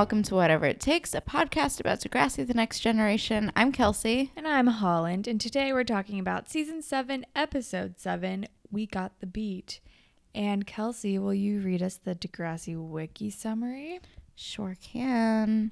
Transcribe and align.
welcome 0.00 0.22
to 0.22 0.34
Whatever 0.34 0.64
It 0.64 0.80
Takes, 0.80 1.14
a 1.14 1.20
podcast 1.20 1.78
about 1.78 2.00
Degrassi 2.00 2.46
the 2.46 2.54
Next 2.54 2.80
Generation. 2.80 3.52
I'm 3.54 3.70
Kelsey. 3.70 4.32
And 4.34 4.48
I'm 4.48 4.66
Holland, 4.66 5.28
and 5.28 5.38
today 5.38 5.74
we're 5.74 5.84
talking 5.84 6.18
about 6.18 6.48
season 6.48 6.80
7, 6.80 7.26
episode 7.36 8.00
7, 8.00 8.46
We 8.70 8.86
Got 8.86 9.20
the 9.20 9.26
Beat. 9.26 9.80
And 10.34 10.66
Kelsey, 10.66 11.18
will 11.18 11.34
you 11.34 11.60
read 11.60 11.82
us 11.82 11.96
the 11.96 12.14
Degrassi 12.14 12.74
wiki 12.74 13.28
summary? 13.28 14.00
Sure 14.34 14.74
can. 14.82 15.70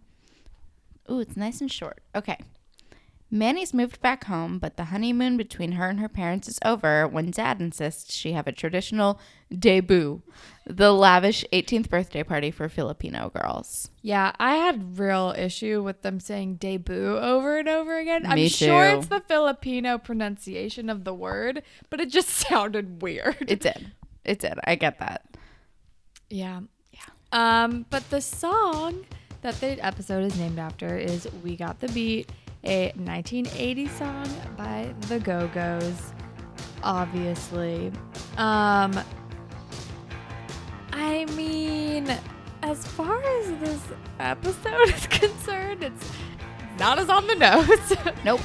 Ooh, 1.10 1.20
it's 1.20 1.38
nice 1.38 1.62
and 1.62 1.72
short. 1.72 2.02
Okay. 2.14 2.36
Manny's 3.30 3.74
moved 3.74 4.00
back 4.00 4.24
home, 4.24 4.58
but 4.58 4.76
the 4.76 4.84
honeymoon 4.84 5.36
between 5.36 5.72
her 5.72 5.88
and 5.88 6.00
her 6.00 6.08
parents 6.08 6.48
is 6.48 6.58
over 6.64 7.06
when 7.06 7.30
dad 7.30 7.60
insists 7.60 8.14
she 8.14 8.32
have 8.32 8.46
a 8.46 8.52
traditional 8.52 9.20
debut, 9.56 10.22
the 10.66 10.92
lavish 10.92 11.44
18th 11.52 11.90
birthday 11.90 12.22
party 12.22 12.50
for 12.50 12.68
Filipino 12.70 13.30
girls. 13.30 13.90
Yeah, 14.00 14.32
I 14.38 14.54
had 14.54 14.98
real 14.98 15.34
issue 15.36 15.82
with 15.82 16.00
them 16.00 16.20
saying 16.20 16.56
debut 16.56 17.18
over 17.18 17.58
and 17.58 17.68
over 17.68 17.98
again. 17.98 18.22
Me 18.22 18.44
I'm 18.44 18.48
sure 18.48 18.88
it's 18.88 19.08
the 19.08 19.20
Filipino 19.20 19.98
pronunciation 19.98 20.88
of 20.88 21.04
the 21.04 21.14
word, 21.14 21.62
but 21.90 22.00
it 22.00 22.10
just 22.10 22.28
sounded 22.48 23.02
weird. 23.02 23.36
It 23.46 23.60
did. 23.60 23.92
It 24.24 24.38
did. 24.38 24.58
I 24.64 24.74
get 24.74 24.98
that. 25.00 25.26
Yeah. 26.30 26.60
Yeah. 26.92 27.00
Um, 27.64 27.84
but 27.90 28.08
the 28.08 28.20
song 28.20 29.04
that 29.42 29.60
the 29.60 29.84
episode 29.84 30.24
is 30.24 30.38
named 30.38 30.58
after 30.58 30.96
is 30.96 31.28
We 31.42 31.56
Got 31.56 31.80
the 31.80 31.88
Beat, 31.88 32.30
a 32.64 32.88
1980 32.96 33.88
song 33.88 34.28
by 34.56 34.92
the 35.02 35.18
Go 35.20 35.48
Go's, 35.54 36.12
obviously. 36.82 37.92
Um, 38.36 38.98
I 40.92 41.24
mean, 41.36 42.08
as 42.62 42.86
far 42.86 43.22
as 43.22 43.46
this 43.60 43.82
episode 44.18 44.88
is 44.94 45.06
concerned, 45.06 45.84
it's 45.84 46.10
not 46.78 46.98
as 46.98 47.08
on 47.08 47.26
the 47.26 47.34
nose. 47.36 47.92
Nope. 48.24 48.40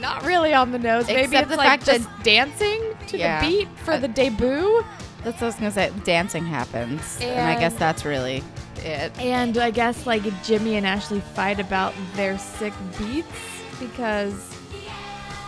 not 0.00 0.24
really 0.24 0.52
on 0.52 0.72
the 0.72 0.78
nose. 0.78 1.06
Maybe 1.06 1.36
it's 1.36 1.48
the 1.48 1.56
like 1.56 1.66
fact 1.66 1.86
that- 1.86 1.98
just 1.98 2.22
dancing 2.24 2.82
to 3.08 3.18
Yeah. 3.18 3.40
the 3.40 3.46
beat 3.48 3.68
for 3.78 3.92
Uh, 3.92 3.98
the 3.98 4.08
debut. 4.08 4.84
That's 5.22 5.36
what 5.36 5.42
I 5.42 5.46
was 5.46 5.54
going 5.54 5.70
to 5.70 5.74
say. 5.74 5.92
Dancing 6.04 6.44
happens. 6.44 7.18
And, 7.20 7.40
I 7.48 7.58
guess 7.60 7.74
that's 7.74 8.04
really 8.04 8.42
it. 8.78 9.16
And 9.20 9.56
I 9.56 9.70
guess 9.70 10.04
like 10.04 10.22
Jimmy 10.42 10.74
and 10.74 10.84
Ashley 10.84 11.20
fight 11.20 11.60
about 11.60 11.94
their 12.16 12.36
sick 12.38 12.72
beats 12.98 13.28
because 13.78 14.56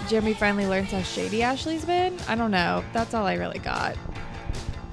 Jimmy 0.09 0.35
finally 0.35 0.67
learns 0.67 0.91
how 0.91 1.03
shady 1.03 1.43
Ashley's 1.43 1.85
been. 1.85 2.19
I 2.29 2.35
don't 2.35 2.51
know. 2.51 2.85
That's 2.93 3.15
all 3.15 3.27
I 3.27 3.35
really 3.35 3.59
got 3.59 3.97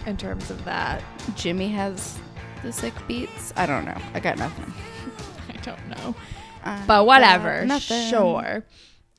in 0.06 0.18
terms 0.18 0.50
of 0.50 0.64
that. 0.66 1.04
Jimmy 1.36 1.70
has 1.70 2.18
the 2.64 2.72
sick 2.72 2.94
beats. 3.08 3.54
I 3.56 3.66
don't 3.66 3.86
know. 3.86 3.98
I 4.14 4.20
got 4.20 4.38
nothing. 4.38 4.73
I 5.50 5.58
don't 5.62 5.88
know. 5.90 6.16
I 6.64 6.84
But 6.86 7.06
whatever. 7.06 7.66
Nothing. 7.66 8.10
Sure. 8.10 8.66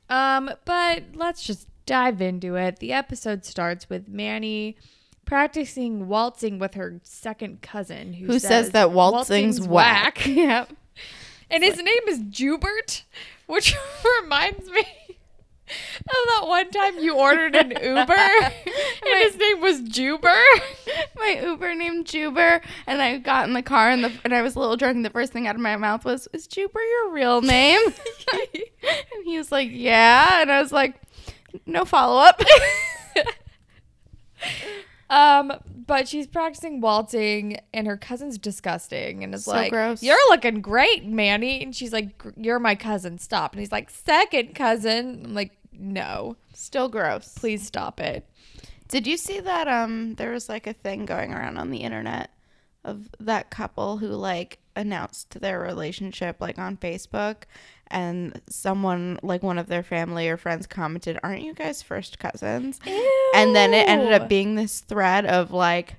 Um, 0.09 0.49
but 0.65 1.03
let's 1.13 1.43
just 1.43 1.67
dive 1.85 2.21
into 2.21 2.55
it. 2.55 2.79
The 2.79 2.93
episode 2.93 3.45
starts 3.45 3.89
with 3.89 4.07
Manny 4.07 4.77
practicing 5.25 6.07
waltzing 6.07 6.59
with 6.59 6.73
her 6.73 6.99
second 7.03 7.61
cousin 7.61 8.13
who, 8.13 8.25
Who 8.25 8.39
says, 8.39 8.71
that 8.71 8.91
waltzing's, 8.91 9.65
whack? 9.65 10.25
yep. 10.27 10.69
And 11.49 11.63
his 11.63 11.77
name 11.77 12.07
is 12.07 12.19
Jubert, 12.19 13.03
which 13.47 13.75
reminds 14.21 14.69
me 14.69 14.85
of 15.69 16.05
that 16.05 16.43
one 16.45 16.69
time 16.71 16.99
you 16.99 17.15
ordered 17.15 17.55
an 17.55 17.71
Uber 17.71 18.13
and 18.13 19.23
his 19.23 19.37
name 19.37 19.61
was 19.61 19.81
Juber. 19.81 20.33
My 21.15 21.39
Uber 21.43 21.73
named 21.75 22.05
Juber, 22.05 22.61
and 22.85 23.01
I 23.01 23.17
got 23.17 23.47
in 23.47 23.53
the 23.53 23.61
car, 23.61 23.89
and 23.89 24.03
the 24.03 24.11
and 24.23 24.33
I 24.33 24.41
was 24.41 24.55
a 24.55 24.59
little 24.59 24.75
drunk, 24.75 24.97
and 24.97 25.05
the 25.05 25.09
first 25.09 25.31
thing 25.31 25.47
out 25.47 25.55
of 25.55 25.61
my 25.61 25.75
mouth 25.77 26.05
was, 26.05 26.27
"Is 26.33 26.47
Juber 26.47 26.81
your 26.81 27.11
real 27.11 27.41
name?" 27.41 27.79
and 28.33 29.23
he 29.25 29.37
was 29.37 29.51
like, 29.51 29.69
"Yeah," 29.71 30.41
and 30.41 30.51
I 30.51 30.61
was 30.61 30.71
like, 30.71 30.95
"No 31.65 31.85
follow 31.85 32.21
up." 32.21 32.41
Um, 35.13 35.53
but 35.85 36.07
she's 36.07 36.27
practicing 36.27 36.81
waltzing, 36.81 37.59
and 37.73 37.85
her 37.87 37.97
cousin's 37.97 38.37
disgusting, 38.37 39.23
and 39.23 39.33
is 39.35 39.45
So 39.45 39.51
like, 39.51 39.71
gross. 39.71 40.01
"You're 40.01 40.17
looking 40.29 40.61
great, 40.61 41.05
Manny." 41.05 41.61
And 41.61 41.75
she's 41.75 41.93
like, 41.93 42.09
"You're 42.35 42.59
my 42.59 42.75
cousin. 42.75 43.19
Stop." 43.19 43.53
And 43.53 43.59
he's 43.59 43.71
like, 43.71 43.89
second 43.89 44.55
cousin." 44.55 45.21
I'm 45.25 45.33
like, 45.35 45.51
"No, 45.71 46.37
Still 46.53 46.89
gross. 46.89 47.33
please 47.37 47.65
stop 47.65 47.99
it." 47.99 48.27
Did 48.87 49.05
you 49.07 49.17
see 49.17 49.39
that? 49.39 49.67
Um, 49.67 50.15
there 50.15 50.31
was 50.31 50.49
like 50.49 50.67
a 50.67 50.73
thing 50.73 51.05
going 51.05 51.33
around 51.33 51.57
on 51.57 51.69
the 51.69 51.79
internet 51.79 52.31
of 52.83 53.09
that 53.19 53.49
couple 53.49 53.97
who 53.97 54.07
like 54.07 54.59
announced 54.75 55.39
their 55.41 55.59
relationship 55.59 56.37
like 56.39 56.57
on 56.57 56.77
Facebook, 56.77 57.43
and 57.87 58.41
someone 58.49 59.19
like 59.21 59.43
one 59.43 59.57
of 59.57 59.67
their 59.67 59.83
family 59.83 60.27
or 60.29 60.37
friends 60.37 60.65
commented, 60.67 61.19
"Aren't 61.23 61.41
you 61.43 61.53
guys 61.53 61.81
first 61.81 62.19
cousins?" 62.19 62.79
And 63.35 63.55
then 63.55 63.73
it 63.73 63.87
ended 63.87 64.13
up 64.13 64.27
being 64.29 64.55
this 64.55 64.79
thread 64.79 65.25
of 65.25 65.51
like 65.51 65.95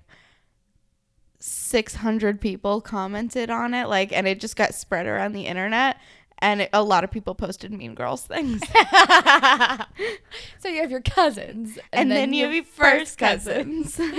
600 1.41 2.41
people 2.41 2.81
commented 2.81 3.51
on 3.51 3.75
it, 3.75 3.87
like, 3.89 4.13
and 4.13 4.27
it 4.27 4.41
just 4.41 4.57
got 4.57 4.75
spread 4.75 5.07
around 5.07 5.33
the 5.33 5.47
internet. 5.47 5.99
And 6.39 6.63
it, 6.63 6.71
a 6.73 6.83
lot 6.83 7.05
of 7.05 7.11
people 7.11 7.35
posted 7.35 7.71
Mean 7.73 7.95
Girls 7.95 8.23
things. 8.27 8.61
so 10.59 10.69
you 10.69 10.81
have 10.81 10.91
your 10.91 11.01
cousins, 11.01 11.79
and, 11.93 12.11
then, 12.11 12.33
you 12.33 12.45
have 12.45 12.55
your 12.55 12.65
first 12.65 13.19
cousins. 13.19 14.01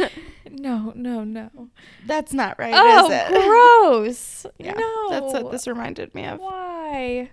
No, 0.57 0.93
no, 0.95 1.23
no. 1.25 1.49
That's 2.05 2.31
not 2.31 2.57
right, 2.57 2.73
Oh, 2.73 3.05
is 3.07 3.11
it? 3.11 3.43
gross. 3.43 4.45
Yeah, 4.57 4.71
no. 4.71 5.09
that's 5.09 5.33
what 5.43 5.51
this 5.51 5.67
reminded 5.67 6.15
me 6.15 6.25
of. 6.25 6.39
Why? 6.39 7.29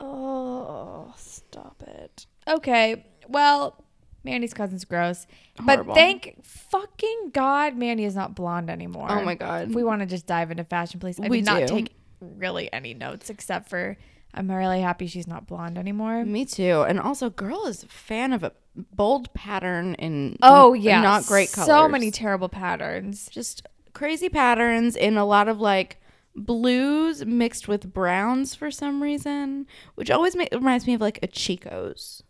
Oh, 0.00 1.12
stop 1.16 1.82
it. 1.86 2.26
Okay, 2.48 3.06
well, 3.28 3.82
Mandy's 4.24 4.54
cousin's 4.54 4.84
gross. 4.84 5.26
Horrible. 5.58 5.84
But 5.86 5.94
thank 5.94 6.44
fucking 6.44 7.30
God 7.32 7.76
Mandy 7.76 8.04
is 8.04 8.14
not 8.14 8.34
blonde 8.34 8.68
anymore. 8.70 9.06
Oh 9.10 9.22
my 9.22 9.34
god. 9.34 9.68
If 9.70 9.74
we 9.74 9.82
want 9.84 10.00
to 10.00 10.06
just 10.06 10.26
dive 10.26 10.50
into 10.50 10.64
fashion, 10.64 11.00
please. 11.00 11.18
I 11.18 11.28
We 11.28 11.38
did 11.38 11.46
not 11.46 11.60
do. 11.60 11.66
take 11.66 11.92
really 12.20 12.72
any 12.72 12.94
notes 12.94 13.30
except 13.30 13.68
for 13.68 13.96
I'm 14.34 14.50
really 14.50 14.80
happy 14.80 15.06
she's 15.06 15.26
not 15.26 15.46
blonde 15.46 15.78
anymore. 15.78 16.24
Me 16.24 16.44
too. 16.44 16.84
And 16.86 17.00
also, 17.00 17.30
girl 17.30 17.66
is 17.66 17.84
a 17.84 17.88
fan 17.88 18.32
of 18.34 18.42
a 18.44 18.52
bold 18.94 19.32
pattern 19.32 19.94
in 19.94 20.36
Oh 20.42 20.74
yeah, 20.74 21.00
not 21.00 21.24
great 21.24 21.50
colors. 21.52 21.68
So 21.68 21.88
many 21.88 22.10
terrible 22.10 22.48
patterns. 22.50 23.28
just 23.32 23.66
crazy 23.94 24.28
patterns 24.28 24.94
in 24.94 25.16
a 25.16 25.24
lot 25.24 25.48
of 25.48 25.58
like 25.58 25.98
blues 26.36 27.24
mixed 27.24 27.66
with 27.66 27.92
browns 27.92 28.54
for 28.54 28.70
some 28.70 29.02
reason, 29.02 29.66
which 29.94 30.10
always 30.10 30.36
ma- 30.36 30.44
reminds 30.52 30.86
me 30.86 30.94
of 30.94 31.00
like 31.00 31.18
a 31.22 31.26
Chico's. 31.26 32.22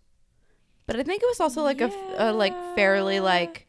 But 0.87 0.97
I 0.97 1.03
think 1.03 1.22
it 1.22 1.27
was 1.27 1.41
also 1.41 1.62
like 1.62 1.81
a 1.81 2.33
like 2.33 2.55
fairly 2.77 3.19
like 3.21 3.66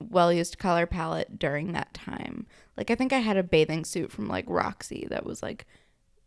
well 0.00 0.32
used 0.32 0.58
color 0.58 0.86
palette 0.86 1.38
during 1.38 1.72
that 1.72 1.94
time. 1.94 2.46
Like 2.76 2.90
I 2.90 2.94
think 2.94 3.12
I 3.12 3.18
had 3.20 3.36
a 3.36 3.42
bathing 3.42 3.84
suit 3.84 4.12
from 4.12 4.28
like 4.28 4.44
Roxy 4.48 5.06
that 5.10 5.24
was 5.24 5.42
like 5.42 5.66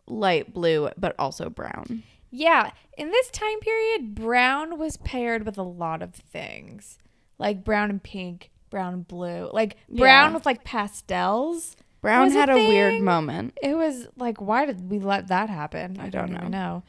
light 0.07 0.53
blue 0.53 0.89
but 0.97 1.15
also 1.19 1.49
brown. 1.49 2.03
Yeah, 2.31 2.71
in 2.97 3.11
this 3.11 3.29
time 3.29 3.59
period, 3.59 4.15
brown 4.15 4.77
was 4.77 4.97
paired 4.97 5.45
with 5.45 5.57
a 5.57 5.63
lot 5.63 6.01
of 6.01 6.13
things, 6.15 6.97
like 7.37 7.63
brown 7.63 7.89
and 7.89 8.01
pink, 8.03 8.49
brown 8.69 8.93
and 8.93 9.07
blue, 9.07 9.49
like 9.53 9.77
brown 9.87 10.31
Yeah. 10.31 10.33
with 10.33 10.45
like 10.45 10.63
pastels. 10.63 11.77
Brown 12.05 12.25
Was 12.25 12.35
a 12.35 12.39
had 12.39 12.49
a 12.51 12.55
weird 12.55 13.01
moment. 13.01 13.57
It 13.63 13.75
was 13.75 14.07
like, 14.15 14.39
why 14.39 14.67
did 14.67 14.91
we 14.91 14.99
let 14.99 15.29
that 15.29 15.49
happen? 15.49 15.97
I, 15.99 16.09
don't, 16.09 16.35
even 16.35 16.51
know. 16.51 16.83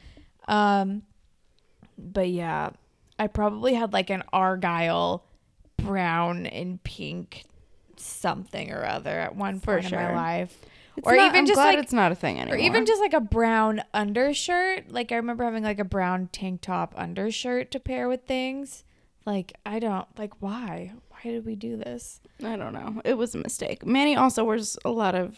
Um, 0.47 1.01
but 1.97 2.29
yeah, 2.29 2.69
I 3.17 3.25
probably 3.25 3.73
had 3.73 3.93
like 3.93 4.11
an 4.11 4.21
argyle 4.31 5.23
brown 5.77 6.45
and 6.45 6.83
pink 6.83 7.45
something 7.95 8.71
or 8.71 8.85
other 8.85 9.09
at 9.09 9.35
one 9.35 9.59
point 9.59 9.85
in 9.85 9.91
my 9.95 10.13
life. 10.13 10.55
It's 10.95 11.07
or 11.07 11.15
not- 11.15 11.29
even 11.29 11.35
I'm 11.39 11.45
just 11.47 11.55
glad 11.55 11.73
like 11.73 11.79
it's 11.79 11.93
not 11.93 12.11
a 12.11 12.15
thing 12.15 12.39
anymore. 12.39 12.55
or 12.55 12.59
even 12.59 12.85
just 12.85 13.01
like 13.01 13.13
a 13.13 13.19
brown 13.19 13.81
undershirt. 13.95 14.91
Like 14.91 15.11
I 15.11 15.15
remember 15.15 15.45
having 15.45 15.63
like 15.63 15.79
a 15.79 15.83
brown 15.83 16.29
tank 16.31 16.61
top 16.61 16.93
undershirt 16.95 17.71
to 17.71 17.79
pair 17.79 18.07
with 18.07 18.25
things. 18.25 18.83
Like 19.25 19.53
I 19.65 19.79
don't 19.79 20.07
like 20.19 20.43
why? 20.43 20.93
Why 21.27 21.33
did 21.33 21.45
we 21.45 21.55
do 21.57 21.75
this? 21.75 22.21
I 22.41 22.55
don't 22.55 22.71
know. 22.71 23.01
It 23.03 23.15
was 23.17 23.35
a 23.35 23.39
mistake. 23.39 23.85
Manny 23.85 24.15
also 24.15 24.45
wears 24.45 24.77
a 24.85 24.89
lot 24.89 25.13
of 25.13 25.37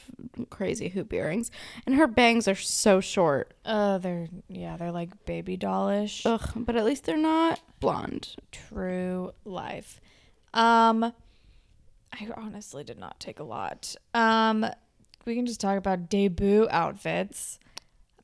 crazy 0.52 0.88
hoop 0.90 1.12
earrings, 1.12 1.50
and 1.88 1.96
her 1.96 2.06
bangs 2.06 2.48
are 2.48 2.54
so 2.54 3.00
short. 3.02 3.56
Uh 3.66 3.98
they're 3.98 4.28
yeah, 4.48 4.78
they're 4.78 4.92
like 4.92 5.26
baby 5.26 5.58
dollish. 5.58 6.28
Ugh, 6.28 6.48
but 6.56 6.76
at 6.76 6.86
least 6.86 7.06
they're 7.06 7.18
not 7.18 7.60
blonde. 7.80 8.36
True 8.52 9.32
life. 9.46 10.00
Um 10.54 11.06
I 12.14 12.28
honestly 12.38 12.84
did 12.84 13.00
not 13.00 13.20
take 13.20 13.40
a 13.40 13.44
lot. 13.44 13.96
Um 14.14 14.68
we 15.26 15.34
can 15.36 15.48
just 15.48 15.60
talk 15.60 15.76
about 15.80 16.08
debut 16.08 16.68
outfits. 16.70 17.60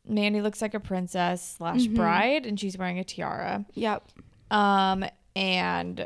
Mandy 0.07 0.41
looks 0.41 0.61
like 0.61 0.75
a 0.75 0.79
princess 0.79 1.55
slash 1.57 1.85
Mhm. 1.87 1.95
bride 1.95 2.45
and 2.45 2.59
she's 2.59 2.77
wearing 2.77 2.99
a 2.99 3.03
tiara. 3.03 3.65
Yep. 3.73 4.07
Um, 4.51 5.03
and 5.35 6.05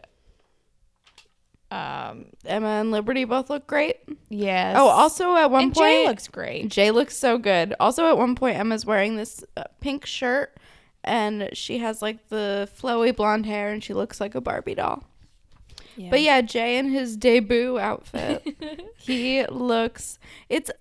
Um, 1.71 2.25
Emma 2.45 2.67
and 2.67 2.89
Liberty 2.91 3.25
both 3.25 3.49
look 3.49 3.67
great. 3.67 3.97
yes. 4.29 4.75
Oh, 4.77 4.87
also 4.87 5.35
at 5.35 5.51
one 5.51 5.65
and 5.65 5.73
point, 5.73 5.85
Jay 5.85 6.07
looks 6.07 6.27
great. 6.27 6.67
Jay 6.69 6.89
looks 6.91 7.15
so 7.15 7.37
good. 7.37 7.75
Also, 7.79 8.07
at 8.07 8.17
one 8.17 8.33
point, 8.35 8.57
Emma's 8.57 8.85
wearing 8.85 9.15
this 9.17 9.43
uh, 9.55 9.63
pink 9.79 10.05
shirt, 10.05 10.57
and 11.03 11.49
she 11.53 11.77
has 11.77 12.01
like 12.01 12.29
the 12.29 12.67
flowy 12.79 13.15
blonde 13.15 13.45
hair, 13.45 13.69
and 13.71 13.83
she 13.83 13.93
looks 13.93 14.19
like 14.19 14.33
a 14.35 14.41
Barbie 14.41 14.75
doll. 14.75 15.03
But 16.09 16.21
yeah, 16.21 16.39
Jay 16.41 16.77
in 16.77 16.89
his 16.91 17.17
debut 17.17 17.77
outfit, 17.77 18.41
he 18.97 19.45
looks. 19.47 20.17
It's 20.47 20.71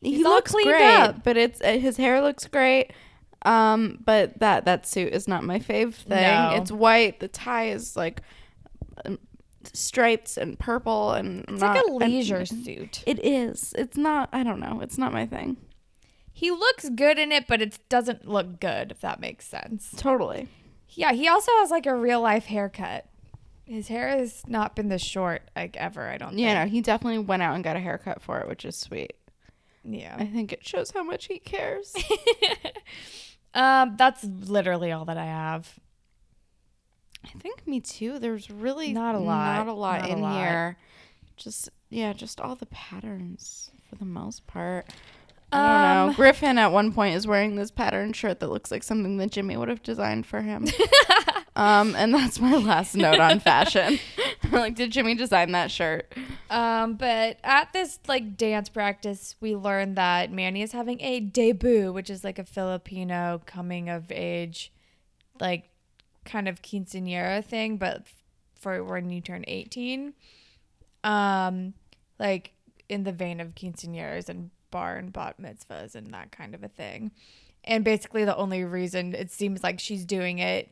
he 0.00 0.16
He's 0.16 0.26
all 0.26 0.32
looks 0.32 0.50
great, 0.52 0.82
up. 0.96 1.22
but 1.22 1.36
it's 1.36 1.60
uh, 1.62 1.78
his 1.78 1.96
hair 1.96 2.20
looks 2.20 2.46
great. 2.48 2.90
Um, 3.46 3.98
but 4.04 4.40
that 4.40 4.64
that 4.64 4.84
suit 4.86 5.12
is 5.14 5.28
not 5.28 5.44
my 5.44 5.60
fave 5.60 5.94
thing. 5.94 6.20
No. 6.22 6.54
It's 6.56 6.72
white. 6.72 7.20
The 7.20 7.28
tie 7.28 7.68
is 7.68 7.96
like 7.96 8.20
stripes 9.72 10.36
and 10.36 10.58
purple, 10.58 11.12
and 11.12 11.44
it's 11.48 11.60
not, 11.60 11.76
like 11.76 11.84
a 11.84 12.04
and- 12.04 12.12
leisure 12.12 12.44
suit. 12.46 13.02
It 13.06 13.24
is. 13.24 13.72
It's 13.76 13.96
not. 13.96 14.28
I 14.32 14.42
don't 14.42 14.60
know. 14.60 14.80
It's 14.82 14.98
not 14.98 15.12
my 15.12 15.26
thing. 15.26 15.56
He 16.32 16.50
looks 16.50 16.88
good 16.88 17.18
in 17.18 17.30
it, 17.30 17.46
but 17.46 17.62
it 17.62 17.78
doesn't 17.88 18.26
look 18.28 18.58
good. 18.60 18.90
If 18.90 19.00
that 19.02 19.20
makes 19.20 19.46
sense. 19.46 19.94
Totally. 19.96 20.48
Yeah, 20.90 21.12
he 21.12 21.28
also 21.28 21.50
has 21.58 21.70
like 21.70 21.86
a 21.86 21.94
real 21.94 22.20
life 22.20 22.46
haircut. 22.46 23.06
His 23.66 23.88
hair 23.88 24.08
has 24.08 24.42
not 24.46 24.76
been 24.76 24.88
this 24.88 25.02
short 25.02 25.42
like 25.56 25.76
ever. 25.76 26.08
I 26.08 26.18
don't. 26.18 26.36
Yeah, 26.38 26.64
no, 26.64 26.70
he 26.70 26.80
definitely 26.80 27.20
went 27.20 27.42
out 27.42 27.54
and 27.54 27.64
got 27.64 27.76
a 27.76 27.80
haircut 27.80 28.20
for 28.20 28.40
it, 28.40 28.48
which 28.48 28.64
is 28.64 28.76
sweet. 28.76 29.14
Yeah. 29.84 30.16
I 30.18 30.26
think 30.26 30.52
it 30.52 30.66
shows 30.66 30.90
how 30.90 31.02
much 31.02 31.26
he 31.26 31.38
cares. 31.38 31.94
um, 33.54 33.94
that's 33.96 34.24
literally 34.24 34.92
all 34.92 35.04
that 35.06 35.16
I 35.18 35.26
have. 35.26 35.78
I 37.34 37.38
think 37.38 37.66
me 37.66 37.80
too. 37.80 38.18
There's 38.18 38.50
really 38.50 38.92
Not 38.92 39.14
a 39.14 39.18
lot. 39.18 39.56
Not 39.56 39.68
a 39.68 39.72
lot 39.72 40.00
Not 40.02 40.10
a 40.10 40.12
in 40.12 40.20
lot. 40.20 40.36
here. 40.36 40.76
Just 41.36 41.68
yeah, 41.90 42.12
just 42.12 42.40
all 42.40 42.54
the 42.56 42.66
patterns 42.66 43.70
for 43.88 43.96
the 43.96 44.04
most 44.04 44.46
part. 44.46 44.86
I 45.52 45.56
don't 45.58 45.70
Um, 46.00 46.08
know. 46.08 46.14
Griffin 46.14 46.58
at 46.58 46.72
one 46.72 46.92
point 46.92 47.14
is 47.14 47.26
wearing 47.26 47.54
this 47.56 47.70
pattern 47.70 48.12
shirt 48.12 48.40
that 48.40 48.50
looks 48.50 48.70
like 48.70 48.82
something 48.82 49.18
that 49.18 49.30
Jimmy 49.30 49.56
would 49.56 49.68
have 49.68 49.82
designed 49.82 50.26
for 50.26 50.40
him. 50.42 50.66
um, 51.56 51.94
and 51.94 52.12
that's 52.12 52.40
my 52.40 52.56
last 52.56 52.96
note 52.96 53.20
on 53.20 53.38
fashion. 53.40 53.98
like, 54.52 54.74
did 54.74 54.90
Jimmy 54.92 55.14
design 55.14 55.52
that 55.52 55.70
shirt? 55.70 56.12
Um, 56.50 56.94
but 56.94 57.38
at 57.44 57.72
this 57.72 57.98
like 58.08 58.36
dance 58.36 58.68
practice, 58.68 59.36
we 59.40 59.54
learned 59.56 59.96
that 59.96 60.30
Manny 60.32 60.62
is 60.62 60.72
having 60.72 61.00
a 61.00 61.20
debut, 61.20 61.92
which 61.92 62.10
is 62.10 62.24
like 62.24 62.38
a 62.38 62.44
Filipino 62.44 63.40
coming 63.46 63.88
of 63.88 64.10
age, 64.12 64.72
like 65.40 65.68
kind 66.24 66.48
of 66.48 66.62
quinceanera 66.62 67.44
thing, 67.44 67.76
but 67.76 68.06
for 68.54 68.82
when 68.82 69.10
you 69.10 69.20
turn 69.20 69.44
eighteen. 69.46 70.14
Um, 71.02 71.74
like 72.18 72.52
in 72.88 73.04
the 73.04 73.12
vein 73.12 73.40
of 73.40 73.54
quinceañeras 73.54 74.28
and 74.28 74.50
bar 74.70 74.96
and 74.96 75.12
bat 75.12 75.36
mitzvahs 75.40 75.94
and 75.94 76.12
that 76.14 76.32
kind 76.32 76.54
of 76.54 76.62
a 76.62 76.68
thing. 76.68 77.10
And 77.64 77.84
basically, 77.84 78.24
the 78.24 78.36
only 78.36 78.64
reason 78.64 79.14
it 79.14 79.30
seems 79.30 79.62
like 79.62 79.80
she's 79.80 80.04
doing 80.04 80.38
it, 80.38 80.70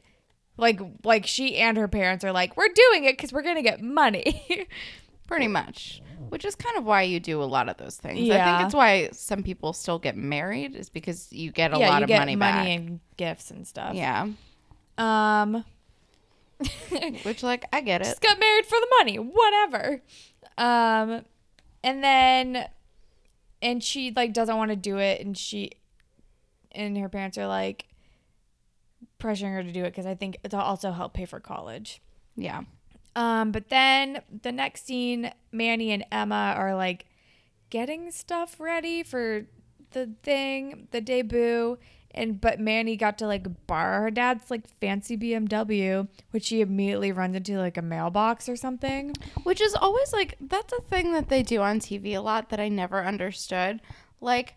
like 0.57 0.81
like 1.05 1.27
she 1.27 1.57
and 1.57 1.77
her 1.77 1.89
parents 1.89 2.25
are 2.25 2.33
like, 2.33 2.57
we're 2.57 2.69
doing 2.69 3.05
it 3.05 3.17
because 3.17 3.33
we're 3.33 3.43
gonna 3.43 3.63
get 3.63 3.81
money. 3.83 4.67
Pretty 5.27 5.49
much. 5.49 6.03
Which 6.29 6.45
is 6.45 6.55
kind 6.55 6.77
of 6.77 6.85
why 6.85 7.03
you 7.03 7.21
do 7.21 7.43
a 7.43 7.45
lot 7.45 7.69
of 7.69 7.77
those 7.79 7.97
things. 7.97 8.31
I 8.31 8.45
think 8.57 8.67
it's 8.67 8.75
why 8.75 9.09
some 9.13 9.43
people 9.43 9.73
still 9.73 9.99
get 9.99 10.17
married 10.17 10.75
is 10.75 10.89
because 10.89 11.33
you 11.33 11.51
get 11.51 11.75
a 11.75 11.79
yeah, 11.79 11.89
lot 11.89 11.99
you 11.99 12.05
of 12.05 12.09
get 12.09 12.19
money, 12.21 12.37
money 12.37 12.77
back. 12.77 12.89
and 12.89 13.01
gifts 13.17 13.51
and 13.51 13.67
stuff. 13.67 13.95
yeah. 13.95 14.29
Um, 14.99 15.65
Which 17.23 17.43
like 17.43 17.65
I 17.73 17.81
get 17.81 18.01
it. 18.03 18.05
just 18.05 18.21
got 18.21 18.39
married 18.39 18.67
for 18.67 18.79
the 18.79 18.87
money, 18.99 19.17
whatever. 19.19 20.03
Um, 20.59 21.25
and 21.83 22.05
then, 22.05 22.69
and 23.61 23.83
she 23.83 24.13
like 24.15 24.33
doesn't 24.33 24.57
want 24.57 24.71
to 24.71 24.77
do 24.77 24.99
it, 24.99 25.21
and 25.21 25.37
she, 25.37 25.73
and 26.73 26.97
her 26.99 27.09
parents 27.09 27.37
are 27.39 27.47
like 27.47 27.87
pressuring 29.19 29.53
her 29.53 29.63
to 29.63 29.73
do 29.73 29.85
it 29.85 29.91
because 29.91 30.07
I 30.07 30.15
think 30.15 30.39
it'll 30.45 30.61
also 30.61 30.93
help 30.93 31.15
pay 31.15 31.25
for 31.25 31.41
college. 31.41 32.01
Yeah. 32.37 32.63
Um, 33.15 33.53
but 33.53 33.69
then 33.69 34.23
the 34.43 34.53
next 34.53 34.87
scene, 34.87 35.33
Manny 35.51 35.91
and 35.91 36.05
Emma 36.11 36.55
are 36.57 36.75
like 36.75 37.07
getting 37.71 38.11
stuff 38.11 38.59
ready 38.59 39.03
for 39.03 39.47
the 39.91 40.11
thing, 40.23 40.89
the 40.91 41.01
debut. 41.01 41.79
And 42.15 42.41
but 42.41 42.61
Manny 42.61 42.97
got 42.97 43.19
to 43.19 43.27
like 43.27 43.67
borrow 43.67 44.03
her 44.03 44.11
dad's 44.11 44.51
like 44.51 44.69
fancy 44.81 45.17
BMW, 45.17 46.09
which 46.31 46.45
she 46.45 46.61
immediately 46.61 47.13
runs 47.13 47.37
into 47.37 47.59
like 47.59 47.77
a 47.77 47.83
mailbox 47.83 48.49
or 48.49 48.57
something. 48.57 49.15
Which 49.45 49.61
is 49.61 49.75
always 49.75 50.13
like 50.13 50.37
that's 50.41 50.73
a 50.73 50.83
thing 50.83 51.13
that 51.13 51.29
they 51.29 51.43
do 51.43 51.61
on 51.61 51.81
TV 51.81 52.15
a 52.15 52.21
lot 52.21 52.51
that 52.51 52.61
I 52.61 52.69
never 52.69 53.05
understood. 53.05 53.81
Like 54.21 54.57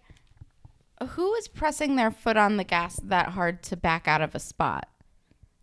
who 1.09 1.33
is 1.35 1.47
pressing 1.47 1.95
their 1.95 2.11
foot 2.11 2.37
on 2.37 2.57
the 2.57 2.63
gas 2.63 2.99
that 3.03 3.29
hard 3.29 3.63
to 3.63 3.75
back 3.75 4.07
out 4.07 4.21
of 4.21 4.35
a 4.35 4.39
spot? 4.39 4.87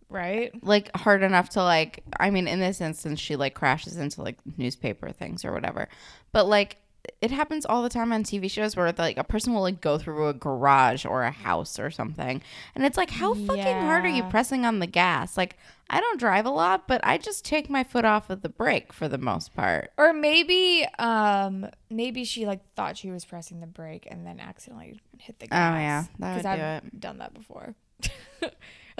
Right? 0.09 0.51
Like 0.63 0.95
hard 0.95 1.23
enough 1.23 1.49
to 1.49 1.63
like 1.63 2.03
I 2.19 2.29
mean 2.29 2.47
in 2.47 2.59
this 2.59 2.81
instance 2.81 3.19
she 3.19 3.35
like 3.35 3.55
crashes 3.55 3.97
into 3.97 4.21
like 4.21 4.37
newspaper 4.57 5.11
things 5.11 5.43
or 5.43 5.53
whatever. 5.53 5.89
But 6.31 6.47
like 6.47 6.77
it 7.21 7.31
happens 7.31 7.65
all 7.65 7.83
the 7.83 7.89
time 7.89 8.13
on 8.13 8.23
TV 8.23 8.49
shows 8.49 8.75
where 8.75 8.91
like 8.97 9.17
a 9.17 9.23
person 9.23 9.53
will 9.53 9.61
like 9.61 9.81
go 9.81 9.97
through 9.97 10.27
a 10.27 10.33
garage 10.33 11.05
or 11.05 11.23
a 11.23 11.31
house 11.31 11.79
or 11.79 11.91
something. 11.91 12.41
And 12.75 12.85
it's 12.85 12.97
like 12.97 13.09
how 13.09 13.33
fucking 13.33 13.81
hard 13.81 14.05
are 14.05 14.09
you 14.09 14.23
pressing 14.23 14.65
on 14.65 14.79
the 14.79 14.87
gas? 14.87 15.37
Like 15.37 15.57
I 15.89 15.99
don't 15.99 16.19
drive 16.19 16.45
a 16.45 16.49
lot, 16.49 16.87
but 16.87 17.01
I 17.03 17.17
just 17.17 17.43
take 17.45 17.69
my 17.69 17.83
foot 17.83 18.05
off 18.05 18.29
of 18.29 18.41
the 18.41 18.49
brake 18.49 18.93
for 18.93 19.07
the 19.07 19.17
most 19.17 19.53
part. 19.53 19.91
Or 19.97 20.13
maybe 20.13 20.85
um 20.97 21.67
maybe 21.89 22.23
she 22.23 22.45
like 22.45 22.61
thought 22.75 22.97
she 22.97 23.11
was 23.11 23.25
pressing 23.25 23.59
the 23.59 23.67
brake 23.67 24.07
and 24.09 24.25
then 24.25 24.39
accidentally 24.39 24.99
hit 25.17 25.39
the 25.39 25.47
gas. 25.47 25.75
Oh, 25.75 25.79
yeah, 25.79 26.03
that 26.19 26.37
would 26.37 26.45
I've 26.45 26.83
do 26.83 26.97
done 26.97 27.17
that 27.17 27.33
before. 27.33 27.75
At 28.41 28.53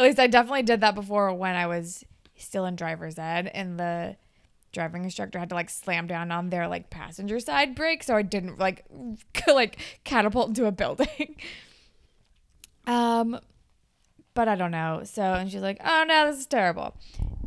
least 0.04 0.20
I 0.20 0.28
definitely 0.28 0.64
did 0.64 0.82
that 0.82 0.96
before 0.96 1.34
when 1.34 1.56
I 1.56 1.68
was 1.68 2.04
still 2.36 2.66
in 2.66 2.76
driver's 2.76 3.18
ed 3.18 3.50
and 3.54 3.80
the 3.80 4.18
driving 4.74 5.04
instructor 5.04 5.40
had 5.40 5.50
to 5.50 5.56
like 5.56 5.70
slam 5.70 6.08
down 6.08 6.32
on 6.32 6.50
their 6.50 6.68
like 6.68 6.90
passenger 6.90 7.40
side 7.40 7.76
brake 7.76 8.04
so 8.04 8.16
I 8.16 8.24
didn't 8.24 8.60
like 8.60 8.84
like 9.48 9.78
catapult 10.04 10.50
into 10.50 10.66
a 10.66 10.72
building. 10.72 11.38
um 12.88 13.40
but 14.34 14.48
I 14.48 14.56
don't 14.56 14.72
know. 14.72 15.02
So 15.04 15.22
and 15.22 15.52
she's 15.52 15.62
like, 15.62 15.80
"Oh 15.86 16.06
no, 16.08 16.30
this 16.30 16.40
is 16.40 16.48
terrible." 16.48 16.96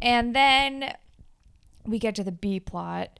And 0.00 0.34
then 0.34 0.94
we 1.84 1.98
get 1.98 2.14
to 2.16 2.24
the 2.24 2.32
B 2.32 2.60
plot 2.60 3.18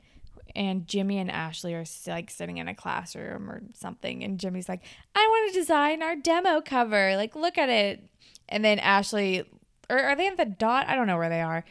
and 0.55 0.87
Jimmy 0.87 1.19
and 1.19 1.31
Ashley 1.31 1.75
are 1.75 1.85
like 2.07 2.31
sitting 2.31 2.59
in 2.59 2.69
a 2.69 2.75
classroom 2.75 3.51
or 3.51 3.63
something 3.75 4.23
and 4.23 4.39
Jimmy's 4.39 4.69
like, 4.69 4.83
"I 5.15 5.27
want 5.29 5.53
to 5.53 5.59
design 5.59 6.03
our 6.03 6.17
demo 6.17 6.61
cover. 6.61 7.17
Like 7.17 7.35
look 7.35 7.59
at 7.59 7.69
it." 7.69 8.09
And 8.49 8.65
then 8.65 8.79
Ashley 8.79 9.45
or 9.91 9.99
are 9.99 10.17
they 10.17 10.27
in 10.27 10.37
the 10.37 10.45
dot? 10.45 10.89
I 10.89 10.95
don't 10.95 11.07
know 11.07 11.17
where 11.17 11.29
they 11.29 11.43
are. 11.43 11.65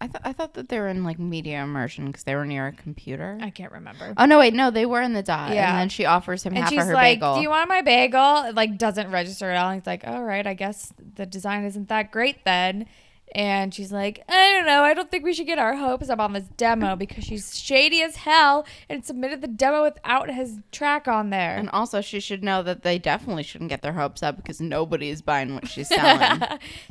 I 0.00 0.06
thought 0.06 0.22
I 0.24 0.32
thought 0.32 0.54
that 0.54 0.68
they 0.68 0.78
were 0.78 0.88
in 0.88 1.02
like 1.02 1.18
media 1.18 1.62
immersion 1.62 2.06
because 2.06 2.22
they 2.24 2.36
were 2.36 2.44
near 2.46 2.68
a 2.68 2.72
computer. 2.72 3.38
I 3.42 3.50
can't 3.50 3.72
remember. 3.72 4.14
oh 4.16 4.26
no, 4.26 4.38
wait, 4.38 4.54
no, 4.54 4.70
they 4.70 4.86
were 4.86 5.02
in 5.02 5.12
the 5.12 5.22
dot. 5.22 5.52
Yeah. 5.52 5.70
and 5.70 5.78
then 5.80 5.88
she 5.88 6.04
offers 6.04 6.44
him 6.44 6.54
and 6.54 6.62
half 6.62 6.70
she's 6.70 6.82
of 6.82 6.88
her 6.88 6.94
like, 6.94 7.18
bagel. 7.18 7.36
"Do 7.36 7.42
you 7.42 7.50
want 7.50 7.68
my 7.68 7.82
bagel?" 7.82 8.44
It 8.44 8.54
like 8.54 8.78
doesn't 8.78 9.10
register 9.10 9.50
at 9.50 9.60
all. 9.62 9.70
And 9.70 9.80
he's 9.80 9.86
like, 9.86 10.06
"All 10.06 10.22
right, 10.22 10.46
I 10.46 10.54
guess 10.54 10.92
the 11.16 11.26
design 11.26 11.64
isn't 11.64 11.88
that 11.88 12.12
great 12.12 12.44
then." 12.44 12.86
And 13.34 13.74
she's 13.74 13.92
like, 13.92 14.24
"I 14.28 14.52
don't 14.52 14.66
know. 14.66 14.84
I 14.84 14.94
don't 14.94 15.10
think 15.10 15.24
we 15.24 15.34
should 15.34 15.46
get 15.46 15.58
our 15.58 15.74
hopes 15.76 16.08
up 16.08 16.18
on 16.20 16.32
this 16.32 16.46
demo 16.56 16.94
because 16.96 17.24
she's 17.24 17.58
shady 17.58 18.00
as 18.00 18.16
hell 18.16 18.64
and 18.88 19.04
submitted 19.04 19.42
the 19.42 19.48
demo 19.48 19.82
without 19.82 20.30
his 20.30 20.60
track 20.70 21.08
on 21.08 21.30
there." 21.30 21.56
and 21.56 21.68
also, 21.70 22.00
she 22.00 22.20
should 22.20 22.44
know 22.44 22.62
that 22.62 22.82
they 22.84 22.98
definitely 23.00 23.42
shouldn't 23.42 23.68
get 23.68 23.82
their 23.82 23.92
hopes 23.94 24.22
up 24.22 24.36
because 24.36 24.60
nobody 24.60 25.10
is 25.10 25.22
buying 25.22 25.54
what 25.54 25.66
she's 25.68 25.88
selling. 25.94 26.40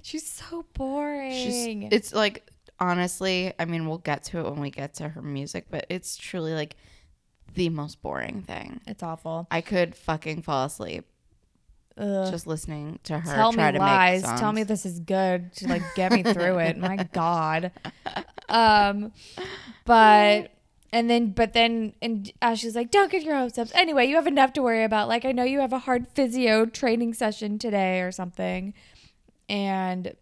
she's 0.04 0.28
so 0.30 0.66
boring. 0.74 1.32
she's, 1.32 1.88
it's 1.92 2.14
like 2.14 2.46
honestly, 2.80 3.54
I 3.60 3.66
mean, 3.66 3.88
we'll 3.88 3.98
get 3.98 4.24
to 4.26 4.40
it 4.40 4.44
when 4.50 4.60
we 4.60 4.70
get 4.70 4.94
to 4.96 5.10
her 5.10 5.22
music, 5.22 5.66
but 5.70 5.86
it's 5.90 6.18
truly 6.18 6.54
like 6.54 6.76
the 7.54 7.70
most 7.70 8.02
boring 8.02 8.42
thing. 8.42 8.82
it's 8.86 9.02
awful. 9.04 9.48
I 9.50 9.62
could 9.62 9.96
fucking 9.96 10.42
fall 10.44 10.66
asleep 10.66 11.06
Ugh. 11.98 12.30
just 12.30 12.46
listening 12.46 13.00
to 13.06 13.18
her 13.20 13.34
Tell 13.36 13.52
try 13.54 13.72
me 13.72 13.78
to 13.80 13.84
lies. 13.84 14.22
make 14.22 14.28
songs. 14.30 14.40
Tell 14.40 14.54
me 14.54 14.64
this 14.64 14.86
is 14.86 15.00
good 15.00 15.54
to 15.54 15.68
like 15.68 15.82
get 15.96 16.12
me 16.12 16.22
through 16.24 16.60
it. 16.60 16.78
My 16.78 16.98
God. 17.14 17.72
Um, 18.50 19.12
but 19.86 20.52
and 20.94 21.10
then 21.10 21.32
but 21.32 21.54
then 21.54 21.94
and 22.02 22.32
Ashley's 22.42 22.76
like, 22.76 22.92
don't 22.92 23.12
get 23.12 23.24
your 23.24 23.36
hopes 23.36 23.58
up. 23.58 23.70
Anyway, 23.74 24.06
you 24.06 24.16
have 24.16 24.28
enough 24.28 24.54
to 24.54 24.62
worry 24.62 24.84
about. 24.84 25.08
Like 25.08 25.26
I 25.26 25.32
know 25.32 25.44
you 25.44 25.60
have 25.62 25.74
a 25.74 25.80
hard 25.80 26.08
physio 26.14 26.66
training 26.66 27.14
session 27.16 27.58
today 27.58 28.02
or 28.02 28.12
something, 28.12 28.74
and 29.50 30.14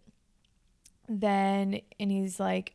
then 1.08 1.80
and 2.00 2.10
he's 2.10 2.38
like. 2.40 2.72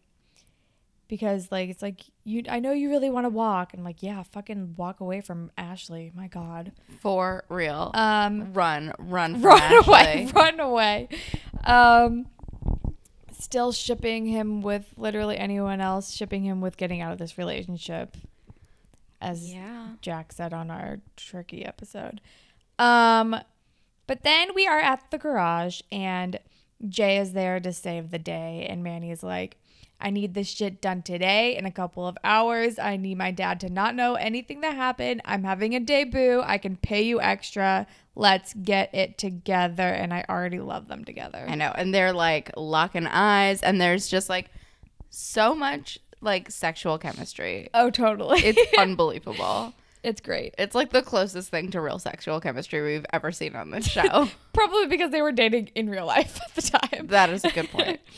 Because 1.08 1.52
like 1.52 1.70
it's 1.70 1.82
like 1.82 2.04
you, 2.24 2.44
I 2.48 2.62
know 2.62 2.72
you 2.72 2.90
really 2.90 3.10
want 3.10 3.26
to 3.26 3.30
walk, 3.30 3.74
and 3.74 3.82
I'm 3.82 3.84
like, 3.84 4.02
yeah, 4.02 4.24
fucking 4.24 4.76
walk 4.78 5.02
away 5.02 5.20
from 5.20 5.52
Ashley. 5.58 6.10
My 6.16 6.28
God, 6.28 6.72
for 7.02 7.44
real. 7.50 7.92
um, 7.94 8.54
run, 8.54 8.94
run, 8.98 9.34
from 9.34 9.44
run 9.50 9.62
Ashley. 9.62 9.92
away, 9.94 10.30
run 10.34 10.60
away. 10.62 11.10
Um, 11.66 12.28
still 13.38 13.74
shipping 13.74 14.26
him 14.26 14.62
with 14.62 14.94
literally 14.96 15.38
anyone 15.38 15.82
else, 15.82 16.12
shipping 16.14 16.46
him 16.46 16.62
with 16.62 16.78
getting 16.78 17.02
out 17.02 17.12
of 17.12 17.18
this 17.18 17.38
relationship, 17.38 18.16
as 19.20 19.52
Yeah. 19.54 19.88
Jack 20.02 20.32
said 20.32 20.54
on 20.54 20.72
our 20.72 21.02
tricky 21.18 21.66
episode. 21.66 22.22
Um, 22.80 23.36
but 24.08 24.24
then 24.24 24.56
we 24.56 24.66
are 24.66 24.80
at 24.80 25.12
the 25.12 25.18
garage, 25.18 25.82
and 25.92 26.40
Jay 26.90 27.18
is 27.18 27.34
there 27.34 27.60
to 27.60 27.74
save 27.74 28.12
the 28.12 28.20
day, 28.20 28.66
and 28.70 28.84
Manny 28.84 29.12
is 29.12 29.24
like, 29.24 29.58
I 30.00 30.10
need 30.10 30.34
this 30.34 30.48
shit 30.48 30.82
done 30.82 31.04
today 31.04 31.56
in 31.56 31.66
a 31.66 31.72
couple 31.72 32.08
of 32.08 32.18
hours. 32.24 32.80
I 32.80 32.98
need 32.98 33.18
my 33.18 33.32
dad 33.32 33.60
to 33.60 33.70
not 33.70 33.96
know 33.96 34.16
anything 34.16 34.62
that 34.62 34.76
happened. 34.76 35.22
I'm 35.26 35.44
having 35.44 35.76
a 35.76 35.80
debut. 35.80 36.42
I 36.44 36.58
can 36.58 36.76
pay 36.76 37.04
you 37.04 37.22
extra. 37.22 37.86
Let's 38.16 38.54
get 38.56 38.94
it 38.96 39.20
together. 39.20 39.88
And 39.88 40.12
I 40.12 40.26
already 40.28 40.60
love 40.60 40.88
them 40.88 41.06
together. 41.06 41.46
I 41.48 41.56
know. 41.56 41.72
And 41.76 41.94
they're 41.94 42.14
like 42.14 42.52
locking 42.58 43.06
eyes, 43.06 43.62
and 43.62 43.80
there's 43.80 44.08
just 44.08 44.28
like 44.28 44.50
so 45.12 45.54
much 45.54 46.00
like 46.22 46.50
sexual 46.52 46.98
chemistry. 46.98 47.70
oh, 47.74 47.90
totally. 47.90 48.40
It's 48.40 48.74
unbelievable. 48.78 49.74
It's 50.04 50.22
great. 50.22 50.56
It's 50.58 50.76
like 50.76 50.92
the 50.92 51.02
closest 51.04 51.50
thing 51.50 51.72
to 51.72 51.82
real 51.82 52.00
sexual 52.00 52.40
chemistry 52.40 52.82
we've 52.82 53.06
ever 53.14 53.32
seen 53.32 53.56
on 53.56 53.70
this 53.70 53.86
show. 53.86 54.30
Probably 54.54 54.88
because 54.88 55.12
they 55.12 55.22
were 55.22 55.32
dating 55.32 55.72
in 55.76 55.90
real 55.90 56.06
life 56.06 56.40
at 56.44 56.56
the 56.56 56.62
time. 56.62 57.08
that 57.08 57.30
is 57.30 57.46
a 57.46 57.52
good 57.52 57.70
point. 57.70 58.00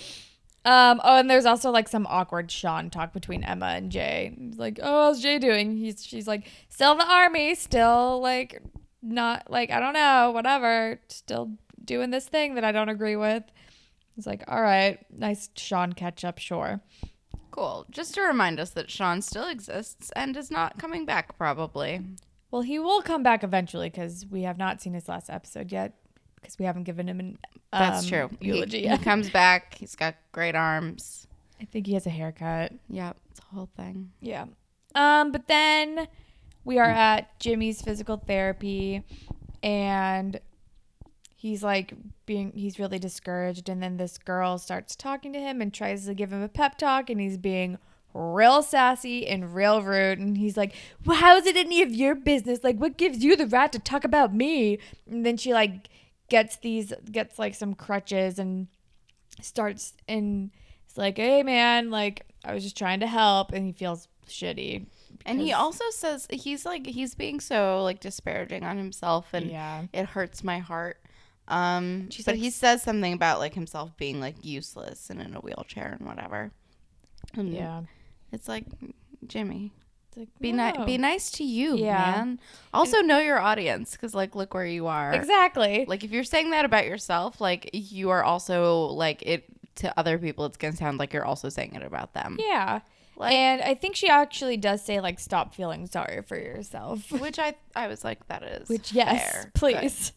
Um. 0.65 1.01
Oh, 1.03 1.17
and 1.17 1.29
there's 1.29 1.45
also 1.45 1.71
like 1.71 1.89
some 1.89 2.07
awkward 2.09 2.49
Sean 2.49 2.89
talk 2.89 3.11
between 3.11 3.43
Emma 3.43 3.65
and 3.65 3.91
Jay. 3.91 4.33
He's 4.39 4.57
like, 4.57 4.79
"Oh, 4.81 5.07
how's 5.07 5.21
Jay 5.21 5.37
doing?" 5.37 5.75
He's 5.75 6.05
she's 6.05 6.25
like, 6.25 6.47
"Still 6.69 6.93
in 6.93 6.99
the 6.99 7.05
army, 7.05 7.53
still 7.55 8.21
like 8.21 8.61
not 9.01 9.51
like 9.51 9.71
I 9.71 9.81
don't 9.81 9.91
know, 9.91 10.31
whatever, 10.31 11.01
still 11.09 11.51
doing 11.83 12.11
this 12.11 12.29
thing 12.29 12.55
that 12.55 12.63
I 12.63 12.71
don't 12.71 12.87
agree 12.87 13.17
with." 13.17 13.43
He's 14.15 14.25
like, 14.25 14.45
"All 14.47 14.61
right, 14.61 14.99
nice 15.11 15.49
Sean 15.57 15.91
catch 15.91 16.23
up, 16.23 16.37
sure." 16.37 16.79
Cool. 17.53 17.85
Just 17.91 18.15
to 18.15 18.21
remind 18.21 18.59
us 18.59 18.71
that 18.71 18.89
Sean 18.89 19.21
still 19.21 19.47
exists 19.47 20.11
and 20.15 20.35
is 20.35 20.49
not 20.49 20.79
coming 20.79 21.05
back, 21.05 21.37
probably. 21.37 22.01
Well, 22.49 22.63
he 22.63 22.79
will 22.79 23.03
come 23.03 23.21
back 23.21 23.43
eventually 23.43 23.91
because 23.91 24.25
we 24.25 24.41
have 24.41 24.57
not 24.57 24.81
seen 24.81 24.93
his 24.95 25.07
last 25.07 25.29
episode 25.29 25.71
yet 25.71 25.93
because 26.41 26.57
we 26.57 26.65
haven't 26.65 26.85
given 26.85 27.07
him 27.07 27.19
an 27.19 27.37
That's 27.71 28.05
um, 28.05 28.09
true. 28.09 28.29
Eulogy 28.41 28.79
He, 28.79 28.83
yet. 28.85 29.01
comes 29.03 29.29
back. 29.29 29.75
He's 29.75 29.95
got 29.95 30.15
great 30.31 30.55
arms. 30.55 31.27
I 31.61 31.65
think 31.65 31.85
he 31.85 31.93
has 31.93 32.07
a 32.07 32.09
haircut. 32.09 32.73
Yeah, 32.89 33.13
It's 33.29 33.39
a 33.39 33.55
whole 33.55 33.69
thing. 33.77 34.11
Yeah. 34.19 34.45
Um, 34.95 35.31
but 35.31 35.47
then 35.47 36.07
we 36.65 36.79
are 36.79 36.89
at 36.89 37.39
Jimmy's 37.39 37.83
physical 37.83 38.17
therapy 38.17 39.03
and 39.61 40.39
he's 41.43 41.61
like 41.61 41.93
being 42.25 42.53
he's 42.55 42.79
really 42.79 42.97
discouraged. 42.97 43.67
And 43.67 43.83
then 43.83 43.97
this 43.97 44.17
girl 44.17 44.57
starts 44.57 44.95
talking 44.95 45.33
to 45.33 45.39
him 45.39 45.61
and 45.61 45.73
tries 45.73 46.05
to 46.05 46.13
give 46.13 46.31
him 46.31 46.41
a 46.41 46.47
pep 46.47 46.77
talk. 46.77 47.09
And 47.09 47.19
he's 47.19 47.37
being 47.37 47.77
real 48.13 48.61
sassy 48.63 49.27
and 49.27 49.53
real 49.53 49.81
rude. 49.81 50.19
And 50.19 50.37
he's 50.37 50.55
like 50.55 50.73
well 51.05 51.17
how 51.17 51.35
is 51.35 51.45
it 51.45 51.57
any 51.57 51.81
of 51.81 51.91
your 51.91 52.15
business? 52.15 52.63
Like 52.63 52.77
what 52.77 52.95
gives 52.95 53.25
you 53.25 53.35
the 53.35 53.45
right 53.45 53.69
to 53.73 53.79
talk 53.79 54.05
about 54.05 54.33
me? 54.33 54.79
And 55.05 55.25
then 55.25 55.35
she 55.35 55.53
like 55.53 55.89
gets 56.29 56.55
these 56.55 56.93
gets 57.11 57.37
like 57.37 57.55
some 57.55 57.75
crutches 57.75 58.39
and 58.39 58.67
starts 59.41 59.93
and 60.07 60.49
it's 60.85 60.97
like 60.97 61.17
hey 61.17 61.43
man 61.43 61.89
like 61.89 62.25
i 62.45 62.53
was 62.53 62.63
just 62.63 62.77
trying 62.77 63.01
to 63.01 63.07
help. 63.07 63.51
And 63.51 63.65
he 63.65 63.73
feels 63.73 64.07
shitty 64.29 64.85
And 65.25 65.41
he 65.41 65.51
also 65.51 65.83
says 65.91 66.25
he's 66.31 66.65
like 66.65 66.87
he's 66.87 67.15
being 67.15 67.41
so 67.41 67.83
like 67.83 67.99
disparaging 67.99 68.63
on 68.63 68.77
himself. 68.77 69.33
And 69.33 69.51
yeah. 69.51 69.83
it 69.91 70.05
hurts 70.05 70.41
my 70.41 70.59
heart. 70.59 71.02
Um 71.47 72.09
She's 72.09 72.25
but 72.25 72.35
like- 72.35 72.41
he 72.41 72.49
says 72.49 72.81
something 72.83 73.13
about 73.13 73.39
like 73.39 73.53
himself 73.53 73.95
being 73.97 74.19
like 74.19 74.43
useless 74.43 75.09
and 75.09 75.21
in 75.21 75.35
a 75.35 75.39
wheelchair 75.39 75.95
and 75.99 76.07
whatever. 76.07 76.51
And 77.35 77.49
yeah 77.53 77.81
It's 78.31 78.47
like 78.47 78.65
Jimmy, 79.27 79.71
It's 80.09 80.17
like, 80.17 80.29
be 80.39 80.51
nice 80.51 80.85
be 80.85 80.97
nice 80.97 81.31
to 81.31 81.43
you, 81.43 81.77
Yeah. 81.77 81.97
man. 81.97 82.39
Also 82.73 83.01
know 83.01 83.19
your 83.19 83.39
audience 83.39 83.95
cuz 83.97 84.13
like 84.13 84.35
look 84.35 84.53
where 84.53 84.65
you 84.65 84.87
are. 84.87 85.13
exactly 85.13 85.85
Like 85.87 86.03
if 86.03 86.11
you're 86.11 86.23
saying 86.23 86.51
that 86.51 86.65
about 86.65 86.85
yourself, 86.85 87.39
like 87.41 87.69
you 87.73 88.09
are 88.09 88.23
also 88.23 88.85
like 88.87 89.21
it 89.23 89.45
to 89.75 89.97
other 89.99 90.17
people 90.19 90.45
it's 90.45 90.57
going 90.57 90.71
to 90.73 90.77
sound 90.77 90.99
like 90.99 91.13
you're 91.13 91.25
also 91.25 91.49
saying 91.49 91.73
it 91.75 91.83
about 91.83 92.13
them. 92.13 92.37
yeah 92.39 92.81
Like- 93.17 93.33
and 93.33 93.61
i 93.61 93.73
think 93.73 93.95
she 93.95 94.07
actually 94.07 94.55
does 94.57 94.83
say 94.83 94.99
like 95.01 95.19
stop 95.19 95.53
feeling 95.55 95.87
sorry 95.87 96.21
for 96.21 96.37
yourself 96.37 97.11
Which 97.11 97.37
I 97.39 97.55
I 97.75 97.87
was 97.87 98.03
like 98.03 98.27
that 98.27 98.43
is 98.43 98.69
which 98.69 98.91
yes 98.93 99.31
fair. 99.31 99.51
please 99.55 100.13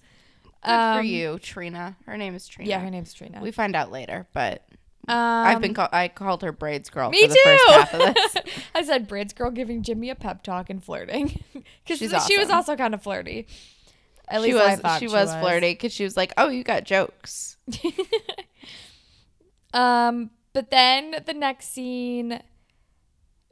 Good, 0.62 0.70
Good 0.70 0.94
for 0.94 0.98
Um, 1.00 1.06
you, 1.06 1.38
Trina. 1.38 1.96
Her 2.06 2.16
name 2.16 2.34
is 2.34 2.46
Trina. 2.48 2.68
yeah 2.70 2.80
her 2.80 2.90
name's 2.90 3.12
trina 3.14 3.40
We 3.40 3.50
find 3.52 3.76
out 3.76 3.90
later, 3.92 4.26
but 4.32 4.62
um, 5.08 5.16
I've 5.16 5.60
been 5.60 5.74
called. 5.74 5.90
I 5.92 6.08
called 6.08 6.42
her 6.42 6.50
braids 6.52 6.90
girl 6.90 7.10
me 7.10 7.22
for 7.22 7.28
the 7.28 7.34
too 7.34 7.40
first 7.44 7.68
half 7.68 7.94
of 7.94 8.14
this. 8.14 8.36
i 8.74 8.82
said 8.82 9.06
bridge 9.06 9.36
girl 9.36 9.52
giving 9.52 9.82
jimmy 9.82 10.10
a 10.10 10.16
pep 10.16 10.42
talk 10.42 10.68
and 10.68 10.82
flirting 10.82 11.44
because 11.86 12.00
she 12.26 12.36
was 12.38 12.50
also 12.50 12.74
kind 12.74 12.92
of 12.94 13.02
flirty 13.02 13.46
at 14.28 14.38
she 14.40 14.46
least 14.52 14.54
was 14.56 14.66
I 14.66 14.76
thought 14.76 14.98
she 14.98 15.06
was 15.06 15.32
flirty 15.36 15.72
because 15.74 15.92
she 15.92 16.02
was 16.02 16.16
like, 16.16 16.32
"Oh, 16.36 16.48
you 16.48 16.64
got 16.64 16.82
jokes." 16.82 17.56
Um, 19.74 20.30
but 20.52 20.70
then 20.70 21.16
the 21.26 21.34
next 21.34 21.72
scene, 21.72 22.40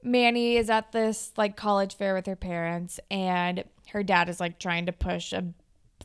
Manny 0.02 0.56
is 0.56 0.70
at 0.70 0.92
this 0.92 1.32
like 1.36 1.56
college 1.56 1.96
fair 1.96 2.14
with 2.14 2.26
her 2.26 2.36
parents, 2.36 2.98
and 3.10 3.64
her 3.90 4.02
dad 4.02 4.28
is 4.28 4.40
like 4.40 4.58
trying 4.58 4.86
to 4.86 4.92
push 4.92 5.32
a 5.32 5.44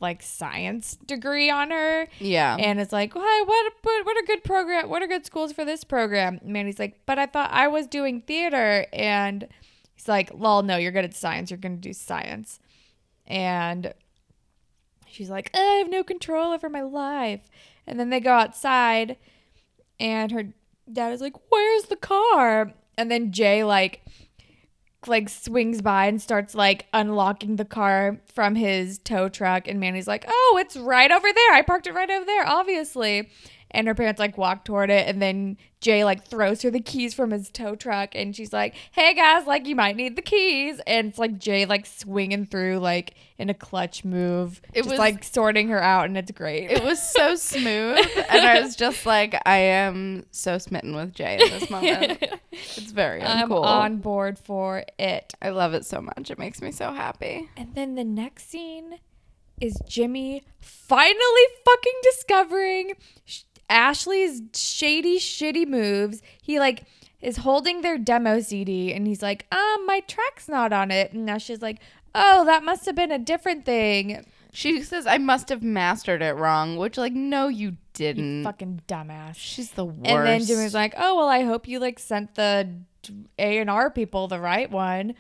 like 0.01 0.22
science 0.22 0.98
degree 1.06 1.50
on 1.50 1.72
her, 1.72 2.08
Yeah, 2.20 2.56
and 2.60 2.79
it's 2.79 2.94
like, 2.94 3.15
"Why? 3.15 3.44
What? 3.46 3.74
What? 3.82 4.06
What 4.06 4.18
are 4.18 4.25
good 4.25 4.44
program? 4.44 4.89
What 4.89 5.01
are 5.01 5.08
good 5.08 5.25
schools 5.25 5.51
for 5.51 5.65
this 5.65 5.84
program?" 5.84 6.39
Manny's 6.44 6.79
like, 6.79 7.00
"But 7.06 7.20
I 7.20 7.25
thought 7.25 7.50
I 7.51 7.68
was 7.68 7.88
doing 7.88 8.22
theater," 8.22 8.86
and 8.94 9.48
he's 9.94 10.08
like, 10.08 10.32
"Lol, 10.34 10.63
no, 10.63 10.77
you're 10.77 10.91
good 10.91 11.06
at 11.06 11.15
science. 11.15 11.51
You're 11.51 11.58
gonna 11.58 11.75
do 11.77 11.94
science," 11.94 12.60
and 13.27 13.94
she's 15.08 15.29
like, 15.29 15.50
I 15.56 15.60
have 15.79 15.89
no 15.89 16.03
control 16.03 16.53
over 16.53 16.70
my 16.70 16.82
life. 16.82 17.50
And 17.88 18.00
then 18.00 18.10
they 18.10 18.20
go 18.20 18.32
outside, 18.34 19.18
and 20.00 20.32
her 20.32 20.53
dad 20.91 21.12
is 21.12 21.22
like, 21.22 21.36
"Where's 21.51 21.84
the 21.86 21.96
car?" 21.96 22.74
And 22.98 23.10
then 23.10 23.32
Jay 23.32 23.63
like 23.63 24.01
like 25.08 25.29
swings 25.29 25.82
by 25.82 26.08
and 26.08 26.22
starts 26.22 26.53
like 26.53 26.88
unlocking 26.94 27.56
the 27.56 27.65
car 27.65 28.20
from 28.25 28.56
his 28.56 29.00
tow 29.00 29.29
truck 29.29 29.68
and 29.68 29.79
Manny's 29.79 30.08
like, 30.08 30.25
"Oh, 30.27 30.58
it's 30.60 30.75
right 30.75 31.12
over 31.12 31.27
there. 31.32 31.53
I 31.53 31.62
parked 31.62 31.88
it 31.88 31.94
right 31.94 32.10
over 32.10 32.25
there, 32.25 32.46
obviously." 32.46 33.29
And 33.71 33.88
her 33.88 33.93
parents 33.93 34.19
like 34.19 34.38
walk 34.38 34.65
toward 34.65 34.89
it 34.89 35.07
and 35.07 35.21
then 35.21 35.57
Jay 35.79 36.03
like 36.03 36.25
throws 36.25 36.63
her 36.63 36.71
the 36.71 36.79
keys 36.79 37.13
from 37.13 37.31
his 37.31 37.49
tow 37.49 37.75
truck 37.75 38.15
and 38.15 38.35
she's 38.35 38.51
like, 38.51 38.73
"Hey 38.91 39.13
guys, 39.13 39.45
like 39.45 39.67
you 39.67 39.75
might 39.75 39.95
need 39.95 40.15
the 40.15 40.21
keys." 40.21 40.81
And 40.88 41.07
it's 41.09 41.19
like 41.19 41.38
Jay 41.38 41.65
like 41.65 41.85
swinging 41.85 42.45
through 42.47 42.79
like 42.79 43.13
in 43.38 43.49
a 43.49 43.53
clutch 43.53 44.03
move. 44.03 44.59
It 44.73 44.79
just 44.79 44.89
was- 44.89 44.99
like 44.99 45.23
sorting 45.23 45.69
her 45.69 45.81
out 45.81 46.05
and 46.05 46.17
it's 46.17 46.31
great. 46.31 46.71
it 46.71 46.83
was 46.83 47.01
so 47.01 47.35
smooth, 47.35 47.99
and 48.29 48.45
I 48.45 48.59
was 48.61 48.75
just 48.75 49.05
like, 49.05 49.39
I 49.45 49.57
am 49.57 50.25
so 50.31 50.57
smitten 50.57 50.95
with 50.95 51.13
Jay 51.13 51.35
in 51.41 51.49
this 51.59 51.69
moment. 51.69 52.23
It's 52.51 52.91
very 52.91 53.21
I'm 53.23 53.49
uncool. 53.49 53.63
on 53.63 53.97
board 53.97 54.38
for 54.38 54.83
it. 54.97 55.33
I 55.41 55.49
love 55.49 55.73
it 55.73 55.85
so 55.85 56.01
much. 56.01 56.29
It 56.29 56.38
makes 56.39 56.61
me 56.61 56.71
so 56.71 56.91
happy. 56.91 57.49
And 57.55 57.73
then 57.75 57.95
the 57.95 58.03
next 58.03 58.49
scene 58.49 58.95
is 59.61 59.77
Jimmy 59.88 60.43
finally 60.59 61.41
fucking 61.65 61.93
discovering 62.03 62.93
Ashley's 63.69 64.41
shady, 64.53 65.19
shitty 65.19 65.67
moves. 65.67 66.21
He 66.41 66.59
like 66.59 66.83
is 67.21 67.38
holding 67.38 67.81
their 67.81 67.97
demo 67.97 68.39
CD 68.39 68.93
and 68.93 69.05
he's 69.05 69.21
like, 69.21 69.45
um, 69.51 69.85
my 69.85 69.99
track's 70.07 70.47
not 70.49 70.71
on 70.73 70.89
it. 70.91 71.13
And 71.13 71.25
now 71.25 71.38
she's 71.38 71.61
like, 71.61 71.79
oh, 72.15 72.45
that 72.45 72.63
must 72.63 72.85
have 72.85 72.95
been 72.95 73.11
a 73.11 73.19
different 73.19 73.65
thing. 73.65 74.25
She 74.51 74.81
says 74.81 75.05
I 75.05 75.19
must 75.19 75.49
have 75.49 75.61
mastered 75.61 76.21
it 76.23 76.33
wrong, 76.35 76.75
which 76.77 76.97
like 76.97 77.13
no, 77.13 77.47
you 77.47 77.69
You 77.69 77.77
didn't. 77.93 78.43
fucking 78.43 78.81
dumbass. 78.88 79.35
She's 79.35 79.71
the 79.71 79.85
worst. 79.85 80.09
And 80.09 80.25
then 80.25 80.43
Jimmy's 80.45 80.73
like, 80.73 80.93
"Oh 80.97 81.17
well, 81.17 81.27
I 81.27 81.43
hope 81.43 81.67
you 81.67 81.79
like 81.79 81.99
sent 81.99 82.33
the 82.35 82.67
A 83.38 83.59
and 83.59 83.69
R 83.69 83.91
people 83.91 84.27
the 84.27 84.39
right 84.39 84.71
one." 84.71 85.13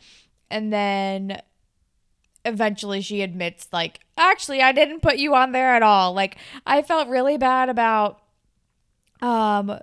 And 0.49 0.73
then 0.73 1.41
eventually 2.45 3.01
she 3.01 3.21
admits, 3.21 3.67
like, 3.71 3.99
"Actually, 4.17 4.61
I 4.61 4.71
didn't 4.71 5.01
put 5.01 5.17
you 5.17 5.35
on 5.35 5.51
there 5.51 5.75
at 5.75 5.83
all." 5.83 6.13
Like, 6.13 6.37
I 6.65 6.81
felt 6.81 7.07
really 7.07 7.37
bad 7.37 7.69
about 7.69 8.21
um 9.21 9.79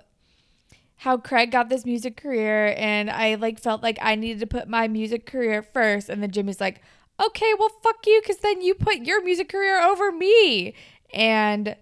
how 1.01 1.17
Craig 1.17 1.51
got 1.51 1.69
this 1.69 1.85
music 1.85 2.17
career, 2.17 2.73
and 2.75 3.09
I 3.09 3.35
like 3.35 3.59
felt 3.59 3.83
like 3.83 3.99
I 4.01 4.15
needed 4.15 4.39
to 4.39 4.47
put 4.47 4.67
my 4.67 4.87
music 4.87 5.25
career 5.25 5.61
first. 5.61 6.09
And 6.09 6.23
then 6.23 6.31
Jimmy's 6.31 6.59
like, 6.59 6.81
"Okay, 7.23 7.53
well, 7.59 7.69
fuck 7.83 7.97
you, 8.05 8.19
because 8.21 8.37
then 8.37 8.61
you 8.61 8.73
put 8.73 8.97
your 8.97 9.23
music 9.23 9.49
career 9.49 9.79
over 9.81 10.11
me." 10.11 10.73
And 11.13 11.75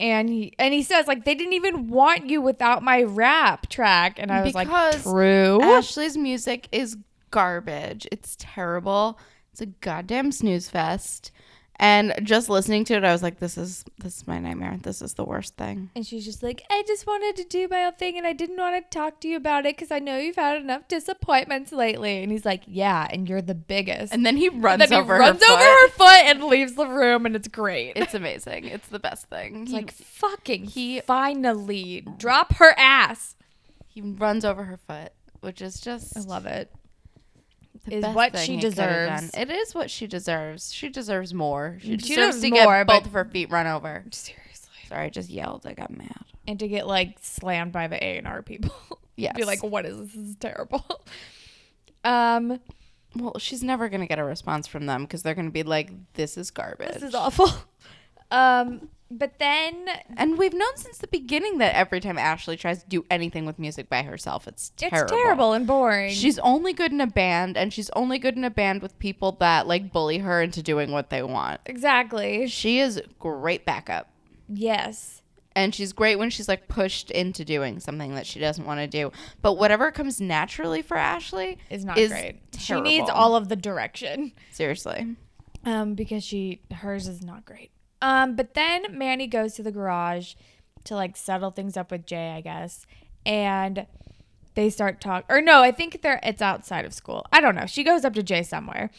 and 0.00 0.28
he 0.28 0.54
and 0.58 0.74
he 0.74 0.82
says 0.82 1.06
like 1.06 1.24
they 1.24 1.34
didn't 1.34 1.52
even 1.52 1.88
want 1.88 2.28
you 2.28 2.40
without 2.40 2.82
my 2.82 3.04
rap 3.04 3.68
track 3.68 4.18
and 4.18 4.32
i 4.32 4.42
was 4.42 4.52
Because 4.52 4.66
like 4.66 5.02
true 5.02 5.62
Ashley's 5.62 6.16
music 6.16 6.66
is 6.72 6.96
garbage. 7.32 8.06
It's 8.12 8.36
terrible. 8.38 9.18
It's 9.50 9.60
a 9.60 9.66
goddamn 9.66 10.30
snooze 10.30 10.68
fest. 10.68 11.32
And 11.76 12.14
just 12.22 12.48
listening 12.48 12.84
to 12.84 12.94
it, 12.94 13.02
I 13.02 13.10
was 13.12 13.22
like, 13.24 13.40
"This 13.40 13.58
is 13.58 13.84
this 13.98 14.18
is 14.18 14.26
my 14.28 14.38
nightmare. 14.38 14.76
This 14.80 15.02
is 15.02 15.14
the 15.14 15.24
worst 15.24 15.56
thing." 15.56 15.90
And 15.96 16.06
she's 16.06 16.24
just 16.24 16.40
like, 16.42 16.62
I 16.70 16.84
just 16.86 17.06
wanted 17.08 17.34
to 17.42 17.44
do 17.48 17.66
my 17.68 17.84
own 17.86 17.94
thing 17.94 18.16
and 18.16 18.24
I 18.26 18.32
didn't 18.34 18.58
want 18.58 18.76
to 18.90 18.96
talk 18.96 19.20
to 19.20 19.28
you 19.28 19.36
about 19.36 19.66
it 19.66 19.74
because 19.76 19.90
I 19.90 19.98
know 19.98 20.16
you've 20.16 20.36
had 20.36 20.60
enough 20.62 20.86
disappointments 20.86 21.72
lately. 21.72 22.22
And 22.22 22.30
he's 22.30 22.44
like, 22.44 22.62
Yeah, 22.68 23.08
and 23.10 23.28
you're 23.28 23.42
the 23.42 23.54
biggest. 23.56 24.12
And 24.12 24.24
then 24.24 24.36
he 24.36 24.48
runs 24.48 24.78
then 24.80 24.90
he 24.92 24.96
over 24.96 25.14
runs 25.18 25.42
her 25.44 25.52
over 25.52 25.60
foot. 25.62 25.66
her 25.66 25.88
foot 25.88 26.24
and 26.26 26.44
leaves 26.44 26.74
the 26.74 26.86
room, 26.86 27.26
and 27.26 27.34
it's 27.34 27.48
great. 27.48 27.94
It's 27.96 28.14
amazing. 28.14 28.66
It's 28.66 28.88
the 28.88 29.00
best 29.00 29.26
thing. 29.28 29.62
It's 29.62 29.70
He, 29.70 29.76
like 29.78 29.92
fucking 29.92 30.64
he- 30.66 31.00
finally 31.00 32.06
drop 32.18 32.54
her 32.56 32.74
ass. 32.78 33.34
he 33.88 34.00
runs 34.00 34.44
over 34.44 34.64
her 34.64 34.76
foot, 34.76 35.12
which 35.40 35.60
is 35.60 35.80
just 35.80 36.16
I 36.16 36.20
love 36.20 36.46
it. 36.46 36.70
The 37.86 37.96
is 37.96 38.04
what 38.14 38.38
she 38.38 38.56
he 38.56 38.60
could 38.60 38.74
have 38.78 39.18
deserves. 39.18 39.30
It 39.36 39.50
is 39.50 39.74
what 39.74 39.90
she 39.90 40.06
deserves. 40.06 40.72
She 40.72 40.88
deserves 40.88 41.32
more. 41.34 41.78
She, 41.80 41.90
She 41.92 41.96
deserves 41.96 42.36
deserves 42.36 42.40
to 42.42 42.50
more, 42.50 42.78
get 42.78 42.86
but- 42.86 42.98
both 43.00 43.06
of 43.06 43.12
her 43.12 43.24
feet 43.24 43.50
run 43.50 43.66
over. 43.66 44.04
Seriously. 44.10 44.68
Sorry, 44.88 45.06
I 45.06 45.08
just 45.10 45.30
yelled. 45.30 45.66
I 45.66 45.74
got 45.74 45.90
mad. 45.90 46.24
And 46.46 46.58
to 46.60 46.68
get 46.68 46.86
like 46.86 47.18
slammed 47.20 47.72
by 47.72 47.86
the 47.88 48.02
A 48.02 48.18
and 48.18 48.26
R 48.26 48.42
people. 48.42 48.72
Yes. 49.14 49.36
Be 49.36 49.44
like, 49.44 49.62
what 49.62 49.84
is 49.84 49.98
this? 49.98 50.12
This 50.14 50.24
is 50.30 50.36
terrible. 50.36 50.84
Um, 52.04 52.60
Well, 53.14 53.38
she's 53.38 53.62
never 53.62 53.88
gonna 53.88 54.06
get 54.06 54.18
a 54.18 54.24
response 54.24 54.66
from 54.66 54.86
them 54.86 55.02
because 55.04 55.22
they're 55.22 55.34
gonna 55.34 55.50
be 55.50 55.62
like, 55.62 55.90
"This 56.14 56.36
is 56.36 56.50
garbage." 56.50 56.94
this 56.94 57.02
is 57.02 57.14
awful. 57.14 57.48
Um, 58.30 58.88
but 59.18 59.38
then 59.38 59.86
And 60.16 60.38
we've 60.38 60.52
known 60.52 60.76
since 60.76 60.98
the 60.98 61.06
beginning 61.08 61.58
that 61.58 61.74
every 61.74 62.00
time 62.00 62.18
Ashley 62.18 62.56
tries 62.56 62.82
to 62.82 62.88
do 62.88 63.04
anything 63.10 63.46
with 63.46 63.58
music 63.58 63.88
by 63.88 64.02
herself, 64.02 64.46
it's 64.48 64.70
terrible. 64.76 65.02
it's 65.02 65.12
terrible 65.12 65.52
and 65.52 65.66
boring. 65.66 66.12
She's 66.12 66.38
only 66.40 66.72
good 66.72 66.92
in 66.92 67.00
a 67.00 67.06
band, 67.06 67.56
and 67.56 67.72
she's 67.72 67.90
only 67.90 68.18
good 68.18 68.36
in 68.36 68.44
a 68.44 68.50
band 68.50 68.82
with 68.82 68.98
people 68.98 69.32
that 69.40 69.66
like 69.66 69.92
bully 69.92 70.18
her 70.18 70.42
into 70.42 70.62
doing 70.62 70.90
what 70.92 71.10
they 71.10 71.22
want. 71.22 71.60
exactly. 71.66 72.46
She 72.46 72.78
is 72.78 73.00
great 73.18 73.64
backup. 73.64 74.08
Yes. 74.48 75.22
And 75.54 75.74
she's 75.74 75.92
great 75.92 76.16
when 76.18 76.30
she's 76.30 76.48
like 76.48 76.66
pushed 76.68 77.10
into 77.10 77.44
doing 77.44 77.78
something 77.78 78.14
that 78.14 78.26
she 78.26 78.40
doesn't 78.40 78.64
want 78.64 78.80
to 78.80 78.86
do. 78.86 79.12
But 79.42 79.54
whatever 79.58 79.90
comes 79.90 80.18
naturally 80.20 80.80
for 80.80 80.96
Ashley 80.96 81.58
Is 81.68 81.84
not 81.84 81.98
is 81.98 82.10
great. 82.10 82.40
She 82.58 82.80
needs 82.80 83.10
all 83.10 83.36
of 83.36 83.48
the 83.50 83.56
direction. 83.56 84.32
Seriously. 84.50 85.16
Um, 85.64 85.94
because 85.94 86.24
she 86.24 86.62
hers 86.72 87.06
is 87.06 87.22
not 87.22 87.44
great. 87.44 87.70
Um, 88.02 88.36
but 88.36 88.52
then 88.54 88.98
Manny 88.98 89.26
goes 89.26 89.54
to 89.54 89.62
the 89.62 89.72
garage 89.72 90.34
to 90.84 90.94
like 90.94 91.16
settle 91.16 91.50
things 91.50 91.76
up 91.76 91.90
with 91.90 92.04
Jay, 92.04 92.32
I 92.32 92.40
guess, 92.42 92.84
and 93.24 93.86
they 94.54 94.68
start 94.68 95.00
talk. 95.00 95.24
Or 95.30 95.40
no, 95.40 95.62
I 95.62 95.72
think 95.72 96.02
they're 96.02 96.20
it's 96.22 96.42
outside 96.42 96.84
of 96.84 96.92
school. 96.92 97.24
I 97.32 97.40
don't 97.40 97.54
know. 97.54 97.66
She 97.66 97.84
goes 97.84 98.04
up 98.04 98.12
to 98.14 98.22
Jay 98.22 98.42
somewhere, 98.42 98.90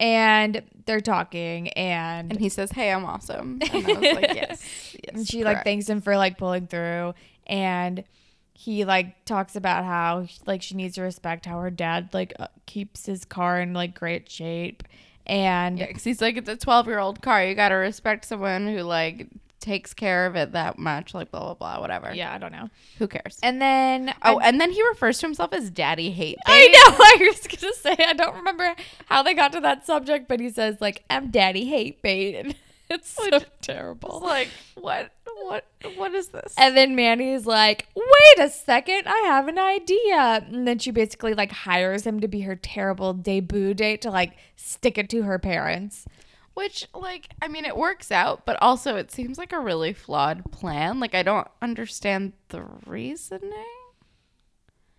and 0.00 0.62
they're 0.86 1.00
talking, 1.00 1.68
and 1.70 2.32
And 2.32 2.40
he 2.40 2.48
says, 2.48 2.72
Hey, 2.72 2.92
I'm 2.92 3.04
awesome. 3.04 3.60
And 3.72 3.86
I 3.86 3.92
was 3.92 4.14
like, 4.14 4.30
Yes. 4.34 4.96
yes 5.04 5.14
and 5.14 5.26
she 5.26 5.44
like 5.44 5.64
thanks 5.64 5.88
him 5.88 6.00
for 6.00 6.16
like 6.16 6.36
pulling 6.36 6.66
through 6.66 7.14
and 7.46 8.04
he 8.52 8.84
like 8.84 9.24
talks 9.24 9.54
about 9.54 9.84
how 9.84 10.26
like 10.44 10.62
she 10.62 10.74
needs 10.74 10.96
to 10.96 11.02
respect 11.02 11.46
how 11.46 11.60
her 11.60 11.70
dad 11.70 12.08
like 12.12 12.34
uh, 12.40 12.48
keeps 12.66 13.06
his 13.06 13.24
car 13.24 13.60
in 13.60 13.72
like 13.72 13.94
great 13.98 14.28
shape 14.30 14.82
and 15.28 15.78
Yeah, 15.78 15.92
'cause 15.92 16.04
he's 16.04 16.20
like, 16.20 16.36
It's 16.36 16.48
a 16.48 16.56
12 16.56 16.86
year 16.86 16.98
old 16.98 17.20
car. 17.22 17.44
You 17.44 17.54
got 17.54 17.68
to 17.70 17.74
respect 17.76 18.24
someone 18.24 18.66
who 18.68 18.82
like 18.82 19.28
takes 19.60 19.92
care 19.92 20.24
of 20.26 20.36
it 20.36 20.52
that 20.52 20.78
much. 20.78 21.12
Like, 21.14 21.30
blah, 21.32 21.40
blah, 21.40 21.54
blah, 21.54 21.80
whatever. 21.80 22.14
yeah 22.14 22.32
i 22.32 22.38
don't 22.38 22.52
know 22.52 22.70
Who 22.98 23.08
cares? 23.08 23.38
and 23.42 23.60
then 23.60 24.14
Oh, 24.22 24.38
I, 24.38 24.48
and 24.48 24.60
then 24.60 24.70
he 24.70 24.82
refers 24.88 25.18
to 25.18 25.26
himself 25.26 25.52
as 25.52 25.68
Daddy 25.70 26.10
Hate. 26.12 26.38
I 26.46 26.68
know 26.68 27.04
i 27.04 27.28
was 27.32 27.46
gonna 27.46 27.72
say 27.74 27.96
i 28.06 28.12
don't 28.12 28.36
remember 28.36 28.74
how 29.06 29.22
they 29.22 29.34
got 29.34 29.52
to 29.52 29.60
that 29.60 29.84
subject 29.84 30.28
but 30.28 30.38
he 30.40 30.48
says 30.50 30.80
like 30.80 31.04
i'm 31.10 31.30
daddy 31.30 31.64
hate 31.66 32.00
bait 32.02 32.54
it's 32.90 33.10
so 33.10 33.24
It's 33.26 33.44
terrible 33.60 34.20
like, 34.22 34.48
what? 34.74 35.10
What? 35.42 35.66
What 35.96 36.14
is 36.14 36.28
this? 36.28 36.54
And 36.56 36.76
then 36.76 36.96
Manny's 36.96 37.46
like, 37.46 37.86
wait 37.94 38.46
a 38.46 38.48
second, 38.50 39.02
I 39.06 39.24
have 39.26 39.46
an 39.46 39.58
idea. 39.58 40.46
And 40.50 40.66
then 40.66 40.78
she 40.78 40.90
basically 40.90 41.34
like 41.34 41.52
hires 41.52 42.06
him 42.06 42.20
to 42.20 42.28
be 42.28 42.40
her 42.42 42.56
terrible 42.56 43.12
debut 43.12 43.74
date 43.74 44.02
to 44.02 44.10
like 44.10 44.36
stick 44.56 44.98
it 44.98 45.08
to 45.10 45.22
her 45.22 45.38
parents. 45.38 46.06
Which, 46.54 46.88
like, 46.92 47.28
I 47.40 47.46
mean, 47.46 47.64
it 47.64 47.76
works 47.76 48.10
out, 48.10 48.44
but 48.44 48.58
also 48.60 48.96
it 48.96 49.12
seems 49.12 49.38
like 49.38 49.52
a 49.52 49.60
really 49.60 49.92
flawed 49.92 50.50
plan. 50.50 50.98
Like, 50.98 51.14
I 51.14 51.22
don't 51.22 51.46
understand 51.62 52.32
the 52.48 52.64
reasoning. 52.84 53.52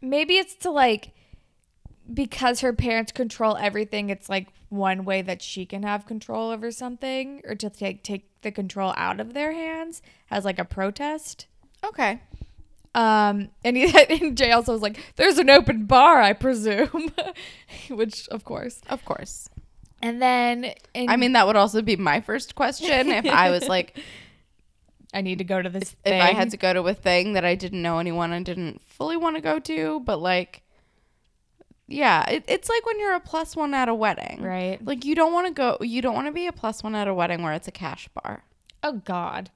Maybe 0.02 0.38
it's 0.38 0.56
to 0.56 0.71
like, 0.71 1.12
because 2.13 2.62
her 2.62 2.74
parents 2.74 3.12
control 3.12 3.58
everything, 3.58 4.10
it's 4.10 4.30
like 4.30 4.48
one 4.69 5.06
way 5.06 5.22
that 5.22 5.41
she 5.41 5.65
can 5.65 5.84
have 5.84 6.06
control 6.06 6.52
over 6.52 6.72
something 6.72 7.41
or 7.45 7.56
to 7.56 7.69
take, 7.69 8.04
take 8.04 8.30
the 8.41 8.52
control 8.52 8.93
out 8.98 9.19
of 9.19 9.34
their 9.34 9.54
hands 9.54 10.02
as 10.32 10.45
like 10.45 10.60
a 10.60 10.65
protest. 10.65 11.48
Okay. 11.84 12.22
Um, 12.95 13.50
and, 13.63 13.78
he, 13.78 13.93
and 14.10 14.38
Jay 14.38 14.52
also 14.52 14.74
was 14.74 14.82
like, 14.82 15.00
there's 15.15 15.38
an 15.38 15.50
open 15.50 15.86
bar, 15.86 16.22
I 16.22 16.34
presume. 16.34 17.12
Which, 17.89 18.28
of 18.30 18.43
course. 18.43 18.82
Of 18.89 19.06
course. 19.06 19.50
And 20.02 20.22
then, 20.22 20.74
in, 20.93 21.10
I 21.10 21.17
mean, 21.17 21.34
that 21.34 21.45
would 21.45 21.58
also 21.58 21.82
be 21.82 21.98
my 21.98 22.22
first 22.22 22.56
question 22.56 23.10
if 23.10 23.26
I 23.26 23.50
was 23.50 23.67
like, 23.67 24.00
I 25.13 25.22
need 25.22 25.39
to 25.39 25.43
go 25.43 25.62
to 25.62 25.69
this 25.69 25.91
if 25.91 26.12
thing. 26.12 26.22
I 26.22 26.32
had 26.34 26.52
to 26.52 26.58
go 26.58 26.74
to 26.74 26.82
a 26.84 26.93
thing 26.93 27.34
that 27.34 27.43
I 27.43 27.56
didn't 27.56 27.82
know 27.82 28.00
anyone 28.00 28.32
and 28.32 28.45
didn't 28.45 28.82
fully 28.86 29.17
want 29.17 29.36
to 29.36 29.41
go 29.41 29.60
to, 29.60 30.00
but 30.02 30.22
like, 30.22 30.62
yeah, 31.89 32.30
it, 32.30 32.43
it's 32.47 32.69
like 32.69 32.86
when 32.86 32.99
you're 32.99 33.15
a 33.15 33.19
plus 33.19 33.56
one 33.56 33.73
at 33.73 33.89
a 33.89 33.95
wedding. 33.95 34.41
Right. 34.41 34.84
Like, 34.86 35.06
you 35.06 35.15
don't 35.15 35.34
want 35.34 35.47
to 35.47 35.54
go, 35.54 35.78
you 35.82 36.02
don't 36.04 36.13
want 36.13 36.28
to 36.28 36.32
be 36.32 36.45
a 36.45 36.52
plus 36.52 36.84
one 36.84 36.93
at 36.93 37.08
a 37.08 37.13
wedding 37.13 37.41
where 37.41 37.54
it's 37.54 37.67
a 37.67 37.71
cash 37.71 38.08
bar. 38.10 38.43
Oh 38.84 38.93
God. 38.93 39.49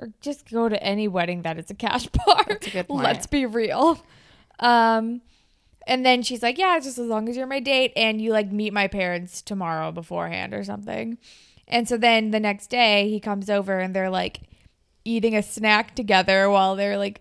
Or 0.00 0.08
just 0.20 0.50
go 0.50 0.68
to 0.68 0.82
any 0.82 1.06
wedding 1.06 1.42
that 1.42 1.58
it's 1.58 1.70
a 1.70 1.74
cash 1.74 2.06
bar. 2.26 2.46
A. 2.48 2.84
Let's 2.88 3.26
be 3.26 3.46
real. 3.46 4.02
Um 4.58 5.20
and 5.86 6.04
then 6.04 6.22
she's 6.22 6.42
like, 6.42 6.56
Yeah, 6.58 6.80
just 6.80 6.98
as 6.98 7.06
long 7.06 7.28
as 7.28 7.36
you're 7.36 7.46
my 7.46 7.60
date 7.60 7.92
and 7.94 8.20
you 8.20 8.32
like 8.32 8.50
meet 8.50 8.72
my 8.72 8.88
parents 8.88 9.42
tomorrow 9.42 9.92
beforehand 9.92 10.54
or 10.54 10.64
something. 10.64 11.18
And 11.68 11.86
so 11.88 11.96
then 11.96 12.30
the 12.30 12.40
next 12.40 12.68
day 12.68 13.08
he 13.10 13.20
comes 13.20 13.50
over 13.50 13.78
and 13.78 13.94
they're 13.94 14.10
like 14.10 14.40
eating 15.04 15.36
a 15.36 15.42
snack 15.42 15.94
together 15.94 16.48
while 16.48 16.74
they're 16.74 16.96
like 16.96 17.20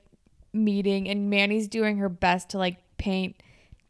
meeting 0.53 1.09
and 1.09 1.29
Manny's 1.29 1.67
doing 1.67 1.97
her 1.97 2.09
best 2.09 2.49
to 2.49 2.57
like 2.57 2.77
paint 2.97 3.36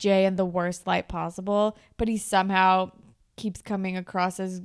Jay 0.03 0.25
in 0.25 0.35
the 0.35 0.45
worst 0.45 0.85
light 0.85 1.07
possible, 1.07 1.77
but 1.95 2.09
he 2.09 2.17
somehow 2.17 2.91
keeps 3.37 3.61
coming 3.61 3.95
across 3.95 4.37
as 4.37 4.61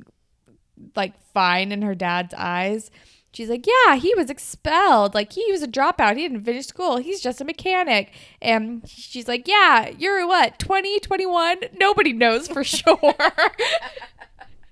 like 0.97 1.15
fine 1.33 1.71
in 1.71 1.83
her 1.83 1.95
dad's 1.95 2.35
eyes. 2.37 2.91
She's 3.33 3.49
like, 3.49 3.67
Yeah, 3.67 3.95
he 3.95 4.15
was 4.17 4.31
expelled. 4.31 5.15
Like, 5.15 5.33
he 5.33 5.53
was 5.53 5.63
a 5.63 5.69
dropout. 5.69 6.17
He 6.17 6.27
didn't 6.27 6.45
finish 6.45 6.67
school. 6.67 6.97
He's 6.97 7.21
just 7.21 7.41
a 7.41 7.45
mechanic. 7.45 8.13
And 8.43 8.83
she's 8.89 9.29
like, 9.29 9.47
Yeah, 9.47 9.91
you're 9.97 10.27
what, 10.27 10.59
20, 10.59 10.99
21? 10.99 11.59
Nobody 11.79 12.13
knows 12.13 12.49
for 12.49 12.65
sure. 12.77 13.15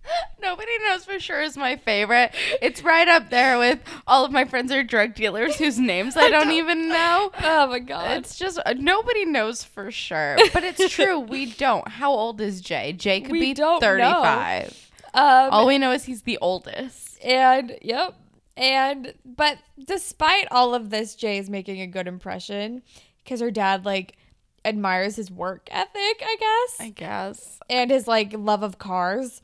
Nobody 0.42 0.70
knows 0.86 1.04
for 1.04 1.18
sure 1.18 1.42
is 1.42 1.56
my 1.56 1.76
favorite. 1.76 2.32
It's 2.62 2.82
right 2.82 3.08
up 3.08 3.30
there 3.30 3.58
with 3.58 3.80
all 4.06 4.24
of 4.24 4.32
my 4.32 4.44
friends 4.44 4.70
are 4.72 4.82
drug 4.84 5.14
dealers 5.14 5.56
whose 5.56 5.78
names 5.78 6.16
I 6.16 6.28
don't 6.30 6.50
even 6.52 6.88
know. 6.88 7.30
oh 7.42 7.66
my 7.68 7.78
God. 7.78 8.18
It's 8.18 8.36
just 8.38 8.58
uh, 8.64 8.74
nobody 8.76 9.24
knows 9.24 9.64
for 9.64 9.90
sure, 9.90 10.36
but 10.52 10.62
it's 10.64 10.88
true. 10.92 11.18
We 11.18 11.52
don't. 11.52 11.86
How 11.88 12.10
old 12.12 12.40
is 12.40 12.60
Jay? 12.60 12.92
Jay 12.92 13.20
could 13.20 13.32
We 13.32 13.40
be 13.40 13.54
don't 13.54 13.80
know. 13.80 14.22
35. 14.22 14.90
Um, 15.14 15.22
All 15.50 15.66
we 15.66 15.78
know 15.78 15.92
is 15.92 16.04
he's 16.04 16.22
the 16.22 16.38
oldest. 16.40 17.18
And 17.24 17.76
yep. 17.82 18.14
And 18.56 19.14
but 19.24 19.58
despite 19.84 20.46
all 20.50 20.74
of 20.74 20.90
this, 20.90 21.14
Jay 21.14 21.38
is 21.38 21.50
making 21.50 21.80
a 21.80 21.86
good 21.86 22.06
impression 22.06 22.82
because 23.24 23.40
her 23.40 23.50
dad 23.50 23.84
like 23.84 24.16
admires 24.64 25.16
his 25.16 25.30
work 25.30 25.68
ethic, 25.70 25.94
I 26.22 26.36
guess, 26.40 26.80
I 26.80 26.88
guess. 26.90 27.58
and 27.70 27.90
his 27.90 28.06
like 28.08 28.32
love 28.36 28.62
of 28.62 28.78
cars. 28.78 29.42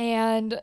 And 0.00 0.60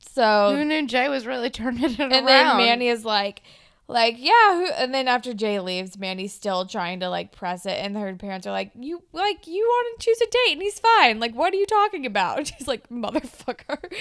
so 0.00 0.54
Who 0.56 0.64
knew 0.64 0.86
Jay 0.86 1.08
was 1.10 1.26
really 1.26 1.50
turning 1.60 1.84
it 1.84 2.00
and 2.00 2.12
around? 2.12 2.24
then 2.26 2.56
Manny 2.56 2.88
is 2.88 3.04
like 3.04 3.42
like 3.86 4.16
yeah 4.18 4.54
who, 4.54 4.66
and 4.66 4.94
then 4.94 5.08
after 5.08 5.32
Jay 5.34 5.60
leaves 5.60 5.98
Manny's 5.98 6.32
still 6.32 6.64
trying 6.66 7.00
to 7.00 7.08
like 7.10 7.30
press 7.32 7.66
it 7.66 7.72
and 7.78 7.96
her 7.96 8.14
parents 8.16 8.46
are 8.46 8.50
like 8.50 8.70
you 8.78 9.02
like 9.12 9.46
you 9.46 9.62
want 9.64 10.00
to 10.00 10.04
choose 10.04 10.20
a 10.20 10.26
date 10.30 10.52
and 10.54 10.62
he's 10.62 10.78
fine 10.78 11.20
like 11.20 11.34
what 11.34 11.52
are 11.52 11.56
you 11.56 11.66
talking 11.66 12.04
about 12.06 12.46
she's 12.58 12.66
like 12.66 12.88
motherfucker 12.88 13.78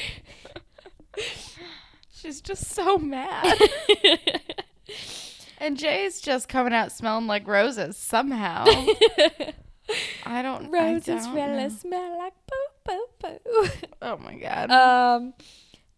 She's 2.11 2.41
just 2.41 2.67
so 2.73 2.97
mad. 2.97 3.57
and 5.59 5.77
Jay's 5.77 6.19
just 6.19 6.49
coming 6.49 6.73
out 6.73 6.91
smelling 6.91 7.27
like 7.27 7.47
roses 7.47 7.95
somehow. 7.97 8.65
I 10.25 10.41
don't. 10.41 10.65
I 10.75 10.93
roses 10.93 11.25
don't 11.25 11.35
really 11.35 11.63
know. 11.63 11.69
smell 11.69 12.17
like 12.17 12.33
poo 12.87 13.05
poo 13.19 13.69
Oh 14.01 14.17
my 14.17 14.35
god. 14.35 14.71
um 14.71 15.33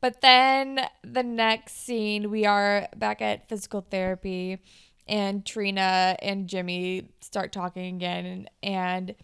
but 0.02 0.22
then 0.22 0.82
the 1.04 1.24
next 1.24 1.86
scene 1.86 2.32
we 2.32 2.46
are 2.46 2.88
back 2.96 3.22
at 3.22 3.48
physical 3.50 3.82
therapy 3.82 4.60
and 5.08 5.46
Trina 5.46 6.16
and 6.22 6.48
Jimmy 6.48 7.10
start 7.22 7.52
talking 7.52 7.96
again 7.96 8.26
and, 8.26 8.50
and 8.62 9.16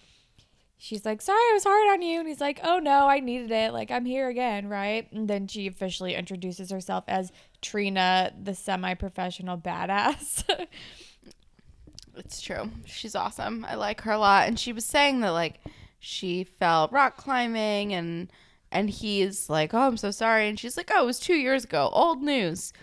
she's 0.78 1.06
like, 1.06 1.22
"Sorry, 1.22 1.38
I 1.38 1.52
was 1.54 1.64
hard 1.64 1.94
on 1.94 2.02
you," 2.02 2.20
and 2.20 2.28
he's 2.28 2.42
like, 2.42 2.60
"Oh 2.64 2.80
no, 2.80 3.08
I 3.08 3.20
needed 3.20 3.52
it. 3.52 3.72
Like 3.72 3.92
I'm 3.92 4.04
here 4.06 4.28
again, 4.28 4.68
right?" 4.68 5.10
And 5.12 5.28
then 5.28 5.48
she 5.48 5.68
officially 5.68 6.16
introduces 6.16 6.72
herself 6.72 7.04
as 7.08 7.32
Trina, 7.62 8.34
the 8.42 8.54
semi-professional 8.56 9.60
badass. 9.60 10.44
It's 12.18 12.40
true. 12.42 12.72
She's 12.86 13.14
awesome. 13.16 13.66
I 13.68 13.76
like 13.76 14.02
her 14.02 14.12
a 14.12 14.18
lot. 14.18 14.48
And 14.48 14.58
she 14.60 14.72
was 14.72 14.86
saying 14.86 15.20
that 15.20 15.32
like 15.32 15.60
she 16.00 16.44
fell 16.44 16.90
rock 16.92 17.18
climbing 17.18 17.94
and 17.94 18.32
and 18.72 18.90
he's 18.90 19.50
like, 19.50 19.74
Oh, 19.74 19.80
I'm 19.88 19.98
so 19.98 20.12
sorry. 20.12 20.48
And 20.50 20.60
she's 20.60 20.76
like, 20.78 20.92
Oh, 20.94 21.04
it 21.04 21.06
was 21.06 21.20
two 21.20 21.36
years 21.36 21.64
ago. 21.64 21.90
Old 21.94 22.22
news. 22.22 22.74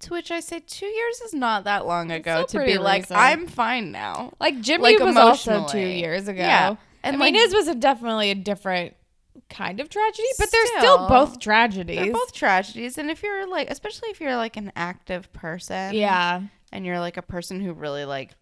To 0.00 0.10
which 0.10 0.30
I 0.30 0.40
say, 0.40 0.60
two 0.60 0.86
years 0.86 1.20
is 1.22 1.32
not 1.34 1.64
that 1.64 1.86
long 1.86 2.10
ago 2.10 2.44
to 2.44 2.58
be 2.58 2.64
pretty 2.64 2.78
like, 2.78 3.02
recent. 3.04 3.18
I'm 3.20 3.46
fine 3.46 3.90
now. 3.92 4.32
like 4.40 4.60
Jimmy 4.60 4.82
Like, 4.96 4.98
was 4.98 5.16
also 5.16 5.50
two 5.52 5.56
emotionally. 5.78 6.00
years 6.00 6.28
ago. 6.28 6.40
Yeah. 6.40 6.76
And 7.02 7.16
I 7.16 7.18
mean, 7.18 7.34
like 7.34 7.34
his 7.42 7.54
was 7.54 7.68
a 7.68 7.74
definitely 7.74 8.30
a 8.30 8.34
different 8.34 8.94
kind 9.50 9.78
of 9.80 9.88
tragedy, 9.88 10.26
but 10.38 10.50
they're 10.50 10.66
still 10.66 10.80
Still, 10.80 11.08
both 11.08 11.38
tragedies. 11.38 11.96
they're 12.00 12.12
both 12.12 12.32
tragedies. 12.32 12.98
And 12.98 13.10
if 13.10 13.22
you're 13.22 13.46
like 13.46 13.70
especially 13.70 14.08
if 14.10 14.20
you're 14.20 14.36
like 14.36 14.56
an 14.56 14.72
active 14.76 15.32
person. 15.32 15.94
yeah. 15.94 16.42
And 16.72 16.84
you're 16.84 16.98
like 17.00 17.16
a 17.16 17.22
person 17.22 17.60
who 17.60 17.72
really 17.72 18.04
like 18.04 18.32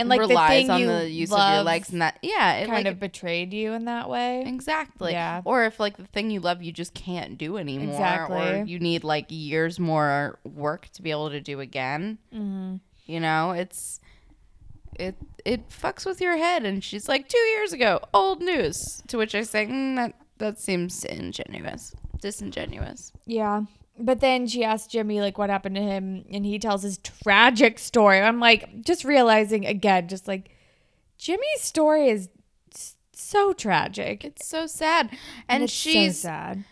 And 0.00 0.08
like 0.08 0.20
the 0.20 0.28
relies 0.28 0.66
thing 0.66 0.70
on 0.70 0.86
the 0.86 1.08
use 1.08 1.32
of 1.32 1.54
your 1.54 1.62
legs 1.62 1.90
and 1.90 2.02
that 2.02 2.18
yeah, 2.22 2.54
it 2.54 2.66
kind 2.66 2.84
like 2.84 2.92
of 2.92 2.98
betrayed 2.98 3.52
you 3.52 3.72
in 3.72 3.84
that 3.84 4.08
way. 4.08 4.42
Exactly. 4.46 5.12
Yeah. 5.12 5.42
Or 5.44 5.64
if 5.64 5.78
like 5.78 5.96
the 5.96 6.06
thing 6.06 6.30
you 6.30 6.40
love 6.40 6.62
you 6.62 6.72
just 6.72 6.94
can't 6.94 7.38
do 7.38 7.56
anymore, 7.56 7.88
or 7.88 7.90
Exactly. 7.92 8.72
you 8.72 8.78
need 8.78 9.04
like 9.04 9.26
years 9.28 9.78
more 9.78 10.38
work 10.44 10.88
to 10.94 11.02
be 11.02 11.10
able 11.10 11.30
to 11.30 11.40
do 11.40 11.60
again. 11.60 12.18
Mm-hmm. 12.34 12.76
You 13.06 13.20
know, 13.20 13.52
it's 13.52 14.00
it 14.98 15.16
it 15.44 15.68
fucks 15.68 16.04
with 16.06 16.20
your 16.20 16.36
head. 16.36 16.64
And 16.64 16.82
she's 16.82 17.08
like, 17.08 17.28
two 17.28 17.38
years 17.38 17.72
ago, 17.72 18.00
old 18.12 18.40
news. 18.40 19.02
To 19.08 19.18
which 19.18 19.34
I 19.34 19.42
say, 19.42 19.66
mm, 19.66 19.96
that 19.96 20.14
that 20.38 20.58
seems 20.58 21.04
ingenuous, 21.04 21.94
disingenuous. 22.20 23.12
Yeah. 23.26 23.62
But 24.00 24.20
then 24.20 24.46
she 24.46 24.64
asks 24.64 24.86
Jimmy 24.86 25.20
like 25.20 25.36
what 25.38 25.50
happened 25.50 25.76
to 25.76 25.82
him 25.82 26.24
and 26.32 26.44
he 26.44 26.58
tells 26.58 26.82
his 26.82 26.98
tragic 26.98 27.78
story. 27.78 28.20
I'm 28.20 28.40
like 28.40 28.82
just 28.84 29.04
realizing 29.04 29.66
again 29.66 30.08
just 30.08 30.26
like 30.26 30.50
Jimmy's 31.18 31.60
story 31.60 32.08
is 32.08 32.28
so 33.12 33.52
tragic. 33.52 34.24
It's 34.24 34.46
so 34.46 34.66
sad. 34.66 35.10
And, 35.48 35.62
so 35.62 35.66
she's 35.66 36.18
sad. 36.20 36.64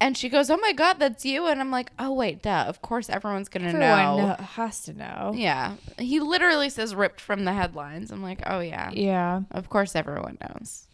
and 0.00 0.16
she 0.16 0.28
goes, 0.28 0.50
oh 0.50 0.58
my 0.58 0.72
god, 0.74 0.98
that's 0.98 1.24
you. 1.24 1.46
And 1.46 1.60
I'm 1.60 1.70
like, 1.70 1.90
oh 1.98 2.12
wait, 2.12 2.42
duh. 2.42 2.66
Of 2.68 2.82
course, 2.82 3.08
everyone's 3.08 3.48
gonna 3.48 3.72
know. 3.72 4.16
know- 4.18 4.36
has 4.44 4.82
to 4.82 4.92
know. 4.92 5.32
Yeah. 5.34 5.76
He 5.98 6.20
literally 6.20 6.68
says 6.68 6.94
ripped 6.94 7.20
from 7.20 7.44
the 7.44 7.52
headlines. 7.52 8.10
I'm 8.10 8.22
like, 8.22 8.42
oh 8.46 8.60
yeah. 8.60 8.90
Yeah. 8.92 9.40
Of 9.50 9.70
course 9.70 9.96
everyone 9.96 10.38
knows. 10.40 10.86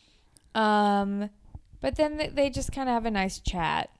Um, 0.54 1.30
but 1.80 1.96
then 1.96 2.30
they 2.34 2.50
just 2.50 2.72
kind 2.72 2.88
of 2.88 2.94
have 2.94 3.06
a 3.06 3.10
nice 3.10 3.38
chat. 3.40 3.90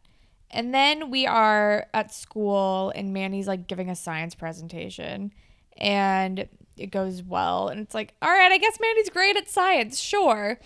And 0.52 0.74
then 0.74 1.10
we 1.10 1.26
are 1.26 1.86
at 1.94 2.12
school, 2.12 2.92
and 2.94 3.12
Manny's 3.12 3.46
like 3.46 3.68
giving 3.68 3.88
a 3.88 3.96
science 3.96 4.34
presentation, 4.34 5.32
and 5.76 6.48
it 6.76 6.90
goes 6.90 7.22
well. 7.22 7.68
And 7.68 7.80
it's 7.80 7.94
like, 7.94 8.14
all 8.20 8.30
right, 8.30 8.50
I 8.50 8.58
guess 8.58 8.78
Manny's 8.80 9.10
great 9.10 9.36
at 9.36 9.48
science, 9.48 10.00
sure. 10.00 10.58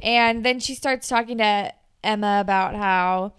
And 0.00 0.44
then 0.44 0.60
she 0.60 0.74
starts 0.74 1.08
talking 1.08 1.38
to 1.38 1.72
Emma 2.02 2.38
about 2.40 2.74
how, 2.74 3.34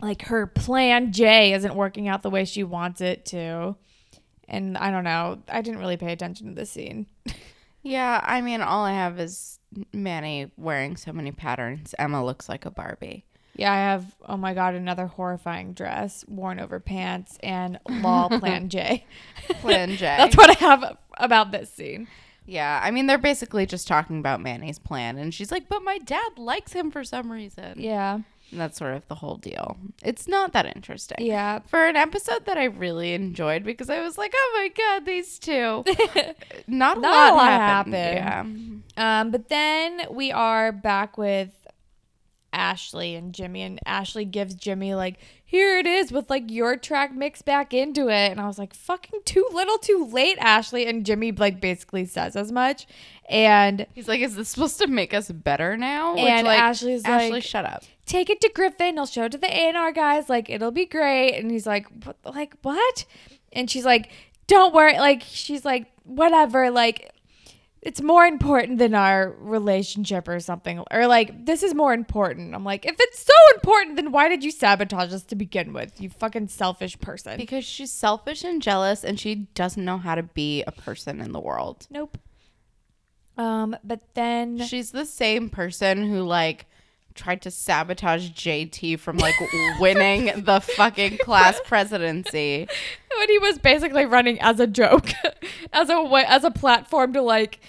like, 0.00 0.22
her 0.22 0.46
plan 0.46 1.12
J 1.12 1.52
isn't 1.54 1.74
working 1.74 2.08
out 2.08 2.22
the 2.22 2.30
way 2.30 2.44
she 2.44 2.64
wants 2.64 3.00
it 3.00 3.24
to. 3.26 3.76
And 4.46 4.76
I 4.76 4.90
don't 4.90 5.04
know. 5.04 5.42
I 5.48 5.62
didn't 5.62 5.80
really 5.80 5.96
pay 5.96 6.12
attention 6.12 6.48
to 6.48 6.54
this 6.54 6.70
scene. 6.70 7.06
Yeah, 7.82 8.20
I 8.22 8.40
mean 8.40 8.60
all 8.60 8.84
I 8.84 8.92
have 8.92 9.18
is 9.18 9.58
Manny 9.92 10.50
wearing 10.56 10.96
so 10.96 11.12
many 11.12 11.32
patterns. 11.32 11.94
Emma 11.98 12.24
looks 12.24 12.48
like 12.48 12.64
a 12.66 12.70
Barbie. 12.70 13.24
Yeah, 13.56 13.72
I 13.72 13.76
have, 13.76 14.14
oh 14.26 14.36
my 14.36 14.52
God, 14.54 14.74
another 14.74 15.06
horrifying 15.06 15.72
dress 15.74 16.24
worn 16.28 16.58
over 16.58 16.80
pants 16.80 17.38
and 17.42 17.78
law 17.88 18.28
plan 18.40 18.68
J. 18.68 19.04
Plan 19.60 19.90
J. 19.96 19.98
That's 20.18 20.36
what 20.36 20.50
I 20.50 20.54
have 20.66 20.96
about 21.18 21.52
this 21.52 21.70
scene. 21.70 22.08
Yeah, 22.46 22.78
I 22.82 22.90
mean 22.90 23.06
they're 23.06 23.16
basically 23.16 23.64
just 23.64 23.88
talking 23.88 24.18
about 24.18 24.40
Manny's 24.40 24.78
plan 24.78 25.16
and 25.16 25.32
she's 25.32 25.50
like, 25.50 25.66
"But 25.68 25.82
my 25.82 25.96
dad 25.98 26.36
likes 26.36 26.72
him 26.74 26.90
for 26.90 27.02
some 27.02 27.32
reason." 27.32 27.80
Yeah. 27.80 28.18
And 28.50 28.60
that's 28.60 28.76
sort 28.76 28.94
of 28.94 29.08
the 29.08 29.14
whole 29.14 29.36
deal. 29.38 29.78
It's 30.02 30.28
not 30.28 30.52
that 30.52 30.66
interesting. 30.76 31.16
Yeah. 31.24 31.60
For 31.60 31.86
an 31.86 31.96
episode 31.96 32.44
that 32.44 32.58
I 32.58 32.64
really 32.64 33.14
enjoyed 33.14 33.64
because 33.64 33.88
I 33.88 34.00
was 34.02 34.18
like, 34.18 34.32
"Oh 34.36 34.52
my 34.56 34.68
god, 34.76 35.06
these 35.06 35.38
two." 35.38 35.84
Not 36.66 36.98
a 36.98 37.00
Not 37.00 37.02
lot, 37.02 37.32
a 37.32 37.34
lot 37.36 37.46
happened. 37.50 37.94
happened. 37.94 38.82
Yeah. 38.96 39.20
Um, 39.20 39.30
but 39.30 39.48
then 39.48 40.02
we 40.10 40.30
are 40.30 40.70
back 40.70 41.16
with 41.16 41.48
Ashley 42.54 43.14
and 43.14 43.34
Jimmy, 43.34 43.62
and 43.62 43.78
Ashley 43.84 44.24
gives 44.24 44.54
Jimmy 44.54 44.94
like, 44.94 45.18
here 45.44 45.78
it 45.78 45.86
is 45.86 46.10
with 46.12 46.30
like 46.30 46.50
your 46.50 46.76
track 46.76 47.14
mixed 47.14 47.44
back 47.44 47.74
into 47.74 48.08
it, 48.08 48.30
and 48.30 48.40
I 48.40 48.46
was 48.46 48.58
like, 48.58 48.74
fucking 48.74 49.20
too 49.24 49.46
little, 49.52 49.78
too 49.78 50.08
late, 50.10 50.38
Ashley, 50.38 50.86
and 50.86 51.04
Jimmy 51.04 51.32
like 51.32 51.60
basically 51.60 52.04
says 52.04 52.36
as 52.36 52.50
much, 52.52 52.86
and 53.28 53.86
He's 53.94 54.08
like, 54.08 54.20
"Is 54.20 54.36
this 54.36 54.48
supposed 54.50 54.78
to 54.78 54.86
make 54.86 55.14
us 55.14 55.30
better 55.30 55.76
now?" 55.76 56.14
And 56.16 56.46
Ashley's 56.46 57.04
Ashley, 57.04 57.30
like- 57.30 57.42
shut 57.42 57.64
up. 57.64 57.82
take 58.06 58.28
it 58.30 58.40
to 58.42 58.50
Griffin. 58.54 58.94
He'll 58.94 59.06
show 59.06 59.24
it 59.24 59.32
to 59.32 59.38
the 59.38 59.50
A&R 59.50 59.92
guys. 59.92 60.28
Like, 60.28 60.50
it'll 60.50 60.70
be 60.70 60.84
great. 60.86 61.38
And 61.38 61.50
he's 61.50 61.66
like, 61.66 61.86
what, 62.04 62.16
like, 62.24 62.54
what? 62.62 63.04
And 63.52 63.70
she's 63.70 63.84
like, 63.86 64.10
don't 64.46 64.74
worry. 64.74 64.98
Like, 64.98 65.22
she's 65.22 65.64
like, 65.64 65.86
whatever. 66.02 66.70
Like, 66.70 67.10
it's 67.84 68.00
more 68.00 68.24
important 68.24 68.78
than 68.78 68.94
our 68.94 69.34
relationship 69.38 70.26
or 70.26 70.40
something. 70.40 70.82
Or 70.90 71.06
like, 71.06 71.44
this 71.44 71.62
is 71.62 71.74
more 71.74 71.92
important. 71.92 72.54
I'm 72.54 72.64
like, 72.64 72.86
if 72.86 72.96
it's 72.98 73.22
so 73.22 73.34
important, 73.54 73.96
then 73.96 74.10
why 74.10 74.28
did 74.28 74.42
you 74.42 74.50
sabotage 74.50 75.12
us 75.12 75.22
to 75.24 75.36
begin 75.36 75.74
with? 75.74 76.00
You 76.00 76.08
fucking 76.08 76.48
selfish 76.48 76.98
person. 76.98 77.36
Because 77.36 77.64
she's 77.64 77.92
selfish 77.92 78.42
and 78.42 78.62
jealous 78.62 79.04
and 79.04 79.20
she 79.20 79.34
doesn't 79.34 79.84
know 79.84 79.98
how 79.98 80.14
to 80.14 80.22
be 80.22 80.64
a 80.66 80.72
person 80.72 81.20
in 81.20 81.32
the 81.32 81.40
world. 81.40 81.86
nope. 81.90 82.18
Um, 83.36 83.76
but 83.82 84.14
then 84.14 84.60
She's 84.64 84.92
the 84.92 85.04
same 85.04 85.50
person 85.50 86.08
who 86.08 86.22
like 86.22 86.66
tried 87.14 87.42
to 87.42 87.50
sabotage 87.50 88.30
JT 88.30 88.98
from 88.98 89.18
like 89.18 89.34
winning 89.78 90.44
the 90.44 90.60
fucking 90.60 91.18
class 91.18 91.60
presidency. 91.64 92.66
when 93.18 93.28
he 93.28 93.38
was 93.38 93.58
basically 93.58 94.04
running 94.04 94.40
as 94.40 94.58
a 94.60 94.66
joke, 94.66 95.10
as 95.72 95.88
a 95.90 96.02
way, 96.02 96.24
as 96.26 96.44
a 96.44 96.50
platform 96.50 97.12
to 97.12 97.22
like, 97.22 97.60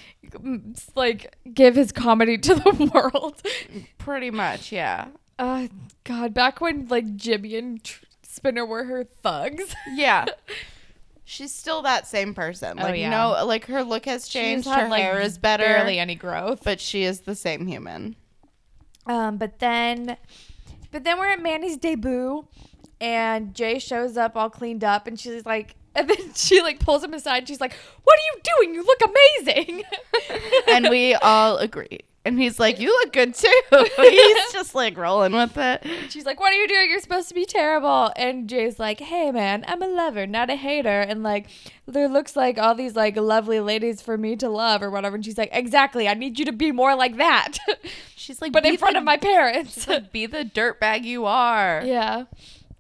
like 0.96 1.36
give 1.54 1.76
his 1.76 1.92
comedy 1.92 2.38
to 2.40 2.56
the 2.56 2.92
world. 2.94 3.42
Pretty 3.98 4.32
much, 4.32 4.72
yeah. 4.72 5.08
Uh, 5.38 5.68
God, 6.04 6.34
back 6.34 6.60
when 6.62 6.88
like 6.88 7.16
Jimmy 7.16 7.56
and 7.56 7.84
Tr- 7.84 8.06
Spinner 8.24 8.66
were 8.66 8.86
her 8.86 9.04
thugs. 9.04 9.76
Yeah. 9.94 10.26
She's 11.24 11.54
still 11.54 11.82
that 11.84 12.08
same 12.08 12.34
person. 12.34 12.78
Oh, 12.80 12.84
Like 12.84 13.00
yeah. 13.00 13.10
no 13.10 13.46
like 13.46 13.66
her 13.66 13.84
look 13.84 14.06
has 14.06 14.28
changed, 14.28 14.68
had, 14.68 14.84
her 14.84 14.90
like, 14.90 15.02
hair 15.04 15.20
is 15.22 15.38
better. 15.38 15.64
Barely 15.64 16.00
any 16.00 16.16
growth. 16.16 16.64
but 16.64 16.80
she 16.80 17.04
is 17.04 17.22
the 17.22 17.36
same 17.36 17.66
human. 17.68 18.16
Um, 19.06 19.38
but 19.38 19.60
then, 19.60 20.18
but 20.92 21.04
then 21.04 21.20
we're 21.20 21.32
at 21.32 21.42
Manny's 21.42 21.78
debut, 21.78 22.48
and 23.00 23.54
Jay 23.54 23.80
shows 23.80 24.18
up 24.18 24.36
all 24.36 24.50
cleaned 24.50 24.84
up, 24.84 25.08
and 25.08 25.20
she's 25.20 25.46
like, 25.46 25.76
and 25.96 26.10
then 26.10 26.34
she 26.34 26.62
like 26.62 26.80
pulls 26.80 27.04
him 27.04 27.14
aside. 27.14 27.40
And 27.40 27.48
she's 27.48 27.62
like, 27.62 27.74
"What 28.04 28.20
are 28.20 28.24
you 28.24 28.42
doing? 28.58 28.76
You 28.76 28.84
look 28.84 29.02
amazing." 29.46 29.84
and 30.68 30.90
we 30.90 31.14
all 31.16 31.58
agree. 31.58 32.02
And 32.26 32.40
he's 32.40 32.60
like, 32.60 32.80
You 32.80 32.88
look 32.90 33.14
good 33.14 33.36
too. 33.36 33.62
he's 33.98 34.38
just 34.52 34.74
like 34.74 34.98
rolling 34.98 35.32
with 35.34 35.56
it. 35.58 35.86
She's 36.10 36.26
like, 36.26 36.40
"What 36.40 36.52
are 36.52 36.56
you 36.56 36.68
doing? 36.68 36.90
You're 36.90 37.00
supposed 37.00 37.30
to 37.30 37.36
be 37.36 37.46
terrible." 37.46 38.12
And 38.16 38.50
Jay's 38.50 38.80
like, 38.80 39.00
"Hey, 39.00 39.30
man, 39.32 39.64
I'm 39.68 39.82
a 39.84 39.88
lover, 39.88 40.26
not 40.26 40.50
a 40.50 40.56
hater." 40.56 41.02
And 41.02 41.22
like, 41.22 41.46
there 41.86 42.08
looks 42.10 42.36
like 42.36 42.58
all 42.58 42.74
these 42.74 42.96
like 42.96 43.16
lovely 43.16 43.60
ladies 43.60 44.02
for 44.02 44.18
me 44.18 44.36
to 44.38 44.50
love 44.50 44.82
or 44.82 44.90
whatever. 44.90 45.16
And 45.16 45.24
she's 45.24 45.38
like, 45.38 45.50
"Exactly. 45.52 46.08
I 46.08 46.16
need 46.16 46.40
you 46.40 46.46
to 46.46 46.52
be 46.52 46.72
more 46.72 46.96
like 46.96 47.18
that." 47.18 47.58
She's 48.16 48.42
like, 48.42 48.52
but 48.52 48.66
in 48.66 48.78
front 48.78 48.94
the- 48.96 49.00
of 49.00 49.04
my 49.06 49.18
parents. 49.18 49.88
Like, 49.88 50.12
Be 50.12 50.26
the 50.26 50.44
dirtbag 50.44 51.04
you 51.04 51.26
are. 51.26 51.84
yeah. 51.86 52.24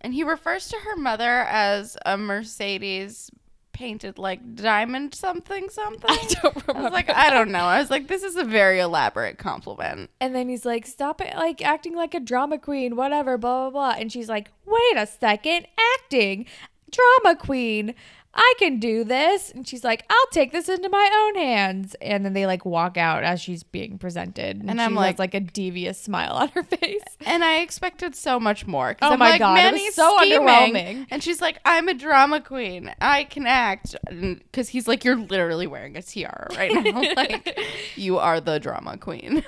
And 0.01 0.13
he 0.13 0.23
refers 0.23 0.67
to 0.69 0.77
her 0.77 0.95
mother 0.95 1.41
as 1.49 1.97
a 2.05 2.17
Mercedes 2.17 3.29
painted 3.75 4.17
like 4.17 4.55
diamond 4.55 5.13
something 5.13 5.69
something. 5.69 6.09
I 6.09 6.27
don't 6.41 6.55
I 6.57 6.61
remember. 6.67 6.83
was 6.85 6.93
like, 6.93 7.09
I 7.09 7.29
don't 7.29 7.51
know. 7.51 7.65
I 7.65 7.79
was 7.79 7.91
like, 7.91 8.07
this 8.07 8.23
is 8.23 8.37
a 8.37 8.45
very 8.45 8.79
elaborate 8.79 9.37
compliment. 9.37 10.09
And 10.21 10.33
then 10.33 10.47
he's 10.47 10.65
like, 10.65 10.87
"Stop 10.87 11.19
it! 11.19 11.35
Like 11.35 11.61
acting 11.61 11.93
like 11.93 12.13
a 12.13 12.21
drama 12.21 12.57
queen, 12.57 12.95
whatever." 12.95 13.37
Blah 13.37 13.69
blah 13.69 13.91
blah. 13.91 13.99
And 13.99 14.11
she's 14.11 14.29
like, 14.29 14.49
"Wait 14.65 14.95
a 14.97 15.05
second, 15.05 15.67
acting, 15.97 16.45
drama 16.89 17.35
queen." 17.37 17.93
I 18.37 18.53
can 18.59 18.79
do 18.79 19.03
this. 19.05 19.49
And 19.51 19.65
she's 19.67 19.83
like, 19.83 20.03
I'll 20.09 20.27
take 20.31 20.51
this 20.51 20.67
into 20.67 20.89
my 20.89 21.09
own 21.27 21.41
hands. 21.41 21.95
And 22.01 22.25
then 22.25 22.33
they 22.33 22.45
like 22.45 22.65
walk 22.65 22.97
out 22.97 23.23
as 23.23 23.39
she's 23.39 23.63
being 23.63 23.97
presented. 23.97 24.57
And, 24.59 24.69
And 24.69 24.79
she 24.79 24.83
I'm 24.83 24.91
has, 24.91 24.97
like- 24.97 25.19
like 25.19 25.33
a 25.33 25.39
devious 25.39 25.99
smile 25.99 26.33
on 26.33 26.49
her 26.49 26.63
face. 26.63 27.01
And 27.25 27.43
I 27.43 27.59
expected 27.59 28.13
so 28.15 28.39
much 28.39 28.67
more. 28.67 28.97
Oh 29.01 29.11
I'm 29.13 29.19
my 29.19 29.31
like, 29.31 29.39
God, 29.39 29.57
it 29.59 29.63
was 29.71 29.71
Manny's 29.79 29.95
so 29.95 30.17
scheming. 30.19 30.47
underwhelming. 30.47 31.07
And 31.11 31.23
she's 31.23 31.39
like, 31.39 31.59
I'm 31.63 31.87
a 31.87 31.93
drama 31.93 32.41
queen. 32.41 32.93
I 32.99 33.23
can 33.23 33.47
act. 33.47 33.95
Because 34.09 34.67
he's 34.69 34.87
like, 34.87 35.05
you're 35.05 35.15
literally 35.17 35.67
wearing 35.67 35.95
a 35.95 36.01
tiara 36.01 36.47
right 36.57 36.73
now. 36.73 37.01
like, 37.15 37.57
you 37.95 38.17
are 38.17 38.41
the 38.41 38.59
drama 38.59 38.97
queen. 38.97 39.43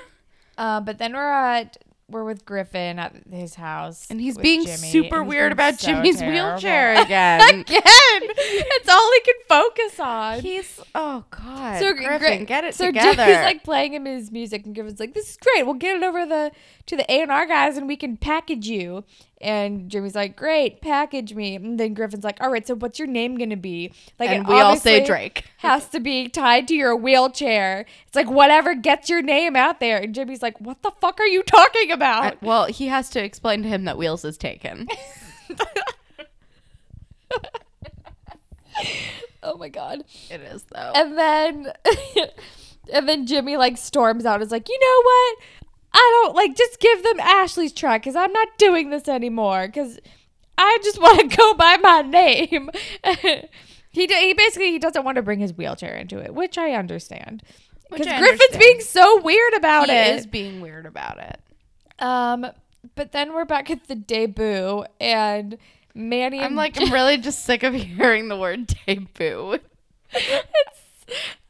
Uh, 0.56 0.80
but 0.80 0.98
then 0.98 1.12
we're 1.12 1.30
at 1.30 1.76
we're 2.10 2.24
with 2.24 2.46
Griffin 2.46 2.98
at 2.98 3.14
his 3.30 3.54
house, 3.56 4.06
And 4.10 4.18
he's 4.20 4.38
being 4.38 4.62
Jimmy, 4.64 4.76
super 4.90 5.22
weird 5.22 5.52
about 5.52 5.78
so 5.78 5.88
Jimmy's 5.88 6.18
terrible. 6.18 6.52
wheelchair 6.52 6.92
again. 7.02 7.40
Again, 7.60 7.82
it's 7.82 8.88
all 8.88 9.10
he 9.12 9.20
can 9.20 9.34
focus 9.48 10.00
on. 10.00 10.40
he's, 10.40 10.80
oh, 10.94 11.24
God. 11.30 11.78
so 11.78 11.92
Griffin, 11.92 12.18
Gri- 12.38 12.44
get 12.46 12.64
it 12.64 12.74
so 12.74 12.86
together. 12.86 13.24
Jimmy's 13.26 13.44
like 13.44 13.62
playing 13.62 13.92
him 13.92 14.06
his 14.06 14.30
music, 14.32 14.64
and 14.64 14.74
Griffin's 14.74 15.00
like, 15.00 15.12
"This 15.12 15.30
is 15.30 15.36
great. 15.36 15.64
We'll 15.66 15.74
get 15.74 15.96
it 15.96 16.02
over 16.02 16.24
the 16.24 16.50
to 16.86 16.96
the 16.96 17.10
A 17.12 17.20
and 17.20 17.30
R 17.30 17.46
guys, 17.46 17.76
and 17.76 17.86
we 17.86 17.96
can 17.96 18.16
package 18.16 18.66
you." 18.68 19.04
And 19.40 19.88
Jimmy's 19.88 20.14
like, 20.14 20.36
"Great, 20.36 20.80
package 20.80 21.34
me." 21.34 21.54
And 21.54 21.78
then 21.78 21.94
Griffin's 21.94 22.24
like, 22.24 22.40
"All 22.40 22.50
right, 22.50 22.66
so 22.66 22.74
what's 22.74 22.98
your 22.98 23.06
name 23.06 23.36
gonna 23.36 23.56
be?" 23.56 23.92
Like, 24.18 24.30
and 24.30 24.46
we 24.46 24.60
all 24.60 24.76
say 24.76 25.04
Drake. 25.04 25.44
Has 25.58 25.88
to 25.90 26.00
be 26.00 26.28
tied 26.28 26.66
to 26.68 26.74
your 26.74 26.96
wheelchair. 26.96 27.86
It's 28.06 28.16
like 28.16 28.28
whatever 28.28 28.74
gets 28.74 29.08
your 29.08 29.22
name 29.22 29.54
out 29.54 29.78
there. 29.80 29.98
And 29.98 30.14
Jimmy's 30.14 30.42
like, 30.42 30.60
"What 30.60 30.82
the 30.82 30.90
fuck 31.00 31.20
are 31.20 31.26
you 31.26 31.42
talking 31.44 31.92
about?" 31.92 32.24
Uh, 32.24 32.36
well, 32.42 32.66
he 32.66 32.88
has 32.88 33.10
to 33.10 33.22
explain 33.22 33.62
to 33.62 33.68
him 33.68 33.84
that 33.84 33.96
Wheels 33.96 34.24
is 34.24 34.36
taken. 34.36 34.88
oh 39.42 39.56
my 39.56 39.68
god. 39.68 40.04
it 40.30 40.40
is, 40.40 40.64
though. 40.64 40.92
And 40.94 41.16
then 41.16 41.72
and 42.92 43.08
then 43.08 43.26
Jimmy 43.26 43.56
like 43.56 43.76
storms 43.76 44.24
out. 44.26 44.34
And 44.34 44.44
is 44.44 44.50
like, 44.50 44.68
you 44.68 44.78
know 44.78 45.02
what? 45.02 45.36
I 45.92 46.22
don't 46.24 46.34
like 46.36 46.56
just 46.56 46.80
give 46.80 47.02
them 47.02 47.20
Ashley's 47.20 47.72
track 47.72 48.02
because 48.02 48.16
I'm 48.16 48.32
not 48.32 48.48
doing 48.58 48.90
this 48.90 49.08
anymore 49.08 49.66
because 49.66 49.98
I 50.56 50.78
just 50.82 50.98
want 51.00 51.30
to 51.30 51.36
go 51.36 51.54
by 51.54 51.76
my 51.78 52.02
name. 52.02 52.70
he 53.90 54.06
d- 54.06 54.14
he 54.20 54.34
basically 54.34 54.70
he 54.72 54.78
doesn't 54.78 55.04
want 55.04 55.16
to 55.16 55.22
bring 55.22 55.40
his 55.40 55.52
wheelchair 55.54 55.94
into 55.94 56.18
it, 56.18 56.34
which 56.34 56.58
I 56.58 56.72
understand. 56.72 57.42
Because 57.90 58.06
Griffin's 58.06 58.30
understand. 58.40 58.60
being 58.60 58.80
so 58.80 59.22
weird 59.22 59.54
about 59.54 59.88
it. 59.88 60.04
he 60.04 60.10
it. 60.12 60.16
is 60.18 60.26
being 60.26 60.60
weird 60.60 60.84
about 60.84 61.18
it. 61.18 61.40
Um, 61.98 62.46
but 62.94 63.12
then 63.12 63.32
we're 63.32 63.46
back 63.46 63.70
at 63.70 63.88
the 63.88 63.94
debut, 63.94 64.84
and 65.00 65.56
Manny. 65.94 66.40
I'm 66.40 66.54
like, 66.54 66.76
I'm 66.80 66.92
really 66.92 67.16
just 67.16 67.44
sick 67.44 67.62
of 67.62 67.74
hearing 67.74 68.28
the 68.28 68.36
word 68.36 68.74
debut. 68.86 69.58
it's, 70.12 71.06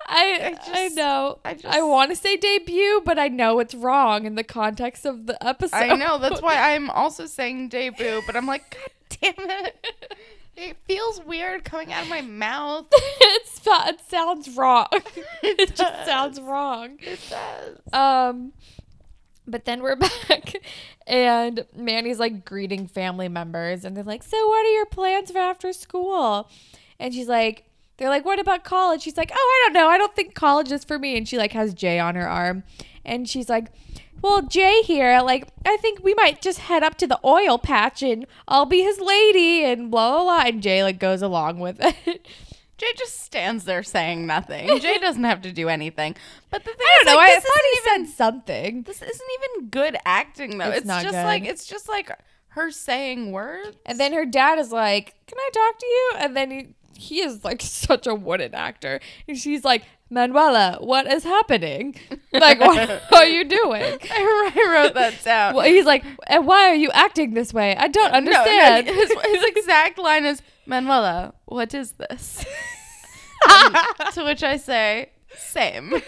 I 0.08 0.56
I, 0.66 0.84
just- 0.84 0.96
know. 0.96 1.38
I 1.44 1.56
I, 1.64 1.82
want 1.82 2.10
to 2.10 2.16
say 2.16 2.36
debut, 2.36 3.02
but 3.04 3.18
I 3.18 3.28
know 3.28 3.58
it's 3.58 3.74
wrong 3.74 4.24
in 4.24 4.34
the 4.34 4.44
context 4.44 5.04
of 5.04 5.26
the 5.26 5.42
episode. 5.46 5.76
I 5.76 5.94
know. 5.94 6.18
That's 6.18 6.40
why 6.42 6.54
I'm 6.74 6.90
also 6.90 7.26
saying 7.26 7.68
debut, 7.68 8.22
but 8.26 8.34
I'm 8.36 8.46
like, 8.46 8.76
God 9.20 9.34
damn 9.36 9.50
it. 9.50 9.86
It 10.60 10.76
feels 10.88 11.24
weird 11.24 11.64
coming 11.64 11.92
out 11.92 12.02
of 12.02 12.08
my 12.08 12.20
mouth. 12.20 12.86
it's 12.92 13.60
it 13.64 14.00
sounds 14.08 14.56
wrong. 14.56 14.88
It 14.90 15.60
it 15.60 15.76
just 15.76 16.04
sounds 16.04 16.40
wrong. 16.40 16.98
It 17.00 17.20
does. 17.30 17.78
Um, 17.92 18.52
but 19.46 19.66
then 19.66 19.82
we're 19.82 19.94
back, 19.94 20.54
and 21.06 21.64
Manny's 21.76 22.18
like 22.18 22.44
greeting 22.44 22.88
family 22.88 23.28
members, 23.28 23.84
and 23.84 23.96
they're 23.96 24.02
like, 24.02 24.24
"So, 24.24 24.48
what 24.48 24.66
are 24.66 24.72
your 24.72 24.86
plans 24.86 25.30
for 25.30 25.38
after 25.38 25.72
school?" 25.72 26.50
And 26.98 27.14
she's 27.14 27.28
like, 27.28 27.67
"They're 27.98 28.08
like, 28.08 28.24
what 28.24 28.38
about 28.40 28.64
college?" 28.64 29.02
She's 29.02 29.16
like, 29.16 29.30
"Oh, 29.34 29.36
I 29.36 29.66
don't 29.66 29.74
know. 29.74 29.88
I 29.88 29.98
don't 29.98 30.14
think 30.16 30.34
college 30.34 30.72
is 30.72 30.84
for 30.84 30.98
me." 30.98 31.16
And 31.16 31.28
she 31.28 31.36
like 31.36 31.52
has 31.52 31.74
Jay 31.74 31.98
on 31.98 32.14
her 32.14 32.28
arm, 32.28 32.64
and 33.04 33.28
she's 33.28 33.48
like. 33.48 33.68
Well, 34.20 34.42
Jay 34.42 34.82
here, 34.82 35.20
like, 35.22 35.46
I 35.64 35.76
think 35.76 36.02
we 36.02 36.12
might 36.14 36.42
just 36.42 36.58
head 36.58 36.82
up 36.82 36.96
to 36.96 37.06
the 37.06 37.20
oil 37.24 37.56
patch 37.56 38.02
and 38.02 38.26
I'll 38.48 38.66
be 38.66 38.82
his 38.82 38.98
lady 38.98 39.64
and 39.64 39.92
blah, 39.92 40.10
blah, 40.10 40.24
blah. 40.24 40.42
And 40.48 40.60
Jay, 40.60 40.82
like, 40.82 40.98
goes 40.98 41.22
along 41.22 41.60
with 41.60 41.76
it. 41.78 42.26
Jay 42.78 42.92
just 42.96 43.20
stands 43.20 43.62
there 43.62 43.84
saying 43.84 44.26
nothing. 44.26 44.76
Jay 44.80 44.98
doesn't 45.00 45.22
have 45.22 45.42
to 45.42 45.52
do 45.52 45.68
anything. 45.68 46.16
But 46.50 46.64
the 46.64 46.72
thing 46.72 46.80
I 46.80 47.04
don't 47.04 47.12
know. 47.14 47.16
like, 47.16 47.30
I 47.30 47.38
thought 47.38 47.60
he 47.72 47.90
even 47.90 48.06
said 48.08 48.16
something. 48.16 48.82
this 48.82 49.02
isn't 49.02 49.28
even 49.54 49.68
good 49.68 49.96
acting 50.04 50.58
though. 50.58 50.66
It's 50.70 50.78
It's, 50.78 50.86
not 50.86 51.02
just 51.04 51.14
good. 51.14 51.24
like 51.24 51.44
it's 51.44 51.64
just 51.66 51.88
like 51.88 52.10
her 52.48 52.72
saying 52.72 53.30
words. 53.30 53.76
And 53.86 54.00
then 54.00 54.12
her 54.14 54.26
dad 54.26 54.58
is 54.58 54.72
like, 54.72 55.14
"Can 55.28 55.38
I 55.38 55.50
talk 55.54 55.78
to 55.78 55.86
you?" 55.86 56.10
And 56.18 56.36
then 56.36 56.50
he 56.50 56.68
he 56.98 57.20
is 57.20 57.44
like 57.44 57.62
such 57.62 58.06
a 58.06 58.14
wooden 58.14 58.54
actor, 58.54 59.00
and 59.26 59.38
she's 59.38 59.64
like, 59.64 59.82
"Manuela, 60.10 60.78
what 60.80 61.06
is 61.06 61.24
happening? 61.24 61.94
Like, 62.32 62.60
what 62.60 63.12
are 63.12 63.26
you 63.26 63.44
doing?" 63.44 63.82
I, 64.10 64.68
wrote 64.70 64.94
that 64.94 65.14
down. 65.24 65.54
Well, 65.54 65.66
he's 65.66 65.86
like, 65.86 66.04
"And 66.26 66.46
why 66.46 66.68
are 66.68 66.74
you 66.74 66.90
acting 66.92 67.34
this 67.34 67.54
way? 67.54 67.76
I 67.76 67.88
don't 67.88 68.12
No, 68.12 68.18
no, 68.20 68.38
understand." 68.38 68.86
his, 68.86 69.10
his 69.10 69.44
exact 69.44 69.98
line 69.98 70.24
is, 70.26 70.42
Manuela, 70.66 71.34
what 71.46 71.72
is 71.74 71.92
this? 71.92 72.44
And 73.48 73.76
um, 73.76 73.84
to 74.14 74.24
which 74.24 74.42
I 74.42 74.56
say, 74.56 75.10
same. 75.36 76.02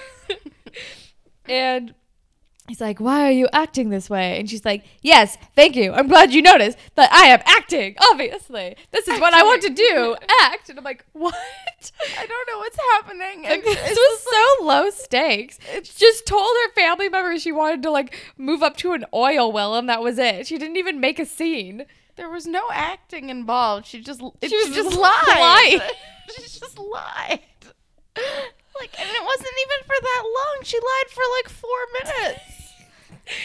and 1.49 1.95
he's 2.71 2.81
like, 2.81 3.01
"Why 3.01 3.27
are 3.27 3.31
you 3.33 3.49
acting 3.53 3.91
this 3.91 4.09
way?" 4.09 4.39
And 4.39 4.49
she's 4.49 4.65
like, 4.65 4.85
"Yes, 5.03 5.37
thank 5.55 5.77
you. 5.77 5.93
I'm 5.93 6.09
glad 6.09 6.33
you 6.33 6.41
noticed 6.43 6.79
that 6.95 7.13
I 7.13 7.27
am 7.27 7.41
acting. 7.45 7.97
Obviously, 8.11 8.77
this 8.93 9.07
is 9.09 9.21
what 9.21 9.35
I 9.35 9.43
want 9.43 9.63
to 9.63 9.71
do. 9.71 10.17
Act." 10.43 10.71
And 10.71 10.79
I'm 10.79 10.85
like, 10.85 11.05
"What?" 11.13 11.35
I 12.19 12.27
don't 12.27 12.49
know 12.53 12.59
what's 12.59 12.79
happening. 12.93 13.43
Like, 13.45 13.61
It's- 13.67 13.89
this 13.91 13.99
was 13.99 14.21
so 14.59 14.65
low 14.65 14.91
stakes. 14.91 15.59
She 15.83 15.93
just 15.99 16.25
told 16.27 16.49
her 16.65 16.73
family 16.73 17.09
members 17.09 17.43
she 17.43 17.53
wanted 17.53 17.83
to 17.83 17.91
like 17.91 18.17
move 18.39 18.63
up 18.63 18.77
to 18.79 18.93
an 18.93 19.05
oil 19.13 19.53
well, 19.53 19.75
and 19.77 19.89
that 19.89 20.03
was 20.03 20.19
it. 20.19 20.47
She 20.47 20.57
didn't 20.59 20.77
even 20.77 21.01
make 21.01 21.19
a 21.19 21.27
scene. 21.27 21.85
there 22.17 22.29
was 22.29 22.47
no 22.47 22.65
acting 22.73 23.31
involved. 23.31 23.87
She 23.87 24.01
just 24.03 24.21
it, 24.21 24.33
She 24.43 24.49
she, 24.51 24.57
was 24.57 24.75
just 24.77 24.91
just 24.91 24.99
lied. 24.99 25.39
lying. 25.39 25.81
she 26.37 26.43
just 26.43 26.79
lied. 26.79 27.41
Like, 28.79 28.99
and 29.01 29.09
it 29.11 29.25
wasn't 29.25 29.55
even 29.65 29.87
for 29.87 29.95
that 30.01 30.23
long. 30.25 30.59
She 30.65 30.77
lied 30.79 31.11
for 31.11 31.23
like 31.37 31.49
four 31.49 31.79
minutes. 32.03 32.41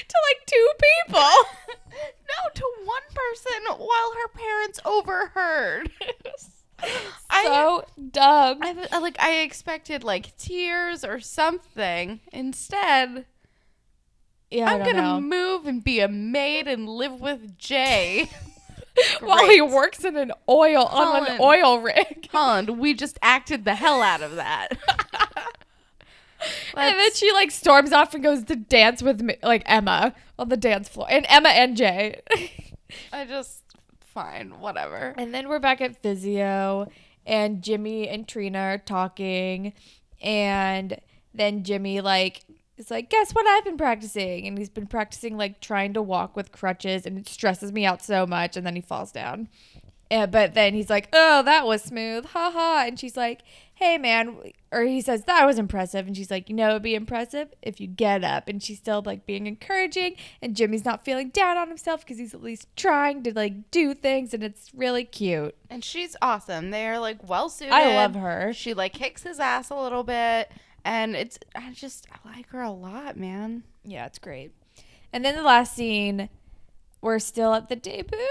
To 0.07 0.15
like 0.29 0.45
two 0.45 0.69
people. 1.07 1.19
no, 1.91 2.49
to 2.53 2.63
one 2.83 3.01
person 3.13 3.77
while 3.77 4.13
her 4.13 4.27
parents 4.29 4.79
overheard. 4.85 5.91
I, 7.29 7.43
so 7.43 7.85
dumb. 8.11 8.59
I 8.61 8.87
I- 8.91 8.99
like 8.99 9.19
I 9.19 9.39
expected 9.39 10.03
like 10.03 10.35
tears 10.37 11.03
or 11.03 11.19
something. 11.19 12.19
Instead, 12.31 13.25
yeah, 14.51 14.65
I'm 14.69 14.83
gonna 14.83 15.21
move 15.21 15.65
and 15.65 15.83
be 15.83 15.99
a 15.99 16.07
maid 16.07 16.67
and 16.67 16.87
live 16.87 17.19
with 17.19 17.57
Jay. 17.57 18.29
while 19.19 19.49
he 19.49 19.61
works 19.61 20.05
in 20.05 20.15
an 20.15 20.31
oil 20.47 20.85
on 20.85 21.27
an 21.27 21.37
oil 21.41 21.79
rig. 21.79 22.29
Holland, 22.31 22.79
we 22.79 22.93
just 22.93 23.19
acted 23.21 23.65
the 23.65 23.75
hell 23.75 24.01
out 24.01 24.21
of 24.21 24.35
that. 24.35 24.77
And 26.75 26.99
then 26.99 27.13
she 27.13 27.31
like 27.31 27.51
storms 27.51 27.91
off 27.91 28.13
and 28.13 28.23
goes 28.23 28.43
to 28.45 28.55
dance 28.55 29.01
with 29.01 29.21
me, 29.21 29.35
like 29.43 29.63
Emma 29.65 30.13
on 30.37 30.49
the 30.49 30.57
dance 30.57 30.89
floor, 30.89 31.07
and 31.09 31.25
Emma 31.29 31.49
and 31.49 31.77
Jay. 31.77 32.21
I 33.13 33.25
just 33.25 33.61
fine, 33.99 34.59
whatever. 34.59 35.13
And 35.17 35.33
then 35.33 35.49
we're 35.49 35.59
back 35.59 35.81
at 35.81 36.01
physio, 36.01 36.89
and 37.25 37.61
Jimmy 37.61 38.07
and 38.07 38.27
Trina 38.27 38.59
are 38.59 38.77
talking, 38.77 39.73
and 40.21 40.99
then 41.33 41.63
Jimmy 41.63 42.01
like 42.01 42.43
is 42.77 42.91
like, 42.91 43.09
"Guess 43.09 43.33
what 43.33 43.45
I've 43.47 43.65
been 43.65 43.77
practicing?" 43.77 44.47
And 44.47 44.57
he's 44.57 44.69
been 44.69 44.87
practicing 44.87 45.37
like 45.37 45.61
trying 45.61 45.93
to 45.93 46.01
walk 46.01 46.35
with 46.35 46.51
crutches, 46.51 47.05
and 47.05 47.17
it 47.17 47.29
stresses 47.29 47.71
me 47.71 47.85
out 47.85 48.03
so 48.03 48.25
much. 48.25 48.57
And 48.57 48.65
then 48.65 48.75
he 48.75 48.81
falls 48.81 49.11
down. 49.11 49.49
And, 50.11 50.31
but 50.31 50.53
then 50.53 50.73
he's 50.73 50.89
like, 50.89 51.09
"Oh, 51.13 51.43
that 51.43 51.65
was 51.65 51.83
smooth, 51.83 52.25
haha." 52.27 52.85
And 52.85 52.99
she's 52.99 53.17
like, 53.17 53.41
"Hey, 53.75 53.97
man," 53.97 54.51
or 54.71 54.83
he 54.83 55.01
says 55.01 55.23
that 55.25 55.45
was 55.45 55.59
impressive, 55.59 56.07
and 56.07 56.15
she's 56.15 56.31
like, 56.31 56.49
"You 56.49 56.55
know, 56.55 56.71
it'd 56.71 56.81
be 56.81 56.95
impressive 56.95 57.53
if 57.61 57.79
you 57.79 57.87
get 57.87 58.23
up." 58.23 58.47
And 58.47 58.61
she's 58.63 58.77
still 58.77 59.01
like 59.05 59.25
being 59.25 59.47
encouraging, 59.47 60.15
and 60.41 60.55
Jimmy's 60.55 60.85
not 60.85 61.05
feeling 61.05 61.29
down 61.29 61.57
on 61.57 61.67
himself 61.67 62.01
because 62.01 62.17
he's 62.17 62.33
at 62.33 62.41
least 62.41 62.67
trying 62.75 63.23
to 63.23 63.33
like 63.33 63.71
do 63.71 63.93
things, 63.93 64.33
and 64.33 64.43
it's 64.43 64.73
really 64.73 65.03
cute. 65.05 65.55
And 65.69 65.83
she's 65.83 66.15
awesome. 66.21 66.71
They're 66.71 66.99
like 66.99 67.27
well 67.27 67.49
suited. 67.49 67.73
I 67.73 67.95
love 67.95 68.15
her. 68.15 68.53
She 68.53 68.73
like 68.73 68.93
kicks 68.93 69.23
his 69.23 69.39
ass 69.39 69.69
a 69.69 69.75
little 69.75 70.03
bit, 70.03 70.51
and 70.83 71.15
it's 71.15 71.37
I 71.55 71.71
just 71.73 72.07
I 72.11 72.29
like 72.29 72.49
her 72.49 72.61
a 72.61 72.71
lot, 72.71 73.17
man. 73.17 73.63
Yeah, 73.83 74.05
it's 74.05 74.19
great. 74.19 74.51
And 75.13 75.23
then 75.23 75.35
the 75.35 75.43
last 75.43 75.75
scene, 75.75 76.29
we're 77.01 77.19
still 77.19 77.53
at 77.53 77.69
the 77.69 77.75
debut, 77.75 78.27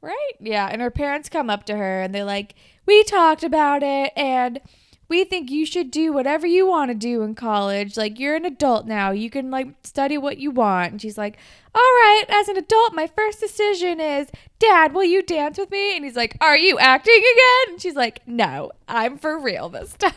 right? 0.00 0.32
Yeah, 0.40 0.68
and 0.70 0.80
her 0.82 0.90
parents 0.90 1.28
come 1.28 1.50
up 1.50 1.64
to 1.66 1.76
her 1.76 2.02
and 2.02 2.14
they're 2.14 2.24
like, 2.24 2.54
"We 2.86 3.02
talked 3.04 3.42
about 3.42 3.82
it 3.82 4.12
and 4.16 4.60
we 5.08 5.24
think 5.24 5.50
you 5.50 5.64
should 5.64 5.90
do 5.90 6.12
whatever 6.12 6.46
you 6.46 6.66
want 6.66 6.90
to 6.90 6.94
do 6.94 7.22
in 7.22 7.34
college. 7.34 7.96
Like 7.96 8.18
you're 8.18 8.36
an 8.36 8.44
adult 8.44 8.86
now. 8.86 9.10
You 9.10 9.30
can 9.30 9.50
like 9.50 9.68
study 9.82 10.18
what 10.18 10.38
you 10.38 10.50
want. 10.50 10.92
And 10.92 11.00
she's 11.00 11.16
like, 11.18 11.38
"All 11.74 11.80
right, 11.80 12.24
as 12.28 12.48
an 12.48 12.56
adult, 12.56 12.94
my 12.94 13.06
first 13.06 13.40
decision 13.40 14.00
is, 14.00 14.28
Dad, 14.58 14.92
will 14.92 15.04
you 15.04 15.22
dance 15.22 15.58
with 15.58 15.70
me?" 15.70 15.96
And 15.96 16.04
he's 16.04 16.16
like, 16.16 16.36
"Are 16.40 16.58
you 16.58 16.78
acting 16.78 17.18
again?" 17.18 17.72
And 17.72 17.80
she's 17.82 17.96
like, 17.96 18.20
"No, 18.26 18.70
I'm 18.86 19.18
for 19.18 19.38
real 19.38 19.68
this 19.68 19.94
time." 19.94 20.12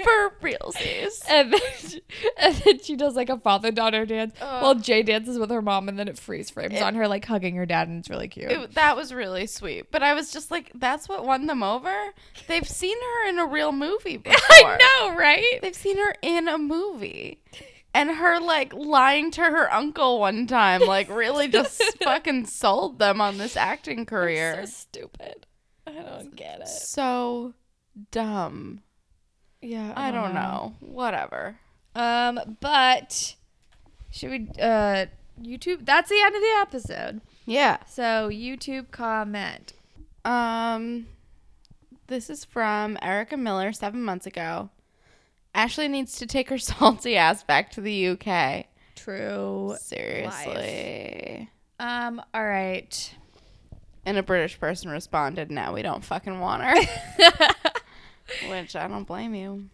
For 0.04 0.30
realsies. 0.42 1.22
And 1.28 1.52
then, 1.52 1.60
she, 1.78 2.00
and 2.38 2.54
then 2.56 2.78
she 2.80 2.96
does 2.96 3.14
like 3.16 3.28
a 3.28 3.38
father 3.38 3.70
daughter 3.70 4.04
dance 4.06 4.34
Ugh. 4.40 4.62
while 4.62 4.74
Jay 4.74 5.02
dances 5.02 5.38
with 5.38 5.50
her 5.50 5.62
mom, 5.62 5.88
and 5.88 5.98
then 5.98 6.08
it 6.08 6.18
freeze 6.18 6.50
frames 6.50 6.74
It- 6.74 6.82
on 6.82 6.94
her 6.94 7.06
like 7.08 7.24
hugging 7.24 7.56
her 7.56 7.66
dad, 7.66 7.88
and 7.88 7.98
it's 8.00 8.10
really 8.10 8.28
cute. 8.28 8.50
It, 8.50 8.74
that 8.74 8.96
was 8.96 9.12
really 9.12 9.46
sweet. 9.46 9.90
But 9.90 10.02
I 10.02 10.14
was 10.14 10.32
just 10.32 10.50
like, 10.50 10.70
that's 10.74 11.08
what 11.08 11.24
won 11.24 11.46
them 11.46 11.62
over? 11.62 11.94
They've 12.46 12.68
seen 12.68 12.96
her 12.96 13.28
in 13.28 13.38
a 13.38 13.46
real 13.46 13.72
movie 13.72 14.16
before. 14.18 14.36
I 14.50 14.78
know, 14.98 15.14
right? 15.16 15.60
They've 15.62 15.74
seen 15.74 15.96
her 15.98 16.14
in 16.22 16.48
a 16.48 16.58
movie. 16.58 17.42
And 17.92 18.08
her 18.10 18.38
like 18.38 18.72
lying 18.72 19.32
to 19.32 19.40
her 19.40 19.72
uncle 19.72 20.20
one 20.20 20.46
time, 20.46 20.82
like 20.82 21.10
really 21.10 21.48
just 21.48 21.82
fucking 22.02 22.46
sold 22.46 23.00
them 23.00 23.20
on 23.20 23.36
this 23.36 23.56
acting 23.56 24.06
career. 24.06 24.64
So 24.64 24.70
stupid. 24.70 25.46
I 25.88 25.92
don't 25.94 26.36
get 26.36 26.60
it. 26.60 26.68
So 26.68 27.54
dumb. 28.12 28.82
Yeah, 29.62 29.92
I 29.94 30.10
don't 30.10 30.34
know. 30.34 30.74
Whatever. 30.80 31.56
Um, 31.94 32.56
but 32.60 33.34
should 34.10 34.30
we 34.30 34.48
uh 34.60 35.06
YouTube? 35.40 35.84
That's 35.84 36.08
the 36.08 36.20
end 36.20 36.34
of 36.34 36.40
the 36.40 36.56
episode. 36.60 37.20
Yeah. 37.46 37.78
So 37.86 38.28
YouTube 38.30 38.90
comment. 38.90 39.72
Um, 40.24 41.06
this 42.06 42.30
is 42.30 42.44
from 42.44 42.98
Erica 43.02 43.36
Miller 43.36 43.72
seven 43.72 44.02
months 44.02 44.26
ago. 44.26 44.70
Ashley 45.54 45.88
needs 45.88 46.16
to 46.18 46.26
take 46.26 46.48
her 46.50 46.58
salty 46.58 47.16
ass 47.16 47.42
back 47.42 47.70
to 47.72 47.80
the 47.80 48.08
UK. 48.08 48.66
True. 48.96 49.76
Seriously. 49.80 51.50
Um. 51.78 52.22
All 52.34 52.44
right. 52.44 53.14
And 54.06 54.16
a 54.16 54.22
British 54.22 54.58
person 54.58 54.90
responded, 54.90 55.50
"No, 55.50 55.72
we 55.72 55.82
don't 55.82 56.04
fucking 56.04 56.40
want 56.40 56.62
her." 56.62 56.74
Which 58.50 58.76
I 58.76 58.88
don't 58.88 59.04
blame 59.04 59.34
you. 59.34 59.66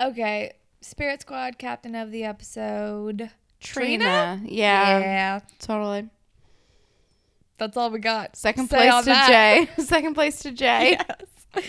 Okay. 0.00 0.52
Spirit 0.80 1.22
Squad 1.22 1.58
captain 1.58 1.94
of 1.94 2.10
the 2.10 2.24
episode. 2.24 3.30
Trina. 3.60 4.40
Yeah, 4.44 4.98
Yeah. 4.98 5.40
totally. 5.60 6.08
That's 7.58 7.76
all 7.76 7.90
we 7.90 8.00
got. 8.00 8.34
Second 8.36 8.68
Say 8.70 8.76
place 8.90 9.04
to 9.04 9.10
that. 9.10 9.28
Jay. 9.28 9.68
Second 9.84 10.14
place 10.14 10.40
to 10.40 10.50
Jay. 10.50 10.98
Yes. 11.54 11.64